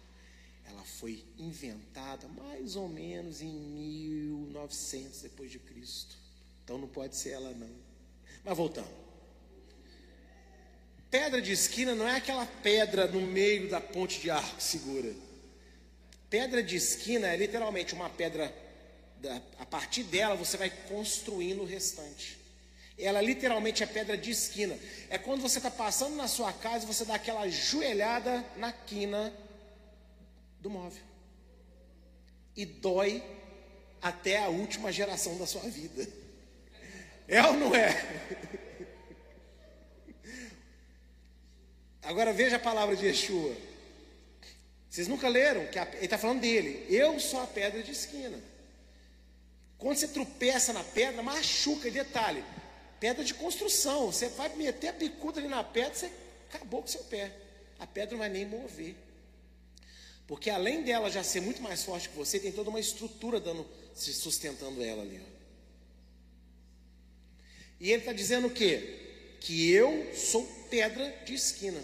ela 0.64 0.84
foi 0.84 1.24
inventada 1.36 2.28
mais 2.28 2.76
ou 2.76 2.88
menos 2.88 3.40
em 3.40 3.52
1900 3.52 5.22
depois 5.22 5.50
de 5.50 5.58
Cristo. 5.58 6.16
Então 6.64 6.78
não 6.78 6.88
pode 6.88 7.16
ser 7.16 7.30
ela 7.30 7.50
não. 7.52 7.70
Mas 8.44 8.56
voltando. 8.56 9.02
Pedra 11.10 11.42
de 11.42 11.52
esquina 11.52 11.94
não 11.94 12.08
é 12.08 12.16
aquela 12.16 12.46
pedra 12.46 13.06
no 13.06 13.20
meio 13.20 13.68
da 13.68 13.80
ponte 13.80 14.20
de 14.20 14.30
arco 14.30 14.62
segura. 14.62 15.12
Pedra 16.30 16.62
de 16.62 16.76
esquina 16.76 17.26
é 17.26 17.36
literalmente 17.36 17.92
uma 17.92 18.08
pedra, 18.08 18.54
da, 19.18 19.42
a 19.58 19.66
partir 19.66 20.04
dela 20.04 20.34
você 20.34 20.56
vai 20.56 20.70
construindo 20.70 21.60
o 21.60 21.66
restante. 21.66 22.38
Ela 22.98 23.20
literalmente 23.20 23.82
é 23.82 23.86
pedra 23.86 24.16
de 24.16 24.30
esquina. 24.30 24.78
É 25.08 25.18
quando 25.18 25.40
você 25.40 25.58
está 25.58 25.70
passando 25.70 26.16
na 26.16 26.28
sua 26.28 26.52
casa 26.52 26.84
e 26.84 26.86
você 26.86 27.04
dá 27.04 27.14
aquela 27.14 27.48
joelhada 27.48 28.44
na 28.56 28.72
quina 28.72 29.32
do 30.60 30.70
móvel. 30.70 31.02
E 32.54 32.64
dói 32.66 33.22
até 34.00 34.38
a 34.38 34.48
última 34.48 34.92
geração 34.92 35.38
da 35.38 35.46
sua 35.46 35.62
vida. 35.62 36.06
É 37.26 37.42
ou 37.44 37.54
não 37.54 37.74
é? 37.74 37.90
Agora 42.02 42.32
veja 42.32 42.56
a 42.56 42.60
palavra 42.60 42.96
de 42.96 43.06
Yeshua. 43.06 43.56
Vocês 44.90 45.08
nunca 45.08 45.28
leram? 45.28 45.66
Que 45.68 45.78
a, 45.78 45.88
ele 45.94 46.04
está 46.04 46.18
falando 46.18 46.40
dele. 46.40 46.84
Eu 46.90 47.18
sou 47.18 47.40
a 47.40 47.46
pedra 47.46 47.82
de 47.82 47.92
esquina. 47.92 48.38
Quando 49.78 49.96
você 49.96 50.08
tropeça 50.08 50.72
na 50.72 50.84
pedra, 50.84 51.22
machuca. 51.22 51.90
Detalhe: 51.90 52.44
pedra 53.02 53.24
de 53.24 53.34
construção. 53.34 54.12
Você 54.12 54.28
vai 54.28 54.54
meter 54.54 54.88
a 54.90 54.92
bicuda 54.92 55.40
ali 55.40 55.48
na 55.48 55.64
pedra, 55.64 55.92
você 55.92 56.08
acabou 56.48 56.82
com 56.82 56.86
seu 56.86 57.02
pé. 57.02 57.34
A 57.80 57.84
pedra 57.84 58.12
não 58.12 58.20
vai 58.20 58.28
nem 58.28 58.46
mover. 58.46 58.94
Porque 60.24 60.48
além 60.48 60.84
dela 60.84 61.10
já 61.10 61.24
ser 61.24 61.40
muito 61.40 61.60
mais 61.60 61.82
forte 61.82 62.08
que 62.08 62.16
você, 62.16 62.38
tem 62.38 62.52
toda 62.52 62.70
uma 62.70 62.78
estrutura 62.78 63.40
dando, 63.40 63.66
se 63.92 64.14
sustentando 64.14 64.80
ela 64.84 65.02
ali. 65.02 65.20
Ó. 65.20 65.32
E 67.80 67.90
ele 67.90 68.02
está 68.02 68.12
dizendo 68.12 68.46
o 68.46 68.50
quê? 68.52 69.36
Que 69.40 69.72
eu 69.72 70.14
sou 70.14 70.46
pedra 70.70 71.10
de 71.24 71.34
esquina. 71.34 71.82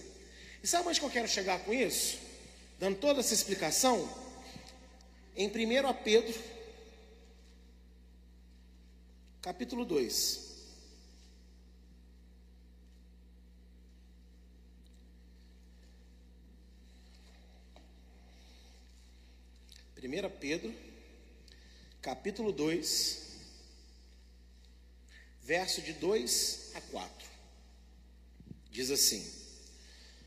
E 0.62 0.68
sabe 0.68 0.88
onde 0.88 1.00
que 1.00 1.04
eu 1.06 1.10
quero 1.10 1.26
chegar 1.26 1.58
com 1.64 1.74
isso? 1.74 2.16
Dando 2.78 2.96
toda 2.96 3.18
essa 3.18 3.34
explicação? 3.34 4.08
Em 5.34 5.48
1 5.48 5.50
Pedro, 6.04 6.40
capítulo 9.42 9.84
2. 9.84 10.46
Primeira 20.08 20.30
Pedro, 20.30 20.74
capítulo 22.00 22.50
2, 22.50 23.18
verso 25.42 25.82
de 25.82 25.92
2 25.92 26.70
a 26.76 26.80
4. 26.80 27.28
Diz 28.70 28.90
assim: 28.90 29.22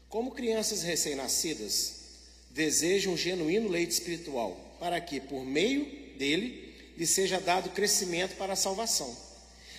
como 0.07 0.36
crianças 0.36 0.84
recém-nascidas, 0.84 1.95
desejam 2.51 3.13
um 3.13 3.17
genuíno 3.17 3.69
leite 3.69 3.93
espiritual, 3.93 4.55
para 4.79 5.01
que, 5.01 5.19
por 5.19 5.43
meio 5.43 6.15
dele, 6.15 6.75
lhe 6.95 7.07
seja 7.07 7.41
dado 7.41 7.71
crescimento 7.71 8.38
para 8.38 8.53
a 8.53 8.55
salvação. 8.55 9.17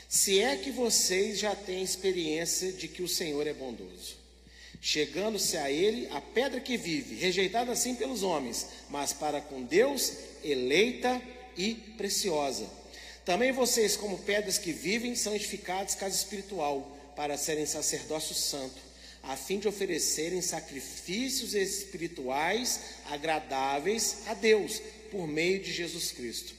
Se 0.09 0.41
é 0.41 0.57
que 0.57 0.73
vocês 0.73 1.39
já 1.39 1.55
têm 1.55 1.81
experiência 1.81 2.73
de 2.73 2.89
que 2.89 3.05
o 3.05 3.09
Senhor 3.09 3.47
é 3.47 3.55
bondoso. 3.55 4.22
Chegando-se 4.83 5.57
a 5.57 5.71
ele 5.71 6.09
a 6.11 6.21
pedra 6.21 6.61
que 6.61 6.77
vive, 6.77 7.15
rejeitada 7.15 7.73
assim 7.73 7.95
pelos 7.95 8.23
homens, 8.23 8.67
mas 8.91 9.15
para 9.15 9.41
com 9.41 9.63
Deus 9.63 10.13
eleita 10.45 11.23
e 11.57 11.75
preciosa. 11.97 12.69
Também 13.25 13.53
vocês, 13.53 13.97
como 13.97 14.19
pedras 14.19 14.59
que 14.59 14.73
vivem, 14.73 15.15
são 15.15 15.35
edificados 15.35 15.95
casa 15.95 16.17
espiritual, 16.17 16.99
para 17.17 17.39
serem 17.39 17.65
sacerdócio 17.65 18.35
santo 18.35 18.93
a 19.23 19.37
fim 19.37 19.59
de 19.59 19.69
oferecerem 19.69 20.43
sacrifícios 20.43 21.55
espirituais 21.55 22.81
agradáveis 23.07 24.19
a 24.27 24.35
Deus, 24.35 24.83
por 25.11 25.29
meio 25.29 25.61
de 25.61 25.73
Jesus 25.73 26.11
Cristo. 26.11 26.55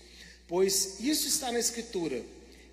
Pois 0.47 0.99
isso 0.99 1.28
está 1.28 1.51
na 1.51 1.59
Escritura: 1.59 2.24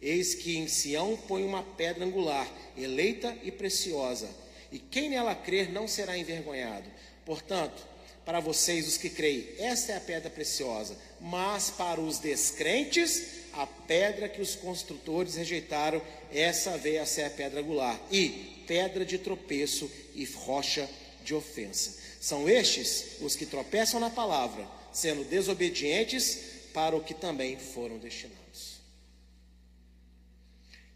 Eis 0.00 0.34
que 0.34 0.56
em 0.56 0.68
Sião 0.68 1.16
põe 1.26 1.42
uma 1.42 1.62
pedra 1.62 2.04
angular, 2.04 2.48
eleita 2.76 3.36
e 3.42 3.50
preciosa, 3.50 4.28
e 4.70 4.78
quem 4.78 5.10
nela 5.10 5.34
crer 5.34 5.70
não 5.70 5.88
será 5.88 6.16
envergonhado. 6.16 6.88
Portanto, 7.24 7.86
para 8.24 8.40
vocês, 8.40 8.86
os 8.86 8.96
que 8.96 9.10
creem, 9.10 9.48
esta 9.58 9.92
é 9.92 9.96
a 9.96 10.00
pedra 10.00 10.30
preciosa, 10.30 10.96
mas 11.20 11.70
para 11.70 12.00
os 12.00 12.18
descrentes, 12.18 13.40
a 13.52 13.66
pedra 13.66 14.28
que 14.28 14.40
os 14.40 14.54
construtores 14.54 15.34
rejeitaram, 15.34 16.00
essa 16.32 16.76
veio 16.76 17.02
a 17.02 17.06
ser 17.06 17.24
a 17.24 17.30
pedra 17.30 17.60
angular. 17.60 18.00
E 18.10 18.62
pedra 18.66 19.04
de 19.04 19.18
tropeço 19.18 19.90
e 20.14 20.24
rocha 20.24 20.88
de 21.24 21.34
ofensa. 21.34 21.98
São 22.20 22.48
estes 22.48 23.20
os 23.20 23.34
que 23.34 23.46
tropeçam 23.46 23.98
na 23.98 24.10
palavra, 24.10 24.68
sendo 24.92 25.24
desobedientes 25.24 26.38
para 26.72 26.94
o 26.94 27.02
que 27.02 27.14
também 27.14 27.58
foram 27.58 27.98
destinados. 27.98 28.80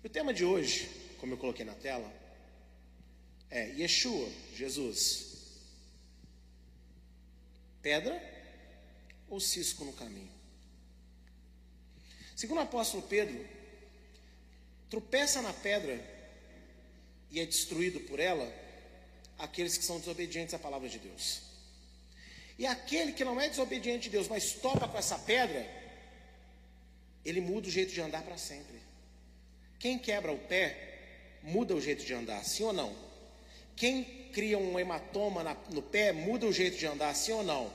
O 0.05 0.09
tema 0.09 0.33
de 0.33 0.45
hoje, 0.45 0.89
como 1.19 1.33
eu 1.33 1.39
coloquei 1.39 1.65
na 1.65 1.73
tela, 1.73 2.13
é 3.55 3.69
Yeshua, 3.79 4.29
Jesus. 4.57 5.27
Pedra 7.81 8.21
ou 9.29 9.39
cisco 9.39 9.85
no 9.85 9.93
caminho? 9.93 10.33
Segundo 12.35 12.59
o 12.59 12.63
apóstolo 12.63 13.05
Pedro, 13.05 13.47
tropeça 14.91 15.41
na 15.41 15.53
pedra 15.53 16.05
e 17.31 17.39
é 17.39 17.47
destruído 17.47 18.01
por 18.01 18.19
ela 18.19 18.53
aqueles 19.39 19.79
que 19.79 19.85
são 19.85 20.01
desobedientes 20.01 20.53
à 20.53 20.59
palavra 20.59 20.89
de 20.89 20.99
Deus. 20.99 21.43
E 22.59 22.67
aquele 22.67 23.13
que 23.13 23.25
não 23.25 23.41
é 23.41 23.49
desobediente 23.49 24.05
de 24.05 24.11
Deus, 24.11 24.27
mas 24.27 24.53
topa 24.55 24.89
com 24.89 24.99
essa 24.99 25.19
pedra, 25.19 25.65
ele 27.25 27.41
muda 27.41 27.69
o 27.69 27.71
jeito 27.71 27.93
de 27.93 28.01
andar 28.01 28.23
para 28.23 28.37
sempre. 28.37 28.83
Quem 29.79 29.97
quebra 29.97 30.33
o 30.33 30.39
pé, 30.39 31.39
muda 31.41 31.75
o 31.75 31.81
jeito 31.81 32.05
de 32.05 32.15
andar, 32.15 32.45
sim 32.45 32.65
ou 32.65 32.73
não? 32.73 33.14
Quem 33.77 34.29
cria 34.33 34.59
um 34.59 34.79
hematoma 34.79 35.43
na, 35.43 35.57
no 35.71 35.83
pé, 35.83 36.13
muda 36.13 36.47
o 36.47 36.53
jeito 36.53 36.77
de 36.77 36.87
andar, 36.87 37.15
sim 37.15 37.33
ou 37.33 37.43
não? 37.43 37.73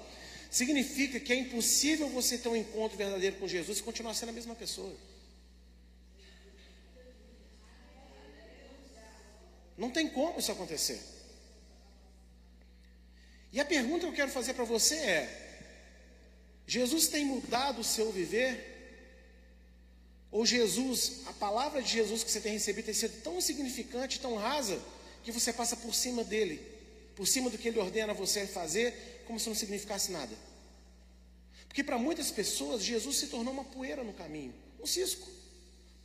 Significa 0.50 1.20
que 1.20 1.32
é 1.32 1.36
impossível 1.36 2.10
você 2.10 2.38
ter 2.38 2.50
um 2.50 2.56
encontro 2.56 2.98
verdadeiro 2.98 3.36
com 3.38 3.48
Jesus 3.48 3.80
e 3.80 3.84
continuar 3.84 4.14
sendo 4.14 4.30
a 4.30 4.34
mesma 4.34 4.56
pessoa. 4.56 4.96
Não 9.78 9.90
tem 9.90 10.10
como 10.10 10.40
isso 10.40 10.52
acontecer. 10.52 11.00
E 13.54 13.60
a 13.60 13.66
pergunta 13.66 14.02
que 14.02 14.08
eu 14.08 14.14
quero 14.14 14.32
fazer 14.32 14.54
para 14.54 14.66
você 14.66 14.96
é: 14.96 15.50
Jesus 16.68 17.08
tem 17.08 17.26
mudado 17.26 17.80
o 17.80 17.84
seu 17.84 18.12
viver? 18.12 18.78
Ou 20.32 20.46
Jesus, 20.46 21.22
a 21.26 21.34
palavra 21.34 21.82
de 21.82 21.90
Jesus 21.90 22.24
que 22.24 22.32
você 22.32 22.42
tem 22.42 22.54
recebido 22.54 22.86
tem 22.86 22.94
sido 22.94 23.22
tão 23.24 23.38
insignificante, 23.38 24.20
tão 24.20 24.36
rasa, 24.36 24.80
que 25.24 25.32
você 25.32 25.52
passa 25.52 25.76
por 25.76 25.94
cima 25.94 26.24
dele, 26.24 26.66
por 27.16 27.28
cima 27.28 27.50
do 27.50 27.58
que 27.58 27.68
ele 27.68 27.80
ordena 27.80 28.14
você 28.14 28.48
fazer, 28.48 29.24
como 29.26 29.40
se 29.40 29.48
não 29.48 29.56
significasse 29.56 30.12
nada? 30.12 30.36
Porque 31.68 31.84
para 31.84 31.98
muitas 31.98 32.32
pessoas, 32.32 32.84
Jesus 32.84 33.18
se 33.18 33.28
tornou 33.28 33.54
uma 33.54 33.64
poeira 33.64 34.04
no 34.04 34.14
caminho, 34.14 34.54
um 34.82 34.86
cisco 34.86 35.40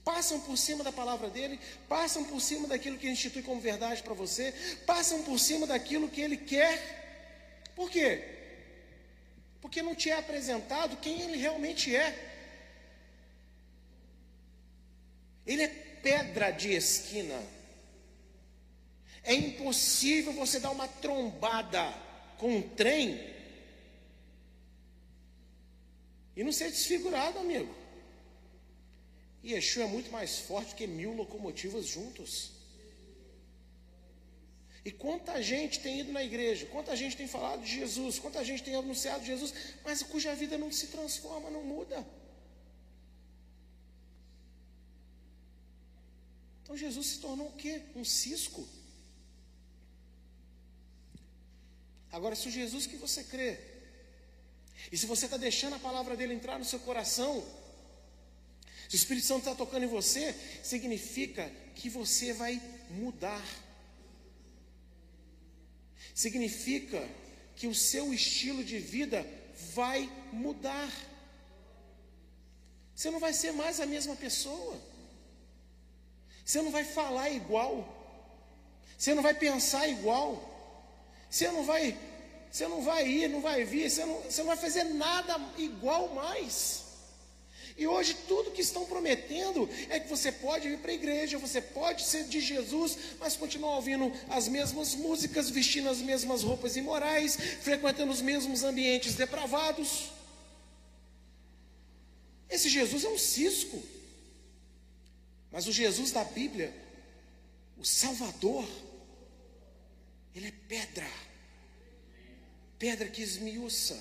passam 0.05 0.39
por 0.41 0.57
cima 0.59 0.85
da 0.85 0.93
palavra 0.93 1.31
dele, 1.31 1.59
passam 1.89 2.25
por 2.25 2.41
cima 2.41 2.69
daquilo 2.69 2.99
que 2.99 3.07
ele 3.07 3.15
institui 3.15 3.43
como 3.43 3.61
verdade 3.61 4.03
para 4.03 4.12
você, 4.12 4.53
passam 4.85 5.23
por 5.23 5.39
cima 5.39 5.67
daquilo 5.67 6.11
que 6.11 6.21
ele 6.21 6.37
quer. 6.37 7.73
Por 7.75 7.91
quê? 7.91 8.23
Porque 9.62 9.81
não 9.83 9.95
te 9.95 10.11
é 10.11 10.19
apresentado 10.19 10.99
quem 10.99 11.23
ele 11.23 11.39
realmente 11.39 11.97
é. 11.97 12.33
Ele 15.47 15.62
é 15.62 15.69
pedra 15.69 16.51
de 16.51 16.73
esquina. 16.73 17.43
É 19.25 19.35
impossível 19.35 20.33
você 20.35 20.61
dar 20.61 20.70
uma 20.70 20.87
trombada 20.87 21.93
com 22.39 22.57
um 22.57 22.62
trem 22.62 23.35
e 26.37 26.43
não 26.43 26.53
ser 26.53 26.70
desfigurado, 26.70 27.39
amigo. 27.39 27.75
E 29.43 29.53
Yeshua 29.53 29.85
é 29.85 29.87
muito 29.87 30.11
mais 30.11 30.39
forte 30.39 30.75
que 30.75 30.87
mil 30.87 31.14
locomotivas 31.14 31.87
juntos. 31.87 32.51
E 34.85 34.91
quanta 34.91 35.41
gente 35.43 35.81
tem 35.81 36.01
ido 36.01 36.12
na 36.12 36.22
igreja, 36.22 36.66
quanta 36.66 36.95
gente 36.95 37.16
tem 37.16 37.27
falado 37.27 37.62
de 37.62 37.72
Jesus, 37.72 38.18
quanta 38.18 38.45
gente 38.45 38.62
tem 38.62 38.75
anunciado 38.75 39.25
Jesus, 39.25 39.55
mas 39.83 40.03
cuja 40.03 40.35
vida 40.35 40.59
não 40.59 40.70
se 40.70 40.89
transforma, 40.89 41.51
não 41.51 41.62
muda. 41.62 42.07
Então 46.62 46.77
Jesus 46.77 47.07
se 47.07 47.18
tornou 47.20 47.49
o 47.49 47.53
quê? 47.53 47.81
Um 47.97 48.05
cisco. 48.05 48.66
Agora, 52.15 52.37
se 52.37 52.47
o 52.47 52.51
Jesus 52.51 52.87
que 52.87 52.97
você 52.97 53.25
crê, 53.25 53.59
e 54.93 54.97
se 54.97 55.05
você 55.05 55.25
está 55.25 55.37
deixando 55.37 55.75
a 55.75 55.81
palavra 55.81 56.17
dele 56.17 56.33
entrar 56.33 56.61
no 56.61 56.65
seu 56.65 56.79
coração, 56.79 57.45
se 58.89 58.95
o 58.95 59.01
Espírito 59.03 59.27
Santo 59.27 59.41
está 59.41 59.55
tocando 59.57 59.83
em 59.83 59.89
você, 59.89 60.33
significa 60.62 61.51
que 61.75 61.91
você 61.91 62.33
vai 62.33 62.62
mudar. 62.89 63.45
Significa 66.15 67.05
que 67.57 67.67
o 67.67 67.75
seu 67.75 68.15
estilo 68.15 68.62
de 68.62 68.79
vida 68.79 69.27
vai 69.75 70.09
mudar. 70.33 70.93
Você 72.95 73.11
não 73.11 73.19
vai 73.19 73.33
ser 73.33 73.51
mais 73.51 73.81
a 73.81 73.87
mesma 73.87 74.15
pessoa. 74.15 74.81
Você 76.45 76.62
não 76.62 76.71
vai 76.71 76.85
falar 76.85 77.29
igual. 77.31 77.73
Você 78.97 79.15
não 79.15 79.23
vai 79.23 79.35
pensar 79.35 79.89
igual. 79.89 80.53
Você 81.35 81.51
não 81.51 81.64
vai, 81.64 81.99
você 82.49 82.68
não 82.68 82.80
vai 82.80 83.09
ir, 83.09 83.28
não 83.28 83.41
vai 83.41 83.64
vir, 83.64 83.91
você 83.91 84.05
não, 84.07 84.20
você 84.20 84.41
não 84.41 84.47
vai 84.47 84.57
fazer 84.57 84.85
nada 84.85 85.37
igual 85.59 86.14
mais. 86.14 86.85
E 87.76 87.89
hoje 87.89 88.14
tudo 88.28 88.53
que 88.53 88.61
estão 88.61 88.87
prometendo 88.87 89.68
é 89.89 89.99
que 89.99 90.09
você 90.09 90.30
pode 90.30 90.68
ir 90.68 90.78
para 90.78 90.93
a 90.93 90.95
igreja, 90.95 91.37
você 91.37 91.61
pode 91.61 92.05
ser 92.05 92.28
de 92.28 92.41
Jesus, 92.41 92.97
mas 93.18 93.37
continuar 93.37 93.74
ouvindo 93.74 94.12
as 94.30 94.47
mesmas 94.47 94.95
músicas, 94.95 95.51
vestindo 95.51 95.89
as 95.89 95.99
mesmas 95.99 96.45
roupas 96.45 96.76
imorais, 96.76 97.37
frequentando 97.62 98.12
os 98.12 98.22
mesmos 98.22 98.62
ambientes 98.62 99.16
depravados. 99.16 100.12
Esse 102.49 102.68
Jesus 102.68 103.03
é 103.03 103.09
um 103.09 103.18
cisco. 103.18 103.82
Mas 105.51 105.66
o 105.66 105.72
Jesus 105.72 106.12
da 106.12 106.22
Bíblia, 106.22 106.72
o 107.76 107.85
Salvador, 107.85 108.68
ele 110.35 110.49
é 110.49 110.53
pedra. 110.68 111.09
Pedra 112.78 113.09
que 113.09 113.22
esmiuça. 113.22 113.99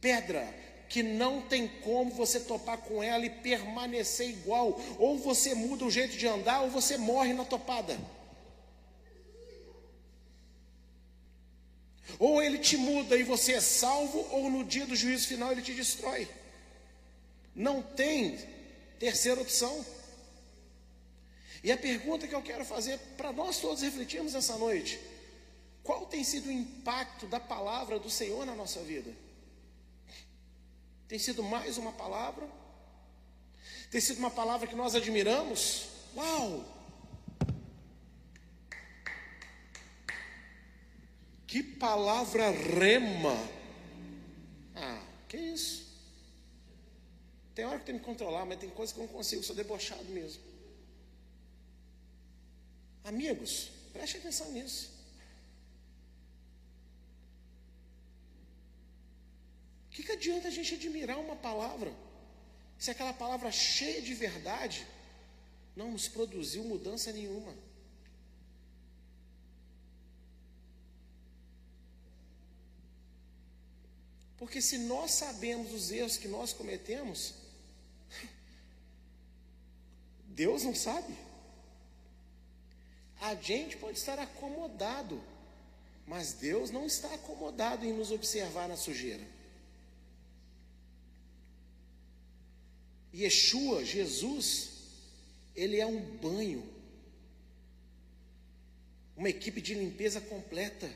Pedra 0.00 0.46
que 0.88 1.02
não 1.02 1.42
tem 1.42 1.66
como 1.66 2.12
você 2.12 2.38
topar 2.38 2.78
com 2.78 3.02
ela 3.02 3.26
e 3.26 3.30
permanecer 3.30 4.28
igual. 4.28 4.80
Ou 4.98 5.18
você 5.18 5.54
muda 5.54 5.84
o 5.84 5.90
jeito 5.90 6.16
de 6.16 6.26
andar, 6.26 6.62
ou 6.62 6.70
você 6.70 6.96
morre 6.96 7.32
na 7.32 7.44
topada. 7.44 7.98
Ou 12.18 12.40
ele 12.40 12.58
te 12.58 12.76
muda 12.76 13.16
e 13.16 13.24
você 13.24 13.54
é 13.54 13.60
salvo, 13.60 14.26
ou 14.30 14.48
no 14.48 14.64
dia 14.64 14.86
do 14.86 14.94
juízo 14.94 15.26
final 15.26 15.50
ele 15.50 15.62
te 15.62 15.74
destrói. 15.74 16.28
Não 17.54 17.82
tem 17.82 18.38
terceira 18.98 19.40
opção. 19.40 19.84
E 21.64 21.72
a 21.72 21.76
pergunta 21.76 22.28
que 22.28 22.34
eu 22.34 22.42
quero 22.42 22.64
fazer 22.64 22.98
para 23.16 23.32
nós 23.32 23.58
todos 23.58 23.82
refletirmos 23.82 24.34
essa 24.34 24.56
noite: 24.56 25.00
qual 25.86 26.04
tem 26.04 26.24
sido 26.24 26.48
o 26.48 26.52
impacto 26.52 27.26
da 27.26 27.38
palavra 27.38 27.98
do 27.98 28.10
Senhor 28.10 28.44
na 28.44 28.56
nossa 28.56 28.82
vida? 28.82 29.14
Tem 31.06 31.18
sido 31.18 31.44
mais 31.44 31.78
uma 31.78 31.92
palavra? 31.92 32.46
Tem 33.88 34.00
sido 34.00 34.18
uma 34.18 34.30
palavra 34.30 34.66
que 34.66 34.74
nós 34.74 34.96
admiramos? 34.96 35.86
Uau! 36.16 36.64
Que 41.46 41.62
palavra 41.62 42.50
rema! 42.50 43.36
Ah, 44.74 45.02
que 45.28 45.36
isso? 45.36 45.86
Tem 47.54 47.64
hora 47.64 47.78
que 47.78 47.86
tenho 47.86 48.00
que 48.00 48.04
controlar, 48.04 48.44
mas 48.44 48.58
tem 48.58 48.68
coisa 48.68 48.92
que 48.92 48.98
eu 48.98 49.06
não 49.06 49.12
consigo, 49.12 49.42
sou 49.44 49.54
debochado 49.54 50.04
mesmo. 50.06 50.42
Amigos, 53.04 53.70
preste 53.92 54.16
atenção 54.16 54.50
nisso. 54.50 54.90
O 59.86 59.90
que, 59.90 60.02
que 60.02 60.12
adianta 60.26 60.48
a 60.48 60.50
gente 60.50 60.74
admirar 60.74 61.18
uma 61.18 61.36
palavra 61.36 61.92
se 62.76 62.90
aquela 62.90 63.12
palavra 63.12 63.50
cheia 63.52 64.02
de 64.02 64.12
verdade 64.12 64.86
não 65.76 65.92
nos 65.92 66.08
produziu 66.08 66.64
mudança 66.64 67.12
nenhuma? 67.12 67.54
Porque 74.36 74.60
se 74.60 74.78
nós 74.78 75.12
sabemos 75.12 75.72
os 75.72 75.90
erros 75.90 76.16
que 76.16 76.28
nós 76.28 76.52
cometemos, 76.52 77.34
Deus 80.26 80.64
não 80.64 80.74
sabe. 80.74 81.16
A 83.20 83.34
gente 83.36 83.76
pode 83.78 83.98
estar 83.98 84.18
acomodado, 84.18 85.22
mas 86.06 86.32
Deus 86.34 86.70
não 86.70 86.84
está 86.84 87.14
acomodado 87.14 87.86
em 87.86 87.92
nos 87.92 88.10
observar 88.10 88.68
na 88.68 88.76
sujeira. 88.76 89.35
Yeshua, 93.16 93.84
Jesus, 93.84 94.68
ele 95.54 95.80
é 95.80 95.86
um 95.86 96.00
banho, 96.00 96.68
uma 99.16 99.28
equipe 99.28 99.60
de 99.60 99.74
limpeza 99.74 100.20
completa, 100.20 100.90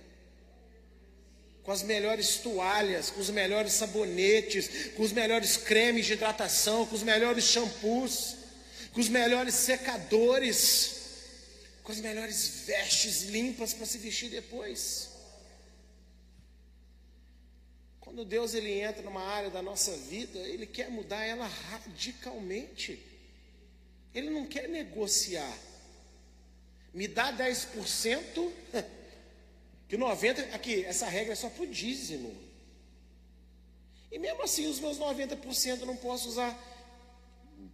com 1.62 1.72
as 1.72 1.82
melhores 1.82 2.36
toalhas, 2.36 3.10
com 3.10 3.20
os 3.20 3.30
melhores 3.30 3.72
sabonetes, 3.72 4.92
com 4.96 5.02
os 5.02 5.12
melhores 5.12 5.56
cremes 5.56 6.06
de 6.06 6.14
hidratação, 6.14 6.86
com 6.86 6.94
os 6.94 7.02
melhores 7.02 7.44
shampoos, 7.44 8.36
com 8.92 9.00
os 9.00 9.08
melhores 9.08 9.54
secadores 9.54 11.00
com 11.90 11.92
as 11.92 12.00
melhores 12.00 12.64
vestes 12.66 13.22
limpas 13.24 13.74
para 13.74 13.84
se 13.84 13.98
vestir 13.98 14.30
depois. 14.30 15.09
Quando 18.10 18.24
Deus 18.24 18.54
ele 18.54 18.72
entra 18.80 19.02
numa 19.02 19.22
área 19.22 19.50
da 19.50 19.62
nossa 19.62 19.96
vida, 19.96 20.40
ele 20.40 20.66
quer 20.66 20.90
mudar 20.90 21.24
ela 21.24 21.46
radicalmente. 21.46 23.00
Ele 24.12 24.28
não 24.30 24.46
quer 24.46 24.68
negociar. 24.68 25.56
Me 26.92 27.06
dá 27.06 27.32
10%, 27.32 28.50
que 29.88 29.96
90%, 29.96 30.52
aqui, 30.52 30.84
essa 30.84 31.06
regra 31.06 31.34
é 31.34 31.36
só 31.36 31.48
para 31.48 31.62
o 31.62 31.66
dízimo. 31.68 32.34
E 34.10 34.18
mesmo 34.18 34.42
assim, 34.42 34.66
os 34.66 34.80
meus 34.80 34.98
90% 34.98 35.78
eu 35.78 35.86
não 35.86 35.96
posso 35.96 36.30
usar 36.30 36.52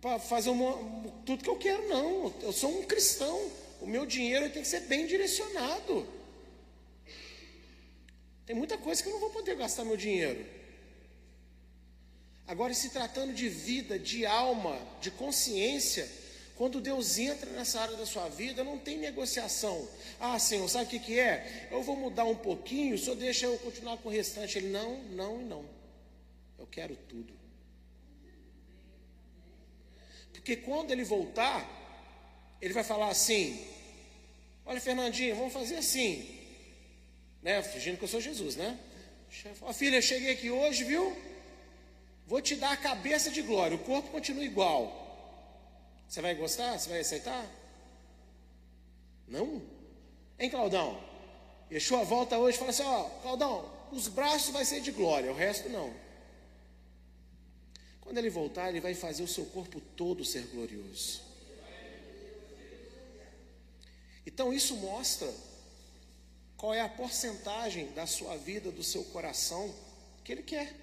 para 0.03 0.19
fazer 0.19 0.51
uma, 0.51 0.77
tudo 1.25 1.43
que 1.43 1.49
eu 1.49 1.57
quero, 1.57 1.89
não. 1.89 2.35
Eu 2.43 2.53
sou 2.53 2.79
um 2.79 2.85
cristão 2.85 3.51
o 3.81 3.87
meu 3.87 4.07
dinheiro 4.07 4.51
tem 4.51 4.63
que 4.63 4.69
ser 4.69 4.81
bem 4.81 5.07
direcionado. 5.07 6.07
Tem 8.47 8.55
muita 8.55 8.79
coisa 8.79 9.03
que 9.03 9.09
eu 9.09 9.13
não 9.13 9.21
vou 9.21 9.31
poder 9.31 9.57
gastar 9.57 9.85
meu 9.85 9.97
dinheiro. 9.97 10.47
Agora, 12.47 12.73
se 12.73 12.91
tratando 12.91 13.35
de 13.35 13.49
vida, 13.49 13.99
de 13.99 14.25
alma, 14.25 14.79
de 15.01 15.11
consciência, 15.11 16.09
quando 16.55 16.81
Deus 16.81 17.19
entra 17.19 17.51
nessa 17.51 17.81
área 17.81 17.97
da 17.97 18.07
sua 18.07 18.29
vida, 18.29 18.63
não 18.63 18.79
tem 18.79 18.97
negociação. 18.99 19.89
Ah, 20.21 20.39
Senhor, 20.39 20.69
sabe 20.69 20.85
o 20.85 20.89
que, 20.89 21.01
que 21.01 21.19
é? 21.19 21.69
Eu 21.73 21.83
vou 21.83 21.97
mudar 21.97 22.25
um 22.25 22.37
pouquinho, 22.37 22.97
Senhor 22.97 23.17
deixa 23.17 23.47
eu 23.47 23.59
continuar 23.59 23.99
com 23.99 24.09
o 24.09 24.13
restante. 24.13 24.59
Ele, 24.59 24.69
não, 24.69 25.03
não 25.03 25.41
e 25.41 25.45
não. 25.45 25.65
Eu 26.57 26.67
quero 26.69 26.95
tudo. 27.09 27.35
Porque 30.33 30.55
quando 30.55 30.93
ele 30.93 31.03
voltar, 31.03 31.69
ele 32.63 32.73
vai 32.73 32.85
falar 32.85 33.09
assim: 33.09 33.67
Olha, 34.65 34.81
Fernandinho, 34.81 35.35
vamos 35.35 35.53
fazer 35.53 35.77
assim. 35.77 36.46
Né? 37.47 37.63
Fingindo 37.63 37.97
que 37.97 38.03
eu 38.03 38.09
sou 38.09 38.21
Jesus, 38.21 38.57
né? 38.57 38.77
Ó, 39.63 39.73
filha, 39.73 40.03
cheguei 40.03 40.33
aqui 40.33 40.51
hoje, 40.51 40.83
viu? 40.83 41.17
Vou 42.27 42.43
te 42.43 42.57
dar 42.57 42.73
a 42.73 42.77
cabeça 42.77 43.31
de 43.31 43.41
glória, 43.41 43.77
o 43.77 43.85
corpo 43.85 44.11
continua 44.11 44.45
igual. 44.45 44.83
Você 46.09 46.21
vai 46.21 46.35
gostar? 46.35 46.77
Você 46.77 46.91
vai 46.91 46.99
aceitar? 46.99 47.47
Não? 49.29 49.63
Hein, 50.37 50.51
Claudão? 50.51 51.01
Yeshua 51.71 52.03
volta 52.03 52.37
hoje 52.37 52.57
e 52.57 52.59
fala 52.59 52.71
assim: 52.71 52.83
Ó, 52.83 53.05
Claudão, 53.23 53.71
os 53.93 54.09
braços 54.09 54.51
vai 54.51 54.65
ser 54.65 54.81
de 54.81 54.91
glória, 54.91 55.31
o 55.31 55.37
resto 55.37 55.69
não. 55.69 55.95
Quando 58.01 58.19
ele 58.19 58.29
voltar, 58.29 58.71
ele 58.71 58.81
vai 58.81 58.95
fazer 58.95 59.23
o 59.23 59.29
seu 59.29 59.47
corpo 59.47 59.81
todo 59.81 60.25
ser 60.25 60.49
glorioso. 60.49 61.23
Então 64.27 64.53
isso 64.53 64.75
mostra 64.79 65.33
qual 66.57 66.73
é 66.73 66.81
a 66.81 66.89
porcentagem 66.89 67.93
da 67.93 68.07
sua 68.07 68.37
vida, 68.37 68.71
do 68.71 68.83
seu 68.83 69.05
coração 69.05 69.75
que 70.25 70.33
Ele 70.33 70.43
quer. 70.43 70.75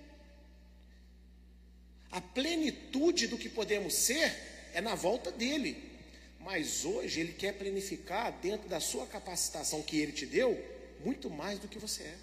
A 2.12 2.22
plenitude 2.22 3.28
do 3.28 3.38
que 3.38 3.50
podemos 3.50 3.94
ser 3.94 4.32
é 4.74 4.82
na 4.82 4.96
volta 4.96 5.32
dele, 5.32 5.92
Mas 6.40 6.84
hoje 6.84 7.22
Ele 7.22 7.32
quer 7.34 7.54
planificar 7.54 8.32
dentro 8.42 8.68
da 8.68 8.80
sua 8.80 9.08
capacitação 9.08 9.82
que 9.82 9.98
Ele 9.98 10.12
te 10.12 10.26
deu, 10.26 10.62
muito 11.04 11.30
mais 11.30 11.58
do 11.58 11.68
que 11.70 11.80
você 11.80 12.04
é. 12.04 12.18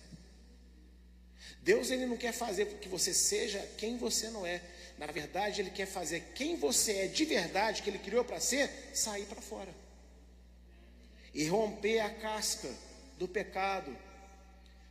Deus 1.63 1.91
ele 1.91 2.07
não 2.07 2.17
quer 2.17 2.33
fazer 2.33 2.67
que 2.81 2.89
você 2.89 3.13
seja 3.13 3.59
quem 3.77 3.97
você 3.97 4.31
não 4.31 4.47
é. 4.47 4.63
Na 4.99 5.07
verdade, 5.07 5.61
ele 5.61 5.71
quer 5.71 5.87
fazer 5.87 6.33
quem 6.35 6.57
você 6.57 6.93
é 6.93 7.07
de 7.07 7.25
verdade, 7.25 7.83
que 7.83 7.91
ele 7.91 7.99
criou 7.99 8.25
para 8.25 8.41
ser, 8.41 8.71
sair 8.95 9.27
para 9.27 9.41
fora. 9.41 9.75
E 11.33 11.47
romper 11.47 12.01
a 12.01 12.11
casca 12.11 12.69
do 13.21 13.29
pecado, 13.29 13.95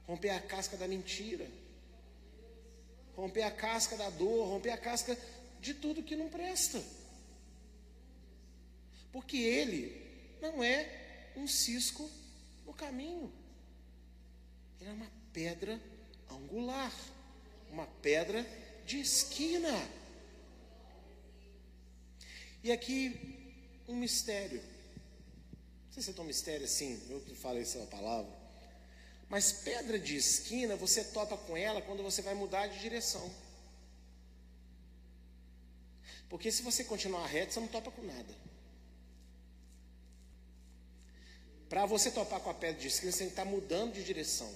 romper 0.05 0.29
a 0.29 0.39
casca 0.39 0.77
da 0.77 0.87
mentira, 0.87 1.49
romper 3.15 3.41
a 3.41 3.49
casca 3.49 3.97
da 3.97 4.07
dor, 4.11 4.47
romper 4.47 4.69
a 4.69 4.77
casca 4.77 5.17
de 5.59 5.73
tudo 5.73 6.03
que 6.03 6.15
não 6.15 6.29
presta. 6.29 6.79
Porque 9.11 9.35
ele 9.35 10.37
não 10.39 10.63
é 10.63 11.31
um 11.35 11.47
cisco 11.47 12.07
no 12.67 12.71
caminho, 12.71 13.33
ele 14.79 14.91
é 14.91 14.93
uma 14.93 15.11
pedra 15.33 15.81
angular, 16.29 16.93
uma 17.71 17.87
pedra 17.87 18.45
de 18.85 18.99
esquina. 18.99 19.73
E 22.63 22.71
aqui 22.71 23.81
um 23.87 23.95
mistério. 23.95 24.61
Não 25.89 25.93
sei 25.95 26.03
se 26.03 26.11
é 26.11 26.13
tão 26.13 26.23
mistério 26.23 26.65
assim, 26.65 27.01
eu 27.09 27.19
que 27.21 27.33
falei 27.33 27.63
essa 27.63 27.79
palavra. 27.87 28.31
Mas 29.27 29.51
pedra 29.51 29.97
de 29.97 30.15
esquina, 30.15 30.75
você 30.75 31.03
topa 31.03 31.35
com 31.35 31.57
ela 31.57 31.81
quando 31.81 32.03
você 32.03 32.21
vai 32.21 32.35
mudar 32.35 32.67
de 32.67 32.79
direção. 32.79 33.29
Porque 36.29 36.51
se 36.51 36.61
você 36.61 36.83
continuar 36.83 37.25
reto, 37.25 37.53
você 37.53 37.59
não 37.59 37.67
topa 37.67 37.89
com 37.89 38.03
nada. 38.03 38.35
Para 41.67 41.87
você 41.87 42.11
topar 42.11 42.39
com 42.39 42.51
a 42.51 42.53
pedra 42.53 42.79
de 42.79 42.87
esquina, 42.87 43.11
você 43.11 43.19
tem 43.19 43.27
que 43.27 43.33
estar 43.33 43.45
mudando 43.45 43.93
de 43.93 44.03
direção. 44.03 44.51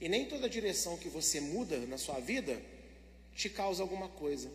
E 0.00 0.08
nem 0.08 0.28
toda 0.28 0.48
direção 0.48 0.96
que 0.96 1.08
você 1.08 1.40
muda 1.40 1.76
na 1.86 1.98
sua 1.98 2.20
vida 2.20 2.62
te 3.34 3.50
causa 3.50 3.82
alguma 3.82 4.08
coisa. 4.08 4.48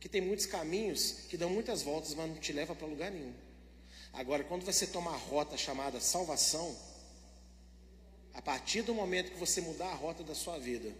Que 0.00 0.08
tem 0.08 0.20
muitos 0.20 0.46
caminhos 0.46 1.12
que 1.28 1.36
dão 1.36 1.48
muitas 1.48 1.82
voltas, 1.82 2.12
mas 2.14 2.28
não 2.28 2.36
te 2.38 2.52
leva 2.52 2.74
para 2.74 2.88
lugar 2.88 3.12
nenhum. 3.12 3.34
Agora, 4.12 4.44
quando 4.44 4.64
você 4.64 4.86
toma 4.86 5.12
a 5.12 5.16
rota 5.16 5.56
chamada 5.56 6.00
salvação, 6.00 6.76
a 8.34 8.42
partir 8.42 8.82
do 8.82 8.94
momento 8.94 9.32
que 9.32 9.38
você 9.38 9.60
mudar 9.60 9.88
a 9.88 9.94
rota 9.94 10.22
da 10.22 10.34
sua 10.34 10.58
vida, 10.58 10.92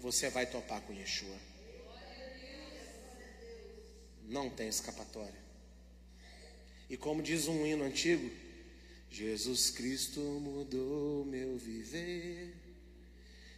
você 0.00 0.30
vai 0.30 0.46
topar 0.46 0.80
com 0.82 0.92
Yeshua. 0.92 1.36
Não 4.24 4.48
tem 4.48 4.68
escapatória. 4.68 5.40
E 6.88 6.96
como 6.96 7.22
diz 7.22 7.48
um 7.48 7.66
hino 7.66 7.84
antigo, 7.84 8.30
Jesus 9.10 9.70
Cristo 9.70 10.20
mudou 10.20 11.24
meu 11.24 11.56
viver. 11.56 12.54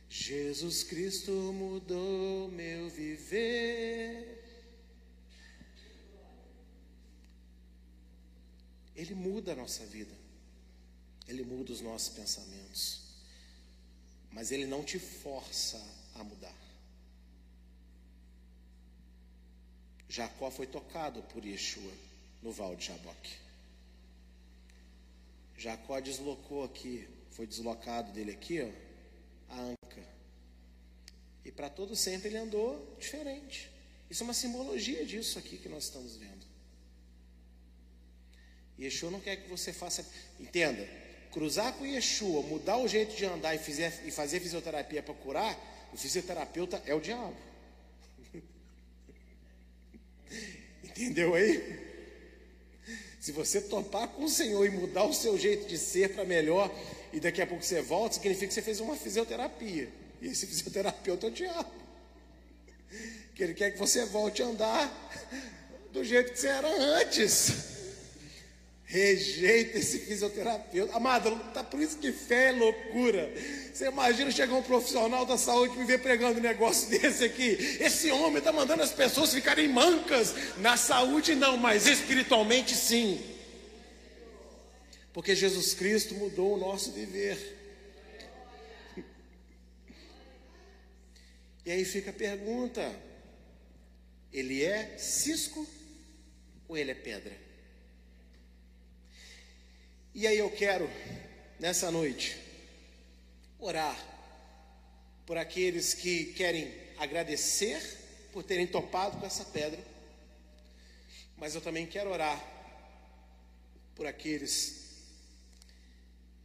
Jesus 0.08 0.82
Cristo 0.82 1.32
mudou 1.32 2.48
meu 2.48 2.88
viver. 2.88 4.41
Ele 8.95 9.14
muda 9.14 9.53
a 9.53 9.57
nossa 9.57 9.84
vida, 9.86 10.14
ele 11.26 11.43
muda 11.43 11.72
os 11.72 11.80
nossos 11.80 12.11
pensamentos, 12.11 13.01
mas 14.30 14.53
ele 14.53 14.66
não 14.66 14.84
te 14.84 14.99
força 14.99 15.82
a 16.14 16.22
mudar. 16.22 16.55
Jacó 20.09 20.51
foi 20.51 20.66
tocado 20.66 21.22
por 21.22 21.43
Yeshua 21.43 21.93
no 22.43 22.53
Val 22.53 22.76
de 22.76 22.86
Jaboque. 22.86 23.32
Jacó 25.57 25.99
deslocou 26.01 26.64
aqui, 26.64 27.09
foi 27.30 27.47
deslocado 27.47 28.12
dele 28.12 28.32
aqui, 28.32 28.61
ó, 28.61 29.55
a 29.55 29.61
anca. 29.61 30.07
E 31.45 31.51
para 31.51 31.70
todo 31.70 31.97
sempre 31.97 32.28
ele 32.28 32.36
andou 32.36 32.97
diferente. 32.99 33.70
Isso 34.11 34.22
é 34.22 34.24
uma 34.24 34.34
simbologia 34.34 35.07
disso 35.07 35.38
aqui 35.38 35.57
que 35.57 35.68
nós 35.68 35.84
estamos 35.84 36.16
vendo. 36.16 36.51
Yeshua 38.85 39.11
não 39.11 39.20
quer 39.20 39.37
que 39.37 39.49
você 39.49 39.72
faça. 39.72 40.05
Entenda, 40.41 40.89
cruzar 41.30 41.72
com 41.74 41.87
Yeshua, 41.87 42.43
mudar 42.43 42.78
o 42.78 42.89
jeito 42.89 43.16
de 43.16 43.24
andar 43.24 43.55
e, 43.55 43.59
fizer, 43.59 44.03
e 44.05 44.11
fazer 44.11 44.41
fisioterapia 44.41 45.03
para 45.03 45.14
curar, 45.14 45.59
o 45.93 45.97
fisioterapeuta 45.97 46.83
é 46.87 46.95
o 46.95 47.01
diabo. 47.01 47.37
Entendeu 50.85 51.35
aí? 51.35 51.91
Se 53.20 53.30
você 53.30 53.61
topar 53.61 54.09
com 54.09 54.24
o 54.24 54.28
Senhor 54.28 54.66
e 54.66 54.70
mudar 54.70 55.05
o 55.05 55.14
seu 55.14 55.39
jeito 55.39 55.68
de 55.68 55.78
ser 55.78 56.12
para 56.12 56.24
melhor, 56.24 56.74
e 57.12 57.20
daqui 57.20 57.41
a 57.41 57.47
pouco 57.47 57.62
você 57.62 57.80
volta, 57.80 58.16
significa 58.16 58.49
que 58.49 58.55
você 58.55 58.62
fez 58.62 58.80
uma 58.80 58.97
fisioterapia. 58.97 59.89
E 60.20 60.26
esse 60.26 60.47
fisioterapeuta 60.47 61.26
é 61.26 61.30
o 61.30 61.33
diabo. 61.33 61.72
Que 63.35 63.45
ele 63.45 63.55
quer 63.55 63.70
que 63.70 63.78
você 63.78 64.05
volte 64.07 64.43
a 64.43 64.47
andar 64.47 65.12
do 65.93 66.03
jeito 66.03 66.33
que 66.33 66.39
você 66.39 66.49
era 66.49 66.68
antes. 66.68 67.71
Rejeita 68.93 69.78
esse 69.78 70.01
fisioterapeuta. 70.01 70.95
Amado, 70.95 71.34
tá 71.55 71.64
por 71.64 71.80
isso 71.80 71.97
que 71.97 72.12
fé 72.12 72.51
é 72.51 72.53
loucura. 72.53 73.32
Você 73.72 73.86
imagina 73.86 74.30
chegar 74.30 74.55
um 74.55 74.62
profissional 74.62 75.24
da 75.24 75.38
saúde 75.38 75.78
me 75.78 75.86
ver 75.86 76.03
pregando 76.03 76.38
um 76.38 76.43
negócio 76.43 76.90
desse 76.93 77.24
aqui. 77.24 77.57
Esse 77.80 78.11
homem 78.11 78.36
está 78.36 78.53
mandando 78.53 78.82
as 78.82 78.93
pessoas 78.93 79.32
ficarem 79.32 79.66
mancas. 79.66 80.34
Na 80.59 80.76
saúde 80.76 81.34
não, 81.34 81.57
mas 81.57 81.86
espiritualmente 81.86 82.74
sim. 82.74 83.18
Porque 85.14 85.34
Jesus 85.34 85.72
Cristo 85.72 86.14
mudou 86.14 86.53
o 86.53 86.59
nosso 86.59 86.93
viver. 86.93 87.38
E 91.64 91.70
aí 91.70 91.82
fica 91.86 92.11
a 92.11 92.12
pergunta: 92.12 92.95
ele 94.30 94.62
é 94.62 94.99
cisco 94.99 95.66
ou 96.68 96.76
ele 96.76 96.90
é 96.90 96.95
pedra? 96.95 97.41
E 100.14 100.26
aí 100.26 100.36
eu 100.36 100.50
quero, 100.50 100.90
nessa 101.58 101.90
noite, 101.90 102.36
orar 103.58 103.96
por 105.24 105.38
aqueles 105.38 105.94
que 105.94 106.26
querem 106.34 106.70
agradecer 106.98 107.80
por 108.30 108.44
terem 108.44 108.66
topado 108.66 109.18
com 109.18 109.24
essa 109.24 109.44
pedra, 109.46 109.82
mas 111.38 111.54
eu 111.54 111.62
também 111.62 111.86
quero 111.86 112.10
orar 112.10 112.38
por 113.94 114.06
aqueles 114.06 114.82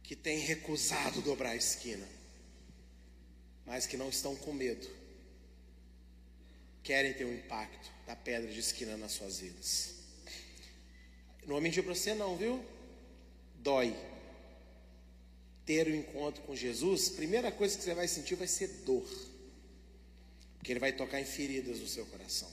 que 0.02 0.16
têm 0.16 0.38
recusado 0.38 1.20
dobrar 1.20 1.50
a 1.50 1.56
esquina, 1.56 2.08
mas 3.66 3.86
que 3.86 3.98
não 3.98 4.08
estão 4.08 4.34
com 4.34 4.52
medo, 4.54 4.88
querem 6.82 7.12
ter 7.12 7.24
o 7.24 7.28
um 7.28 7.34
impacto 7.34 7.90
da 8.06 8.16
pedra 8.16 8.50
de 8.50 8.60
esquina 8.60 8.96
nas 8.96 9.12
suas 9.12 9.40
vidas. 9.40 9.94
Não 11.42 11.48
vou 11.48 11.60
mentir 11.60 11.84
para 11.84 11.94
você, 11.94 12.14
não, 12.14 12.34
viu? 12.34 12.77
Dói. 13.68 13.94
Ter 15.66 15.86
o 15.86 15.90
um 15.90 15.94
encontro 15.94 16.42
com 16.44 16.56
Jesus, 16.56 17.10
primeira 17.10 17.52
coisa 17.52 17.76
que 17.76 17.84
você 17.84 17.94
vai 17.94 18.08
sentir 18.08 18.34
vai 18.34 18.48
ser 18.48 18.68
dor. 18.86 19.06
Porque 20.56 20.72
ele 20.72 20.80
vai 20.80 20.92
tocar 20.92 21.20
em 21.20 21.26
feridas 21.26 21.78
do 21.78 21.86
seu 21.86 22.06
coração. 22.06 22.50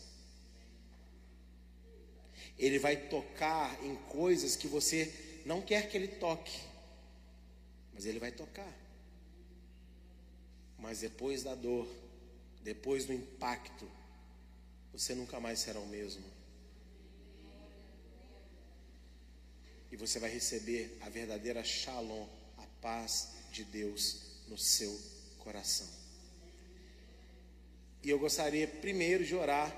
Ele 2.60 2.78
vai 2.78 2.98
tocar 2.98 3.82
em 3.84 3.96
coisas 3.96 4.58
que 4.58 4.68
você 4.68 5.14
não 5.46 5.62
quer 5.62 5.90
que 5.90 5.96
ele 5.96 6.10
toque. 6.10 6.60
Mas 7.94 8.06
ele 8.06 8.20
vai 8.20 8.32
tocar. 8.32 8.74
Mas 10.78 11.00
depois 11.00 11.44
da 11.44 11.56
dor, 11.56 11.88
depois 12.62 13.06
do 13.06 13.14
impacto, 13.14 13.90
você 14.92 15.16
nunca 15.16 15.40
mais 15.40 15.60
será 15.60 15.80
o 15.80 15.88
mesmo. 15.88 16.35
E 19.92 19.96
você 19.96 20.20
vai 20.20 20.30
receber 20.30 20.98
a 21.02 21.10
verdadeira 21.10 21.64
shalom, 21.64 22.28
a 22.58 22.66
paz 22.82 23.30
de 23.52 23.64
Deus 23.64 24.18
no 24.48 24.58
seu 24.58 25.00
coração. 25.40 25.88
E 28.04 28.10
eu 28.10 28.20
gostaria 28.20 28.68
primeiro 28.68 29.26
de 29.26 29.36
orar 29.36 29.76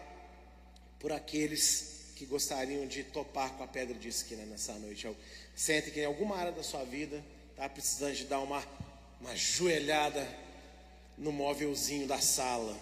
por 0.99 1.11
aqueles 1.11 2.11
que 2.15 2.25
gostariam 2.25 2.87
de 2.87 3.03
topar 3.03 3.53
com 3.53 3.63
a 3.63 3.67
pedra 3.67 3.95
de 3.95 4.07
esquina 4.07 4.43
nessa 4.45 4.73
noite. 4.73 5.07
Sente 5.55 5.91
que 5.91 6.01
em 6.01 6.05
alguma 6.05 6.35
área 6.35 6.51
da 6.51 6.63
sua 6.63 6.83
vida 6.83 7.23
está 7.51 7.69
precisando 7.69 8.15
de 8.15 8.25
dar 8.25 8.39
uma, 8.39 8.65
uma 9.21 9.35
joelhada 9.35 10.27
no 11.17 11.31
móvelzinho 11.31 12.07
da 12.07 12.19
sala 12.19 12.77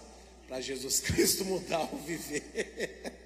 para 0.47 0.61
Jesus 0.61 0.99
Cristo 1.05 1.45
mudar 1.45 1.93
o 1.93 1.97
viver. 1.97 3.24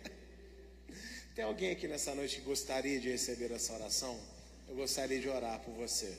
Tem 1.39 1.45
alguém 1.45 1.71
aqui 1.71 1.87
nessa 1.87 2.13
noite 2.13 2.35
que 2.35 2.41
gostaria 2.41 2.99
de 2.99 3.09
receber 3.09 3.49
essa 3.53 3.71
oração? 3.71 4.19
Eu 4.67 4.75
gostaria 4.75 5.21
de 5.21 5.29
orar 5.29 5.57
por 5.61 5.73
você. 5.73 6.17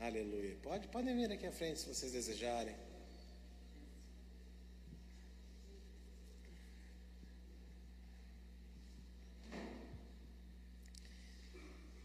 Aleluia. 0.00 0.56
Pode, 0.62 0.88
podem 0.88 1.14
vir 1.14 1.30
aqui 1.30 1.46
à 1.46 1.52
frente 1.52 1.80
se 1.80 1.88
vocês 1.88 2.12
desejarem. 2.12 2.74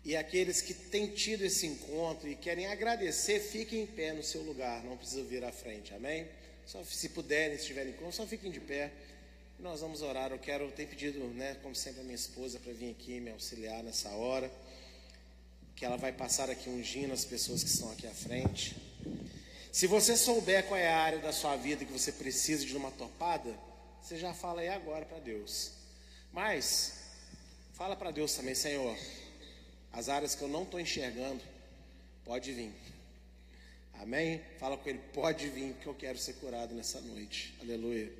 E 0.03 0.13
aqueles 0.13 0.61
que 0.61 0.73
têm 0.73 1.07
tido 1.07 1.43
esse 1.43 1.65
encontro 1.65 2.27
e 2.27 2.35
querem 2.35 2.67
agradecer, 2.67 3.39
fiquem 3.39 3.83
em 3.83 3.87
pé 3.87 4.11
no 4.11 4.21
seu 4.21 4.43
lugar, 4.43 4.83
não 4.83 4.97
precisa 4.97 5.23
vir 5.23 5.45
à 5.45 5.53
frente, 5.53 5.93
amém? 5.93 6.27
Só 6.67 6.83
se 6.83 7.07
puderem, 7.09 7.55
se 7.55 7.61
estiverem 7.61 7.93
com, 7.93 8.11
só 8.11 8.27
fiquem 8.27 8.51
de 8.51 8.59
pé. 8.59 8.91
Nós 9.57 9.79
vamos 9.79 10.01
orar. 10.01 10.31
Eu 10.31 10.37
quero, 10.37 10.69
ter 10.71 10.85
pedido, 10.85 11.19
né, 11.29 11.55
como 11.63 11.73
sempre, 11.73 12.01
a 12.01 12.03
minha 12.03 12.15
esposa 12.15 12.59
para 12.59 12.73
vir 12.73 12.91
aqui 12.91 13.21
me 13.21 13.31
auxiliar 13.31 13.81
nessa 13.81 14.09
hora. 14.09 14.51
Que 15.77 15.85
ela 15.85 15.95
vai 15.95 16.11
passar 16.11 16.49
aqui 16.49 16.69
ungindo 16.69 17.13
as 17.13 17.23
pessoas 17.23 17.63
que 17.63 17.69
estão 17.69 17.89
aqui 17.93 18.05
à 18.05 18.13
frente. 18.13 18.75
Se 19.71 19.87
você 19.87 20.17
souber 20.17 20.65
qual 20.65 20.77
é 20.77 20.89
a 20.89 20.97
área 20.97 21.19
da 21.19 21.31
sua 21.31 21.55
vida 21.55 21.85
que 21.85 21.91
você 21.91 22.11
precisa 22.11 22.65
de 22.65 22.75
uma 22.75 22.91
topada, 22.91 23.57
você 24.01 24.17
já 24.17 24.33
fala 24.33 24.59
aí 24.59 24.67
agora 24.67 25.05
para 25.05 25.19
Deus. 25.19 25.71
Mas, 26.33 26.95
fala 27.75 27.95
para 27.95 28.11
Deus 28.11 28.33
também, 28.33 28.55
Senhor, 28.55 28.97
as 29.93 30.09
áreas 30.09 30.35
que 30.35 30.41
eu 30.41 30.49
não 30.49 30.63
estou 30.63 30.81
enxergando, 30.81 31.41
pode 32.25 32.51
vir. 32.51 32.73
Amém? 33.99 34.41
Fala 34.59 34.77
com 34.77 34.89
ele, 34.89 34.99
pode 35.13 35.49
vir, 35.49 35.73
que 35.75 35.87
eu 35.87 35.95
quero 35.95 36.17
ser 36.17 36.33
curado 36.33 36.73
nessa 36.75 37.01
noite. 37.01 37.55
Aleluia. 37.61 38.11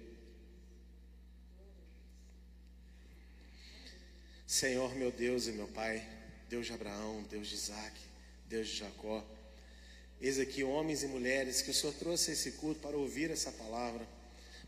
Senhor, 4.46 4.96
meu 4.96 5.12
Deus 5.12 5.48
e 5.48 5.52
meu 5.52 5.68
Pai, 5.68 6.08
Deus 6.50 6.66
de 6.66 6.74
Abraão, 6.74 7.24
Deus 7.30 7.48
de 7.48 7.56
Isaac, 7.56 7.94
Deus 8.48 8.68
de 8.68 8.78
Jacó. 8.78 9.24
Eis 10.20 10.40
aqui 10.40 10.64
homens 10.64 11.04
e 11.04 11.08
mulheres 11.08 11.62
que 11.62 11.70
o 11.70 11.74
Senhor 11.74 11.94
trouxe 11.94 12.32
esse 12.32 12.54
culto 12.54 12.80
para 12.80 12.98
ouvir 12.98 13.30
essa 13.30 13.52
palavra, 13.52 14.08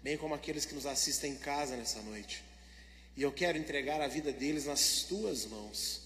bem 0.04 0.18
como 0.18 0.36
aqueles 0.36 0.66
que 0.66 0.76
nos 0.76 0.86
assistem 0.86 1.32
em 1.32 1.38
casa 1.38 1.76
nessa 1.76 2.02
noite. 2.02 2.44
E 3.16 3.24
eu 3.24 3.32
quero 3.32 3.58
entregar 3.58 4.00
a 4.00 4.08
vida 4.08 4.32
deles 4.32 4.66
nas 4.66 5.04
tuas 5.04 5.46
mãos, 5.46 6.02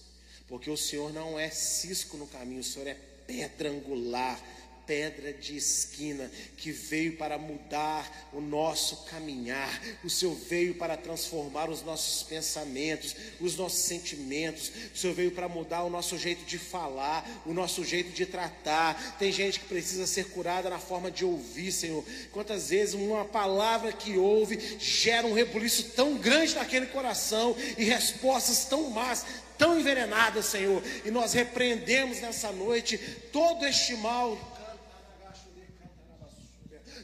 porque 0.48 0.70
o 0.70 0.76
Senhor 0.76 1.12
não 1.12 1.38
é 1.38 1.50
cisco 1.50 2.16
no 2.16 2.26
caminho, 2.26 2.60
o 2.60 2.64
Senhor 2.64 2.86
é 2.86 2.94
pedra 3.26 3.70
angular 3.70 4.40
pedra 4.86 5.32
de 5.32 5.56
esquina 5.56 6.30
que 6.56 6.70
veio 6.70 7.16
para 7.16 7.38
mudar 7.38 8.28
o 8.32 8.40
nosso 8.40 9.04
caminhar. 9.04 9.80
O 10.02 10.10
Senhor 10.10 10.34
veio 10.34 10.74
para 10.74 10.96
transformar 10.96 11.70
os 11.70 11.82
nossos 11.82 12.22
pensamentos, 12.22 13.14
os 13.40 13.56
nossos 13.56 13.80
sentimentos. 13.80 14.70
O 14.94 14.98
Senhor 14.98 15.14
veio 15.14 15.30
para 15.30 15.48
mudar 15.48 15.82
o 15.84 15.90
nosso 15.90 16.18
jeito 16.18 16.44
de 16.44 16.58
falar, 16.58 17.42
o 17.46 17.52
nosso 17.52 17.84
jeito 17.84 18.10
de 18.10 18.26
tratar. 18.26 19.16
Tem 19.18 19.32
gente 19.32 19.60
que 19.60 19.66
precisa 19.66 20.06
ser 20.06 20.26
curada 20.30 20.70
na 20.70 20.78
forma 20.78 21.10
de 21.10 21.24
ouvir, 21.24 21.72
Senhor. 21.72 22.04
Quantas 22.32 22.70
vezes 22.70 22.94
uma 22.94 23.24
palavra 23.24 23.92
que 23.92 24.16
ouve 24.16 24.78
gera 24.78 25.26
um 25.26 25.34
rebuliço 25.34 25.90
tão 25.90 26.16
grande 26.16 26.54
naquele 26.54 26.86
coração 26.86 27.56
e 27.76 27.84
respostas 27.84 28.64
tão 28.64 28.90
más, 28.90 29.24
tão 29.58 29.78
envenenadas, 29.78 30.46
Senhor. 30.46 30.82
E 31.04 31.10
nós 31.10 31.32
repreendemos 31.32 32.20
nessa 32.20 32.50
noite 32.52 32.98
todo 33.32 33.64
este 33.64 33.94
mal 33.96 34.38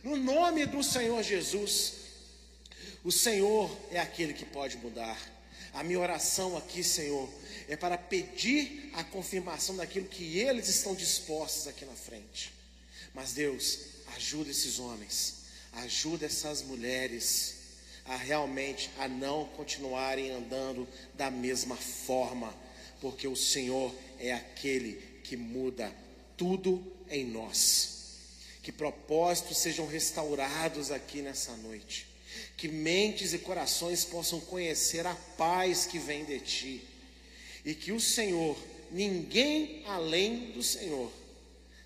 no 0.03 0.16
nome 0.16 0.66
do 0.66 0.82
Senhor 0.82 1.22
Jesus. 1.22 1.94
O 3.03 3.11
Senhor 3.11 3.74
é 3.90 3.98
aquele 3.98 4.34
que 4.34 4.44
pode 4.44 4.76
mudar. 4.76 5.18
A 5.72 5.82
minha 5.82 6.01
oração 6.01 6.57
aqui, 6.57 6.82
Senhor, 6.82 7.28
é 7.68 7.76
para 7.76 7.96
pedir 7.96 8.90
a 8.94 9.05
confirmação 9.05 9.76
daquilo 9.76 10.07
que 10.09 10.38
eles 10.38 10.68
estão 10.68 10.94
dispostos 10.94 11.68
aqui 11.68 11.84
na 11.84 11.94
frente. 11.94 12.53
Mas 13.14 13.32
Deus, 13.32 13.78
ajuda 14.16 14.51
esses 14.51 14.78
homens, 14.78 15.36
ajuda 15.72 16.26
essas 16.26 16.62
mulheres 16.62 17.55
a 18.05 18.16
realmente 18.16 18.90
a 18.98 19.07
não 19.07 19.44
continuarem 19.57 20.30
andando 20.30 20.88
da 21.14 21.30
mesma 21.30 21.76
forma, 21.76 22.53
porque 23.01 23.28
o 23.28 23.36
Senhor 23.36 23.94
é 24.18 24.32
aquele 24.32 24.94
que 25.22 25.36
muda 25.36 25.92
tudo 26.36 26.84
em 27.09 27.24
nós. 27.24 27.99
Que 28.62 28.70
propósitos 28.70 29.58
sejam 29.58 29.86
restaurados 29.86 30.90
aqui 30.90 31.22
nessa 31.22 31.56
noite. 31.56 32.06
Que 32.56 32.68
mentes 32.68 33.32
e 33.32 33.38
corações 33.38 34.04
possam 34.04 34.40
conhecer 34.40 35.06
a 35.06 35.14
paz 35.36 35.86
que 35.86 35.98
vem 35.98 36.24
de 36.24 36.40
ti. 36.40 36.82
E 37.64 37.74
que 37.74 37.92
o 37.92 38.00
Senhor, 38.00 38.56
ninguém 38.90 39.82
além 39.86 40.52
do 40.52 40.62
Senhor, 40.62 41.11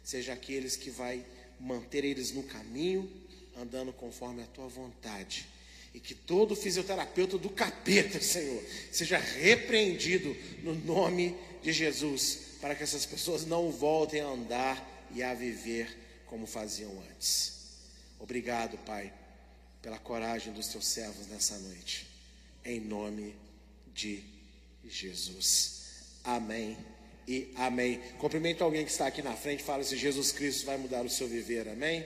seja 0.02 0.32
aqueles 0.32 0.76
que 0.76 0.90
vai 0.90 1.24
manter 1.58 2.04
eles 2.04 2.32
no 2.32 2.42
caminho, 2.42 3.10
andando 3.56 3.92
conforme 3.92 4.42
a 4.42 4.46
tua 4.46 4.68
vontade. 4.68 5.46
E 5.94 6.00
que 6.00 6.14
todo 6.14 6.56
fisioterapeuta 6.56 7.38
do 7.38 7.48
capeta, 7.48 8.20
Senhor, 8.20 8.62
seja 8.90 9.16
repreendido 9.16 10.36
no 10.62 10.74
nome 10.74 11.36
de 11.62 11.72
Jesus, 11.72 12.40
para 12.60 12.74
que 12.74 12.82
essas 12.82 13.06
pessoas 13.06 13.46
não 13.46 13.70
voltem 13.70 14.20
a 14.20 14.26
andar 14.26 15.08
e 15.14 15.22
a 15.22 15.32
viver 15.32 16.03
como 16.34 16.48
faziam 16.48 16.90
antes. 17.12 17.52
Obrigado, 18.18 18.76
Pai, 18.78 19.12
pela 19.80 20.00
coragem 20.00 20.52
dos 20.52 20.66
teus 20.66 20.84
servos 20.84 21.28
nessa 21.28 21.56
noite. 21.58 22.08
Em 22.64 22.80
nome 22.80 23.36
de 23.94 24.20
Jesus. 24.84 25.84
Amém 26.24 26.76
e 27.28 27.52
amém. 27.54 28.02
Cumprimento 28.18 28.64
alguém 28.64 28.84
que 28.84 28.90
está 28.90 29.06
aqui 29.06 29.22
na 29.22 29.36
frente, 29.36 29.62
fala 29.62 29.84
se 29.84 29.96
Jesus 29.96 30.32
Cristo 30.32 30.66
vai 30.66 30.76
mudar 30.76 31.04
o 31.04 31.08
seu 31.08 31.28
viver. 31.28 31.68
Amém. 31.68 32.04